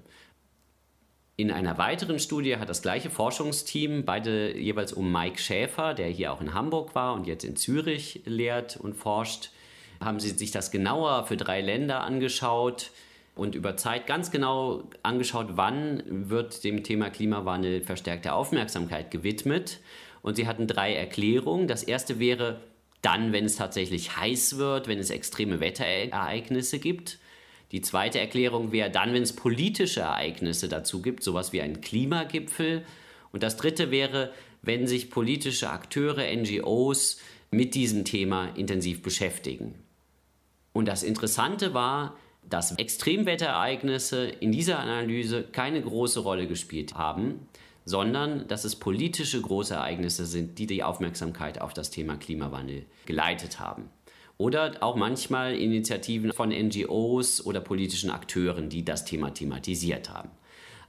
In 1.36 1.50
einer 1.50 1.78
weiteren 1.78 2.20
Studie 2.20 2.58
hat 2.58 2.68
das 2.68 2.82
gleiche 2.82 3.10
Forschungsteam, 3.10 4.04
beide 4.04 4.56
jeweils 4.56 4.92
um 4.92 5.10
Mike 5.10 5.38
Schäfer, 5.38 5.92
der 5.92 6.06
hier 6.06 6.32
auch 6.32 6.40
in 6.40 6.54
Hamburg 6.54 6.94
war 6.94 7.14
und 7.14 7.26
jetzt 7.26 7.44
in 7.44 7.56
Zürich 7.56 8.20
lehrt 8.24 8.76
und 8.76 8.94
forscht, 8.94 9.50
haben 10.00 10.20
sie 10.20 10.30
sich 10.30 10.52
das 10.52 10.70
genauer 10.70 11.26
für 11.26 11.36
drei 11.36 11.60
Länder 11.60 12.02
angeschaut 12.02 12.90
und 13.34 13.56
über 13.56 13.76
Zeit 13.76 14.06
ganz 14.06 14.30
genau 14.30 14.84
angeschaut, 15.02 15.48
wann 15.54 16.04
wird 16.06 16.62
dem 16.62 16.84
Thema 16.84 17.10
Klimawandel 17.10 17.82
verstärkte 17.82 18.32
Aufmerksamkeit 18.32 19.10
gewidmet. 19.10 19.80
Und 20.24 20.36
sie 20.36 20.46
hatten 20.46 20.66
drei 20.66 20.94
Erklärungen. 20.94 21.68
Das 21.68 21.82
erste 21.82 22.18
wäre 22.18 22.62
dann, 23.02 23.34
wenn 23.34 23.44
es 23.44 23.56
tatsächlich 23.56 24.16
heiß 24.16 24.56
wird, 24.56 24.88
wenn 24.88 24.98
es 24.98 25.10
extreme 25.10 25.60
Wetterereignisse 25.60 26.78
gibt. 26.78 27.18
Die 27.72 27.82
zweite 27.82 28.20
Erklärung 28.20 28.72
wäre 28.72 28.90
dann, 28.90 29.12
wenn 29.12 29.22
es 29.22 29.36
politische 29.36 30.00
Ereignisse 30.00 30.70
dazu 30.70 31.02
gibt, 31.02 31.22
sowas 31.22 31.52
wie 31.52 31.60
einen 31.60 31.82
Klimagipfel. 31.82 32.86
Und 33.32 33.42
das 33.42 33.58
dritte 33.58 33.90
wäre, 33.90 34.32
wenn 34.62 34.86
sich 34.86 35.10
politische 35.10 35.68
Akteure, 35.68 36.24
NGOs 36.34 37.18
mit 37.50 37.74
diesem 37.74 38.06
Thema 38.06 38.46
intensiv 38.56 39.02
beschäftigen. 39.02 39.74
Und 40.72 40.88
das 40.88 41.02
Interessante 41.02 41.74
war, 41.74 42.16
dass 42.48 42.72
Extremwetterereignisse 42.72 44.24
in 44.24 44.52
dieser 44.52 44.78
Analyse 44.78 45.42
keine 45.42 45.82
große 45.82 46.20
Rolle 46.20 46.46
gespielt 46.46 46.94
haben, 46.94 47.46
sondern 47.84 48.46
dass 48.48 48.64
es 48.64 48.76
politische 48.76 49.40
große 49.40 49.74
Ereignisse 49.74 50.26
sind, 50.26 50.58
die 50.58 50.66
die 50.66 50.82
Aufmerksamkeit 50.82 51.60
auf 51.60 51.74
das 51.74 51.90
Thema 51.90 52.16
Klimawandel 52.16 52.86
geleitet 53.06 53.60
haben. 53.60 53.90
Oder 54.36 54.82
auch 54.82 54.96
manchmal 54.96 55.54
Initiativen 55.54 56.32
von 56.32 56.48
NGOs 56.48 57.44
oder 57.44 57.60
politischen 57.60 58.10
Akteuren, 58.10 58.68
die 58.68 58.84
das 58.84 59.04
Thema 59.04 59.32
thematisiert 59.32 60.10
haben. 60.10 60.30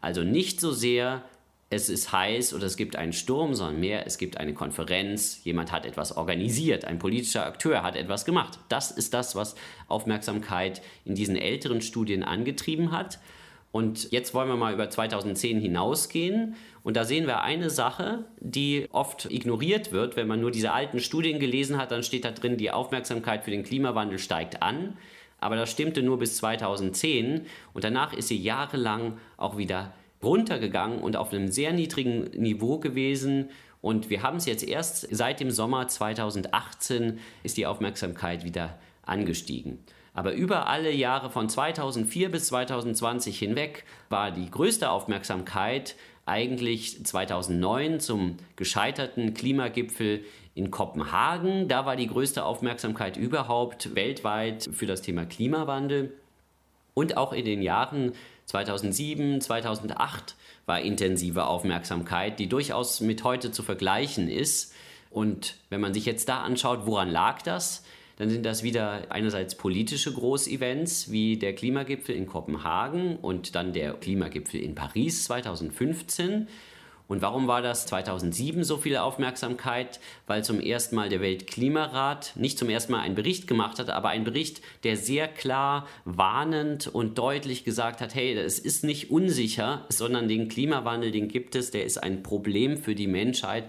Also 0.02 0.24
nicht 0.24 0.60
so 0.60 0.72
sehr, 0.72 1.24
es 1.70 1.90
ist 1.90 2.12
heiß 2.12 2.54
oder 2.54 2.66
es 2.66 2.78
gibt 2.78 2.96
einen 2.96 3.14
Sturm, 3.14 3.54
sondern 3.54 3.80
mehr, 3.80 4.08
es 4.08 4.18
gibt 4.18 4.38
eine 4.38 4.54
Konferenz, 4.54 5.44
jemand 5.44 5.72
hat 5.72 5.86
etwas 5.86 6.16
organisiert, 6.16 6.86
ein 6.86 7.00
politischer 7.00 7.46
Akteur 7.46 7.84
hat 7.84 7.96
etwas 7.96 8.26
gemacht. 8.26 8.60
Das 8.70 8.92
ist 8.92 9.14
das, 9.14 9.36
was 9.36 9.56
Aufmerksamkeit 9.88 10.82
in 11.06 11.16
diesen 11.16 11.36
älteren 11.36 11.82
Studien 11.82 12.24
angetrieben 12.24 12.92
hat. 12.92 13.20
Und 13.76 14.14
jetzt 14.14 14.34
wollen 14.34 14.48
wir 14.48 14.56
mal 14.56 14.74
über 14.74 14.90
2010 14.90 15.60
hinausgehen. 15.60 16.56
Und 16.82 16.96
da 16.96 17.04
sehen 17.04 17.28
wir 17.28 17.42
eine 17.42 17.70
Sache, 17.70 18.24
die 18.40 18.88
oft 18.94 19.30
ignoriert 19.30 19.92
wird. 19.92 20.16
Wenn 20.16 20.30
man 20.30 20.40
nur 20.40 20.52
diese 20.52 20.72
alten 20.72 21.02
Studien 21.02 21.42
gelesen 21.42 21.78
hat, 21.78 21.92
dann 21.92 22.02
steht 22.02 22.24
da 22.24 22.32
drin, 22.32 22.56
die 22.56 22.72
Aufmerksamkeit 22.72 23.44
für 23.44 23.52
den 23.52 23.64
Klimawandel 23.64 24.18
steigt 24.18 24.64
an. 24.64 24.96
Aber 25.42 25.58
das 25.58 25.70
stimmte 25.70 26.04
nur 26.04 26.20
bis 26.20 26.38
2010. 26.38 27.48
Und 27.74 27.84
danach 27.84 28.14
ist 28.14 28.30
sie 28.30 28.38
jahrelang 28.38 29.18
auch 29.36 29.58
wieder 29.58 29.92
runtergegangen 30.24 31.00
und 31.00 31.18
auf 31.18 31.34
einem 31.34 31.50
sehr 31.50 31.74
niedrigen 31.74 32.30
Niveau 32.32 32.78
gewesen. 32.78 33.50
Und 33.82 34.10
wir 34.10 34.24
haben 34.24 34.38
es 34.38 34.46
jetzt 34.46 34.66
erst 34.66 35.14
seit 35.14 35.42
dem 35.42 35.52
Sommer 35.52 35.90
2018 35.90 37.20
ist 37.44 37.58
die 37.58 37.66
Aufmerksamkeit 37.66 38.46
wieder 38.46 38.80
angestiegen. 39.06 39.80
Aber 40.16 40.34
über 40.34 40.68
alle 40.68 40.92
Jahre 40.92 41.30
von 41.30 41.50
2004 41.50 42.32
bis 42.32 42.48
2020 42.48 43.38
hinweg 43.38 43.84
war 44.10 44.32
die 44.32 44.50
größte 44.50 44.90
Aufmerksamkeit 44.90 45.96
eigentlich 46.26 47.06
2009 47.06 48.00
zum 48.00 48.38
gescheiterten 48.56 49.34
Klimagipfel 49.34 50.24
in 50.56 50.72
Kopenhagen. 50.72 51.68
Da 51.68 51.86
war 51.86 51.98
die 51.98 52.08
größte 52.08 52.46
Aufmerksamkeit 52.46 53.18
überhaupt 53.18 53.94
weltweit 53.94 54.68
für 54.72 54.86
das 54.86 55.02
Thema 55.02 55.26
Klimawandel. 55.26 56.14
Und 56.94 57.18
auch 57.18 57.34
in 57.34 57.44
den 57.44 57.62
Jahren 57.62 58.14
2007, 58.46 59.42
2008 59.42 60.36
war 60.66 60.80
intensive 60.80 61.46
Aufmerksamkeit, 61.46 62.40
die 62.40 62.48
durchaus 62.48 63.02
mit 63.02 63.26
heute 63.26 63.52
zu 63.52 63.64
vergleichen 63.64 64.30
ist. 64.30 64.74
Und 65.12 65.58
wenn 65.70 65.82
man 65.82 65.94
sich 65.94 66.06
jetzt 66.06 66.30
da 66.30 66.42
anschaut, 66.42 66.86
woran 66.86 67.10
lag 67.10 67.42
das? 67.42 67.84
Dann 68.18 68.30
sind 68.30 68.46
das 68.46 68.64
wieder 68.64 69.04
einerseits 69.10 69.56
politische 69.56 70.14
Großevents 70.14 71.12
wie 71.12 71.38
der 71.38 71.54
Klimagipfel 71.54 72.16
in 72.16 72.28
Kopenhagen 72.28 73.18
und 73.18 73.56
dann 73.56 73.74
der 73.74 73.94
Klimagipfel 73.94 74.62
in 74.62 74.74
Paris 74.74 75.26
2015. 75.26 76.48
Und 77.08 77.22
warum 77.22 77.48
war 77.48 77.62
das 77.62 77.86
2007 77.86 78.64
so 78.64 78.78
viel 78.78 78.98
Aufmerksamkeit? 78.98 80.00
Weil 80.26 80.44
zum 80.44 80.60
ersten 80.60 80.96
Mal 80.96 81.10
der 81.10 81.22
Weltklimarat 81.22 82.34
nicht 82.36 82.58
zum 82.58 82.70
ersten 82.70 82.94
Mal 82.94 83.02
einen 83.02 83.16
Bericht 83.16 83.48
gemacht 83.48 83.78
hat, 83.78 83.90
aber 83.90 84.10
einen 84.10 84.24
Bericht, 84.24 84.62
der 84.84 84.98
sehr 84.98 85.28
klar 85.28 85.88
warnend 86.06 86.88
und 86.88 87.18
deutlich 87.18 87.64
gesagt 87.64 88.02
hat, 88.02 88.16
hey, 88.16 88.34
es 88.34 88.58
ist 88.58 88.84
nicht 88.84 89.12
unsicher, 89.12 89.86
sondern 89.90 90.28
den 90.28 90.48
Klimawandel, 90.48 91.12
den 91.12 91.28
gibt 91.28 91.56
es, 91.56 91.70
der 91.70 91.86
ist 91.86 92.02
ein 92.02 92.24
Problem 92.24 92.78
für 92.78 92.96
die 92.96 93.08
Menschheit. 93.08 93.66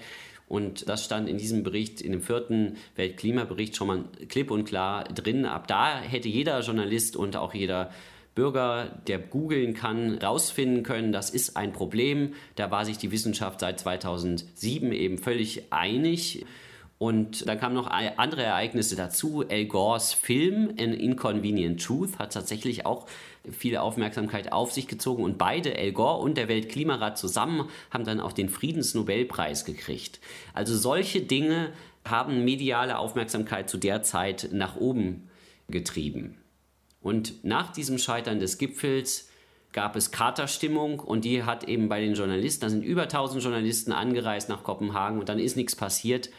Und 0.49 0.89
das 0.89 1.05
stand 1.05 1.29
in 1.29 1.39
diesem 1.39 1.65
Bericht, 1.65 2.01
in 2.01 2.13
dem 2.13 2.23
vierten 2.23 2.77
Weltklimabericht 2.95 3.75
schon 3.75 3.87
mal 3.89 4.05
klipp 4.29 4.51
und 4.51 4.65
klar 4.65 5.05
drin. 5.05 5.45
Ab 5.45 5.67
da 5.67 5.99
hätte 6.01 6.29
jeder 6.29 6.61
Journalist 6.61 7.17
und 7.17 7.37
auch 7.37 7.53
jeder 7.53 7.91
Bürger, 8.37 9.01
der 9.07 9.19
googeln 9.19 9.75
kann, 9.75 10.19
rausfinden 10.19 10.83
können, 10.83 11.11
das 11.11 11.31
ist 11.31 11.57
ein 11.57 11.73
Problem. 11.73 12.35
Da 12.55 12.71
war 12.71 12.85
sich 12.85 12.99
die 12.99 13.11
Wissenschaft 13.11 13.61
seit 13.61 13.81
2007 13.81 14.93
eben 14.93 15.19
völlig 15.19 15.73
einig. 15.73 16.45
Und 16.99 17.47
dann 17.47 17.61
kamen 17.61 17.75
noch 17.75 17.89
andere 17.89 18.43
Ereignisse 18.43 18.97
dazu. 18.97 19.45
Al 19.47 19.67
Gores 19.67 20.15
Film 20.15 20.71
An 20.79 20.95
Inconvenient 20.95 21.83
Truth 21.83 22.19
hat 22.19 22.33
tatsächlich 22.33 22.87
auch 22.87 23.07
viel 23.51 23.77
Aufmerksamkeit 23.77 24.51
auf 24.51 24.73
sich 24.73 24.89
gezogen 24.89 25.23
und 25.23 25.37
beide, 25.37 25.77
Al 25.79 25.93
Gore 25.93 26.23
und 26.23 26.39
der 26.39 26.49
Weltklimarat 26.49 27.19
zusammen, 27.19 27.69
haben 27.91 28.05
dann 28.05 28.21
auch 28.21 28.33
den 28.33 28.49
Friedensnobelpreis 28.49 29.65
gekriegt. 29.65 30.21
Also 30.55 30.77
solche 30.77 31.21
Dinge 31.21 31.73
haben 32.05 32.45
mediale 32.45 32.99
Aufmerksamkeit 32.99 33.69
zu 33.69 33.77
der 33.77 34.03
Zeit 34.03 34.49
nach 34.53 34.77
oben 34.77 35.29
getrieben. 35.69 36.39
Und 37.03 37.45
nach 37.45 37.73
diesem 37.73 37.99
Scheitern 37.99 38.41
des 38.41 38.59
Gipfels 38.59 39.29
gab 39.73 39.97
es 39.97 40.11
Katerstimmung 40.11 41.01
und 41.01 41.25
die 41.25 41.43
hat 41.43 41.65
eben 41.65 41.89
bei 41.89 42.01
den 42.01 42.15
Journalisten, 42.15 42.63
da 42.63 42.71
sind 42.71 42.83
über 42.83 43.03
1000 43.03 43.43
Journalisten 43.43 43.93
angereist 43.93 44.49
nach 44.49 44.65
Kopenhagen 44.65 45.21
und 45.21 45.29
dann 45.29 45.39
ist 45.39 45.57
nichts 45.57 45.77
passiert. 45.77 46.31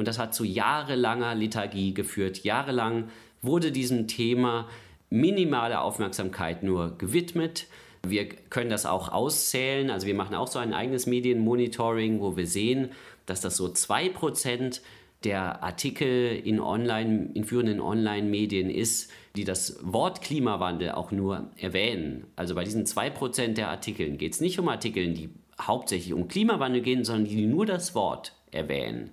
Und 0.00 0.08
das 0.08 0.18
hat 0.18 0.34
zu 0.34 0.44
jahrelanger 0.44 1.34
Lethargie 1.34 1.92
geführt. 1.92 2.42
Jahrelang 2.42 3.10
wurde 3.42 3.70
diesem 3.70 4.08
Thema 4.08 4.66
minimale 5.10 5.82
Aufmerksamkeit 5.82 6.62
nur 6.62 6.96
gewidmet. 6.96 7.66
Wir 8.08 8.26
können 8.26 8.70
das 8.70 8.86
auch 8.86 9.10
auszählen. 9.10 9.90
Also 9.90 10.06
wir 10.06 10.14
machen 10.14 10.34
auch 10.34 10.46
so 10.46 10.58
ein 10.58 10.72
eigenes 10.72 11.06
Medienmonitoring, 11.06 12.22
wo 12.22 12.34
wir 12.34 12.46
sehen, 12.46 12.92
dass 13.26 13.42
das 13.42 13.58
so 13.58 13.66
2% 13.66 14.80
der 15.22 15.62
Artikel 15.62 16.34
in, 16.44 16.60
online, 16.60 17.28
in 17.34 17.44
führenden 17.44 17.82
Online-Medien 17.82 18.70
ist, 18.70 19.10
die 19.36 19.44
das 19.44 19.80
Wort 19.82 20.22
Klimawandel 20.22 20.92
auch 20.92 21.10
nur 21.10 21.50
erwähnen. 21.58 22.24
Also 22.36 22.54
bei 22.54 22.64
diesen 22.64 22.86
2% 22.86 23.48
der 23.48 23.68
Artikeln 23.68 24.16
geht 24.16 24.32
es 24.32 24.40
nicht 24.40 24.58
um 24.58 24.70
Artikel, 24.70 25.12
die 25.12 25.28
hauptsächlich 25.60 26.14
um 26.14 26.26
Klimawandel 26.26 26.80
gehen, 26.80 27.04
sondern 27.04 27.26
die 27.26 27.44
nur 27.44 27.66
das 27.66 27.94
Wort 27.94 28.32
erwähnen. 28.50 29.10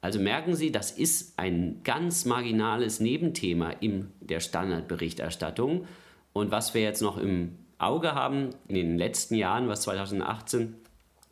Also 0.00 0.18
merken 0.18 0.54
Sie, 0.54 0.72
das 0.72 0.90
ist 0.90 1.38
ein 1.38 1.80
ganz 1.84 2.24
marginales 2.24 3.00
Nebenthema 3.00 3.70
in 3.70 4.10
der 4.20 4.40
Standardberichterstattung. 4.40 5.86
Und 6.32 6.50
was 6.50 6.74
wir 6.74 6.80
jetzt 6.80 7.02
noch 7.02 7.18
im 7.18 7.56
Auge 7.78 8.14
haben 8.14 8.50
in 8.68 8.76
den 8.76 8.98
letzten 8.98 9.34
Jahren, 9.34 9.68
was 9.68 9.82
2018 9.82 10.76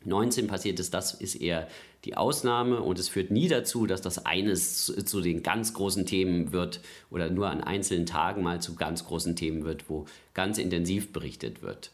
19 0.05 0.47
passiert 0.47 0.79
ist, 0.79 0.93
das 0.93 1.13
ist 1.13 1.35
eher 1.35 1.67
die 2.05 2.15
Ausnahme 2.15 2.81
und 2.81 2.97
es 2.97 3.09
führt 3.09 3.31
nie 3.31 3.49
dazu, 3.49 3.85
dass 3.85 4.01
das 4.01 4.25
eines 4.25 4.85
zu 4.85 5.19
den 5.19 5.43
ganz 5.43 5.73
großen 5.73 6.05
Themen 6.05 6.53
wird 6.53 6.79
oder 7.09 7.29
nur 7.29 7.49
an 7.49 7.61
einzelnen 7.61 8.05
Tagen 8.05 8.41
mal 8.41 8.61
zu 8.61 8.75
ganz 8.75 9.05
großen 9.05 9.35
Themen 9.35 9.65
wird, 9.65 9.89
wo 9.89 10.05
ganz 10.33 10.57
intensiv 10.57 11.11
berichtet 11.11 11.61
wird. 11.61 11.91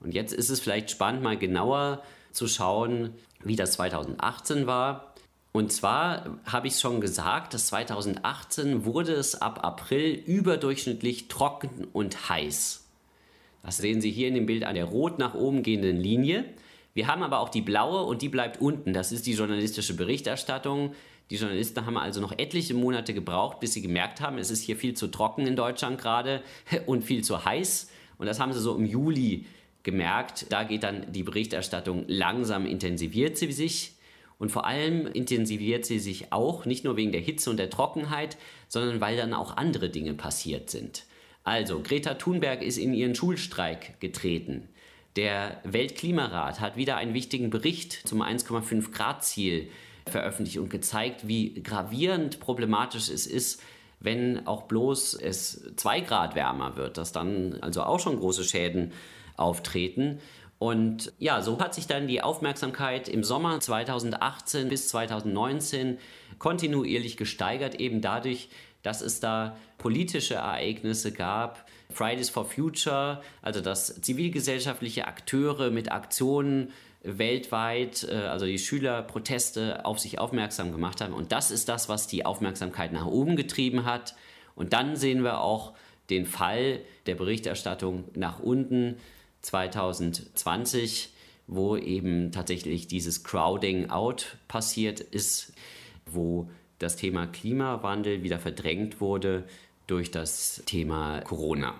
Und 0.00 0.12
jetzt 0.12 0.32
ist 0.32 0.50
es 0.50 0.58
vielleicht 0.58 0.90
spannend, 0.90 1.22
mal 1.22 1.38
genauer 1.38 2.02
zu 2.32 2.48
schauen, 2.48 3.10
wie 3.44 3.56
das 3.56 3.72
2018 3.72 4.66
war. 4.66 5.05
Und 5.56 5.72
zwar 5.72 6.38
habe 6.44 6.66
ich 6.66 6.78
schon 6.78 7.00
gesagt, 7.00 7.54
dass 7.54 7.68
2018 7.68 8.84
wurde 8.84 9.14
es 9.14 9.40
ab 9.40 9.64
April 9.64 10.12
überdurchschnittlich 10.12 11.28
trocken 11.28 11.86
und 11.94 12.28
heiß. 12.28 12.84
Das 13.62 13.78
sehen 13.78 14.02
Sie 14.02 14.10
hier 14.10 14.28
in 14.28 14.34
dem 14.34 14.44
Bild 14.44 14.64
an 14.64 14.74
der 14.74 14.84
rot 14.84 15.18
nach 15.18 15.32
oben 15.32 15.62
gehenden 15.62 15.96
Linie. 15.96 16.44
Wir 16.92 17.06
haben 17.06 17.22
aber 17.22 17.40
auch 17.40 17.48
die 17.48 17.62
blaue 17.62 18.02
und 18.02 18.20
die 18.20 18.28
bleibt 18.28 18.60
unten. 18.60 18.92
Das 18.92 19.12
ist 19.12 19.26
die 19.26 19.32
journalistische 19.32 19.96
Berichterstattung. 19.96 20.92
Die 21.30 21.36
Journalisten 21.36 21.86
haben 21.86 21.96
also 21.96 22.20
noch 22.20 22.38
etliche 22.38 22.74
Monate 22.74 23.14
gebraucht, 23.14 23.58
bis 23.58 23.72
sie 23.72 23.80
gemerkt 23.80 24.20
haben, 24.20 24.36
es 24.36 24.50
ist 24.50 24.60
hier 24.60 24.76
viel 24.76 24.92
zu 24.92 25.06
trocken 25.06 25.46
in 25.46 25.56
Deutschland 25.56 25.98
gerade 25.98 26.42
und 26.84 27.02
viel 27.02 27.24
zu 27.24 27.46
heiß. 27.46 27.88
Und 28.18 28.26
das 28.26 28.40
haben 28.40 28.52
sie 28.52 28.60
so 28.60 28.76
im 28.76 28.84
Juli 28.84 29.46
gemerkt. 29.84 30.52
Da 30.52 30.64
geht 30.64 30.82
dann 30.82 31.10
die 31.12 31.22
Berichterstattung 31.22 32.04
langsam, 32.08 32.66
intensiviert 32.66 33.38
sie 33.38 33.52
sich. 33.52 33.95
Und 34.38 34.50
vor 34.50 34.66
allem 34.66 35.06
intensiviert 35.06 35.86
sie 35.86 35.98
sich 35.98 36.32
auch, 36.32 36.66
nicht 36.66 36.84
nur 36.84 36.96
wegen 36.96 37.12
der 37.12 37.20
Hitze 37.20 37.50
und 37.50 37.56
der 37.56 37.70
Trockenheit, 37.70 38.36
sondern 38.68 39.00
weil 39.00 39.16
dann 39.16 39.32
auch 39.32 39.56
andere 39.56 39.88
Dinge 39.88 40.14
passiert 40.14 40.68
sind. 40.70 41.04
Also, 41.44 41.80
Greta 41.80 42.14
Thunberg 42.14 42.62
ist 42.62 42.76
in 42.76 42.92
ihren 42.92 43.14
Schulstreik 43.14 44.00
getreten. 44.00 44.68
Der 45.14 45.60
Weltklimarat 45.64 46.60
hat 46.60 46.76
wieder 46.76 46.96
einen 46.96 47.14
wichtigen 47.14 47.48
Bericht 47.48 48.06
zum 48.06 48.20
1,5 48.20 48.92
Grad 48.92 49.24
Ziel 49.24 49.68
veröffentlicht 50.06 50.58
und 50.58 50.68
gezeigt, 50.68 51.26
wie 51.26 51.54
gravierend 51.62 52.40
problematisch 52.40 53.08
es 53.08 53.26
ist, 53.26 53.62
wenn 54.00 54.46
auch 54.46 54.64
bloß 54.64 55.14
es 55.14 55.72
2 55.76 56.00
Grad 56.00 56.34
wärmer 56.34 56.76
wird, 56.76 56.98
dass 56.98 57.12
dann 57.12 57.58
also 57.62 57.82
auch 57.82 58.00
schon 58.00 58.18
große 58.18 58.44
Schäden 58.44 58.92
auftreten. 59.36 60.20
Und 60.58 61.12
ja, 61.18 61.42
so 61.42 61.60
hat 61.60 61.74
sich 61.74 61.86
dann 61.86 62.06
die 62.08 62.22
Aufmerksamkeit 62.22 63.08
im 63.08 63.22
Sommer 63.22 63.60
2018 63.60 64.68
bis 64.68 64.88
2019 64.88 65.98
kontinuierlich 66.38 67.16
gesteigert, 67.16 67.74
eben 67.74 68.00
dadurch, 68.00 68.48
dass 68.82 69.02
es 69.02 69.20
da 69.20 69.56
politische 69.78 70.34
Ereignisse 70.34 71.12
gab, 71.12 71.66
Fridays 71.90 72.30
for 72.30 72.46
Future, 72.46 73.22
also 73.42 73.60
dass 73.60 74.00
zivilgesellschaftliche 74.00 75.06
Akteure 75.06 75.70
mit 75.70 75.92
Aktionen 75.92 76.72
weltweit, 77.02 78.06
äh, 78.10 78.14
also 78.14 78.46
die 78.46 78.58
Schülerproteste 78.58 79.84
auf 79.84 79.98
sich 79.98 80.18
aufmerksam 80.18 80.72
gemacht 80.72 81.00
haben. 81.00 81.12
Und 81.12 81.32
das 81.32 81.50
ist 81.50 81.68
das, 81.68 81.88
was 81.88 82.06
die 82.06 82.24
Aufmerksamkeit 82.24 82.92
nach 82.92 83.06
oben 83.06 83.36
getrieben 83.36 83.84
hat. 83.84 84.14
Und 84.54 84.72
dann 84.72 84.96
sehen 84.96 85.22
wir 85.22 85.40
auch 85.40 85.74
den 86.10 86.26
Fall 86.26 86.80
der 87.06 87.14
Berichterstattung 87.14 88.04
nach 88.14 88.40
unten 88.40 88.96
2020, 89.46 91.10
wo 91.46 91.76
eben 91.76 92.32
tatsächlich 92.32 92.88
dieses 92.88 93.24
Crowding 93.24 93.90
out 93.90 94.36
passiert 94.48 95.00
ist, 95.00 95.52
wo 96.06 96.50
das 96.78 96.96
Thema 96.96 97.26
Klimawandel 97.26 98.22
wieder 98.22 98.38
verdrängt 98.38 99.00
wurde 99.00 99.44
durch 99.86 100.10
das 100.10 100.62
Thema 100.66 101.20
Corona. 101.20 101.74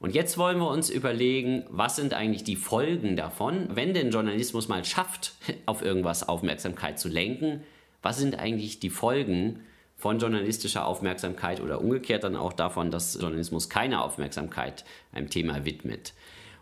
Und 0.00 0.16
jetzt 0.16 0.36
wollen 0.36 0.58
wir 0.58 0.68
uns 0.68 0.90
überlegen, 0.90 1.64
was 1.68 1.94
sind 1.94 2.12
eigentlich 2.12 2.42
die 2.42 2.56
Folgen 2.56 3.16
davon, 3.16 3.68
wenn 3.72 3.94
denn 3.94 4.10
Journalismus 4.10 4.66
mal 4.66 4.84
schafft, 4.84 5.34
auf 5.66 5.80
irgendwas 5.80 6.28
Aufmerksamkeit 6.28 6.98
zu 6.98 7.08
lenken. 7.08 7.62
Was 8.02 8.18
sind 8.18 8.36
eigentlich 8.36 8.80
die 8.80 8.90
Folgen 8.90 9.60
von 9.96 10.18
journalistischer 10.18 10.86
Aufmerksamkeit 10.86 11.60
oder 11.60 11.80
umgekehrt 11.80 12.24
dann 12.24 12.34
auch 12.34 12.52
davon, 12.52 12.90
dass 12.90 13.14
Journalismus 13.20 13.68
keine 13.68 14.02
Aufmerksamkeit 14.02 14.84
einem 15.12 15.30
Thema 15.30 15.64
widmet? 15.64 16.14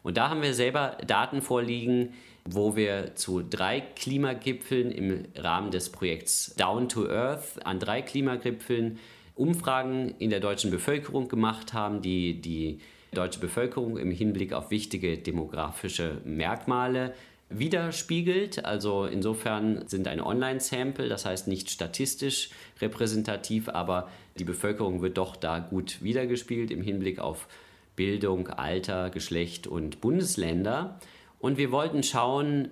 Und 0.03 0.17
da 0.17 0.31
haben 0.31 0.43
wir 0.43 0.55
selber 0.55 0.97
Daten 1.07 1.43
vorliegen, 1.43 2.15
wo 2.45 2.77
wir 2.77 3.15
zu 3.17 3.43
drei 3.43 3.81
Klimagipfeln 3.81 4.91
im 4.91 5.25
Rahmen 5.37 5.71
des 5.71 5.91
Projekts 5.91 6.55
Down 6.57 6.89
to 6.89 7.09
Earth 7.09 7.65
an 7.65 7.79
drei 7.79 8.03
Klimagipfeln 8.03 8.99
Umfragen 9.35 10.15
in 10.19 10.31
der 10.31 10.41
deutschen 10.41 10.71
Bevölkerung 10.71 11.29
gemacht 11.29 11.73
haben, 11.73 12.03
die 12.03 12.41
die 12.41 12.81
deutsche 13.13 13.41
Bevölkerung 13.41 13.97
im 13.97 14.11
Hinblick 14.11 14.53
auf 14.53 14.71
wichtige 14.71 15.19
demografische 15.19 16.21
Merkmale 16.25 17.15
widerspiegelt. 17.49 18.65
Also 18.65 19.07
insofern 19.07 19.87
sind 19.89 20.09
ein 20.09 20.21
Online-Sample, 20.21 21.09
das 21.09 21.25
heißt 21.25 21.49
nicht 21.49 21.71
statistisch 21.71 22.51
repräsentativ, 22.81 23.69
aber 23.69 24.09
die 24.39 24.45
Bevölkerung 24.45 25.03
wird 25.03 25.19
doch 25.19 25.37
da 25.37 25.59
gut 25.59 26.03
wiedergespiegelt 26.03 26.71
im 26.71 26.83
Hinblick 26.83 27.19
auf 27.19 27.49
Bildung, 28.01 28.49
Alter, 28.49 29.11
Geschlecht 29.11 29.67
und 29.67 30.01
Bundesländer. 30.01 30.99
Und 31.39 31.59
wir 31.59 31.71
wollten 31.71 32.03
schauen, 32.03 32.71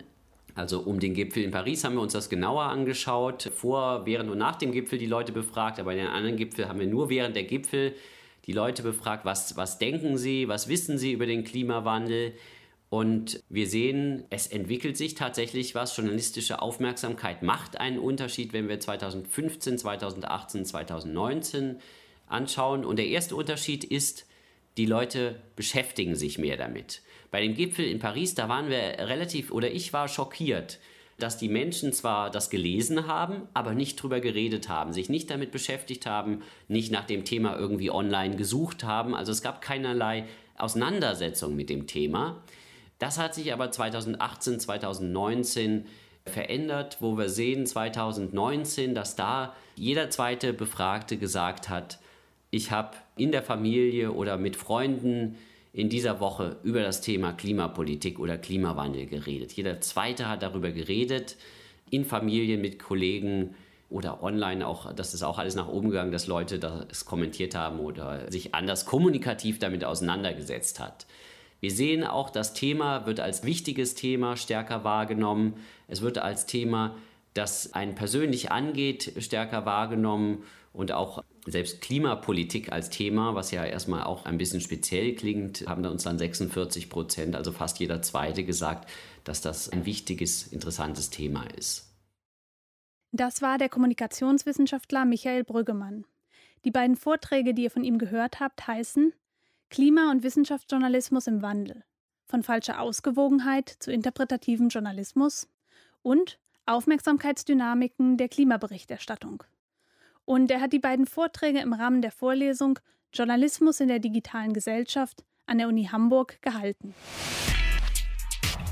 also 0.55 0.81
um 0.81 1.01
den 1.01 1.13
Gipfel 1.13 1.43
in 1.43 1.51
Paris 1.51 1.85
haben 1.85 1.97
wir 1.97 2.01
uns 2.01 2.15
das 2.15 2.31
genauer 2.31 2.63
angeschaut, 2.63 3.51
vor, 3.55 4.07
während 4.07 4.31
und 4.31 4.39
nach 4.39 4.57
dem 4.57 4.73
Gipfel 4.73 4.99
die 4.99 5.05
Leute 5.05 5.33
befragt, 5.33 5.79
aber 5.81 5.93
in 5.93 5.99
den 5.99 6.07
anderen 6.07 6.37
Gipfel 6.37 6.67
haben 6.67 6.81
wir 6.81 6.87
nur 6.87 7.11
während 7.11 7.37
der 7.37 7.43
Gipfel 7.43 7.95
die 8.47 8.53
Leute 8.53 8.83
befragt, 8.83 9.27
was, 9.27 9.55
was 9.59 9.77
denken 9.77 10.17
sie, 10.17 10.49
was 10.49 10.67
wissen 10.71 10.97
sie 10.97 11.13
über 11.13 11.27
den 11.27 11.45
Klimawandel. 11.45 12.33
Und 12.89 13.43
wir 13.51 13.67
sehen, 13.67 14.25
es 14.31 14.47
entwickelt 14.47 14.97
sich 14.97 15.15
tatsächlich 15.15 15.75
was. 15.75 15.95
Journalistische 15.95 16.63
Aufmerksamkeit 16.63 17.43
macht 17.43 17.79
einen 17.79 17.99
Unterschied, 17.99 18.55
wenn 18.55 18.71
wir 18.71 18.81
2015, 18.81 19.77
2018, 19.77 20.65
2019 20.65 21.77
anschauen. 22.29 22.87
Und 22.87 22.97
der 22.97 23.09
erste 23.09 23.37
Unterschied 23.37 23.85
ist, 23.85 24.25
die 24.79 24.87
Leute 24.87 25.37
beschäftigen 25.57 26.15
sich 26.15 26.39
mehr 26.39 26.57
damit. 26.57 27.03
Bei 27.31 27.43
dem 27.43 27.55
Gipfel 27.55 27.85
in 27.85 27.99
Paris, 27.99 28.35
da 28.35 28.49
waren 28.49 28.71
wir 28.71 28.79
relativ, 28.79 29.51
oder 29.51 29.71
ich 29.71 29.93
war 29.93 30.09
schockiert, 30.09 30.79
dass 31.19 31.37
die 31.37 31.49
Menschen 31.49 31.93
zwar 31.93 32.31
das 32.31 32.49
gelesen 32.49 33.09
haben, 33.09 33.43
aber 33.53 33.75
nicht 33.75 34.01
drüber 34.01 34.21
geredet 34.21 34.69
haben, 34.69 34.93
sich 34.93 35.09
nicht 35.09 35.31
damit 35.31 35.51
beschäftigt 35.51 36.07
haben, 36.07 36.43
nicht 36.69 36.93
nach 36.93 37.05
dem 37.05 37.25
Thema 37.25 37.59
irgendwie 37.59 37.91
online 37.91 38.37
gesucht 38.37 38.85
haben. 38.85 39.17
Also 39.17 39.33
es 39.33 39.43
gab 39.43 39.61
keinerlei 39.61 40.27
Auseinandersetzung 40.57 41.57
mit 41.57 41.71
dem 41.71 41.89
Thema. 41.89 42.43
Das 43.01 43.19
hat 43.19 43.35
sich 43.35 43.53
aber 43.53 43.73
2018, 43.73 44.61
2019 44.61 45.87
verändert, 46.25 46.99
wo 47.01 47.19
wir 47.19 47.29
sehen 47.29 47.67
2019, 47.67 48.95
dass 48.95 49.17
da 49.17 49.55
jeder 49.75 50.11
zweite 50.11 50.53
Befragte 50.53 51.17
gesagt 51.17 51.69
hat, 51.69 51.99
ich 52.51 52.71
habe 52.71 52.97
in 53.17 53.33
der 53.33 53.43
Familie 53.43 54.13
oder 54.13 54.37
mit 54.37 54.57
Freunden 54.57 55.37
in 55.73 55.89
dieser 55.89 56.21
Woche 56.21 56.57
über 56.63 56.83
das 56.83 57.01
Thema 57.01 57.33
Klimapolitik 57.33 58.19
oder 58.19 58.39
Klimawandel 58.39 59.07
geredet. 59.07 59.53
Jeder 59.53 59.81
zweite 59.81 60.29
hat 60.29 60.43
darüber 60.43 60.71
geredet, 60.71 61.37
in 61.91 62.05
Familien 62.05 62.61
mit 62.61 62.79
Kollegen 62.79 63.55
oder 63.91 64.23
online 64.23 64.67
auch, 64.67 64.93
das 64.93 65.15
ist 65.15 65.23
auch 65.23 65.39
alles 65.39 65.55
nach 65.55 65.69
oben 65.69 65.91
gegangen, 65.91 66.13
dass 66.13 66.27
Leute 66.27 66.59
das 66.59 67.05
kommentiert 67.05 67.55
haben 67.55 67.81
oder 67.81 68.31
sich 68.31 68.55
anders 68.55 68.85
kommunikativ 68.85 69.59
damit 69.59 69.85
auseinandergesetzt 69.85 70.81
hat. 70.81 71.07
Wir 71.61 71.71
sehen 71.71 72.05
auch, 72.05 72.31
das 72.31 72.55
Thema 72.55 73.07
wird 73.07 73.21
als 73.21 73.45
wichtiges 73.45 73.95
Thema 73.95 74.37
stärker 74.37 74.85
wahrgenommen. 74.85 75.55
Es 75.89 76.03
wird 76.03 76.19
als 76.19 76.47
Thema, 76.47 76.97
das 77.35 77.73
einen 77.73 77.95
persönlich 77.95 78.53
angeht, 78.53 79.13
stärker 79.19 79.65
wahrgenommen 79.65 80.45
und 80.73 80.93
auch 80.93 81.25
selbst 81.51 81.81
Klimapolitik 81.81 82.73
als 82.73 82.91
Thema, 82.91 83.35
was 83.35 83.51
ja 83.51 83.65
erstmal 83.65 84.05
auch 84.05 84.25
ein 84.25 84.39
bisschen 84.39 84.61
speziell 84.61 85.15
klingt, 85.15 85.67
haben 85.67 85.85
uns 85.87 86.05
dann 86.05 86.19
46 86.19 86.91
Prozent, 86.91 87.37
also 87.37 87.53
fast 87.53 87.79
jeder 87.81 88.03
Zweite 88.03 88.45
gesagt, 88.45 88.89
dass 89.25 89.41
das 89.41 89.69
ein 89.69 89.85
wichtiges, 89.85 90.47
interessantes 90.47 91.11
Thema 91.11 91.45
ist. 91.57 91.89
Das 93.13 93.41
war 93.41 93.59
der 93.59 93.69
Kommunikationswissenschaftler 93.69 95.05
Michael 95.05 95.45
Brüggemann. 95.45 96.05
Die 96.65 96.71
beiden 96.71 96.97
Vorträge, 96.97 97.55
die 97.55 97.65
ihr 97.65 97.71
von 97.71 97.85
ihm 97.85 97.99
gehört 97.99 98.41
habt, 98.41 98.67
heißen 98.67 99.13
Klima- 99.71 100.11
und 100.11 100.23
Wissenschaftsjournalismus 100.23 101.27
im 101.27 101.43
Wandel. 101.43 101.85
Von 102.27 102.43
falscher 102.43 102.81
Ausgewogenheit 102.81 103.69
zu 103.69 103.91
interpretativem 103.91 104.69
Journalismus 104.69 105.49
und 106.03 106.39
Aufmerksamkeitsdynamiken 106.67 108.19
der 108.19 108.29
Klimaberichterstattung. 108.29 109.45
Und 110.29 110.51
er 110.51 110.61
hat 110.61 110.75
die 110.75 110.79
beiden 110.79 111.07
Vorträge 111.07 111.61
im 111.61 111.73
Rahmen 111.73 112.03
der 112.03 112.13
Vorlesung 112.13 112.79
Journalismus 113.15 113.81
in 113.81 113.89
der 113.89 113.99
digitalen 113.99 114.53
Gesellschaft 114.53 115.25
an 115.47 115.57
der 115.57 115.69
Uni 115.69 115.87
Hamburg 115.91 116.43
gehalten. 116.43 116.95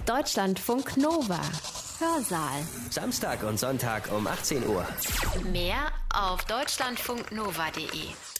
Deutschlandfunk 0.05 0.99
Nova. 0.99 1.41
Hörsaal. 1.99 2.61
Samstag 2.91 3.43
und 3.43 3.59
Sonntag 3.59 4.13
um 4.13 4.27
18 4.27 4.69
Uhr. 4.69 4.87
Mehr 5.51 5.93
auf 6.13 6.45
deutschlandfunknova.de. 6.45 8.36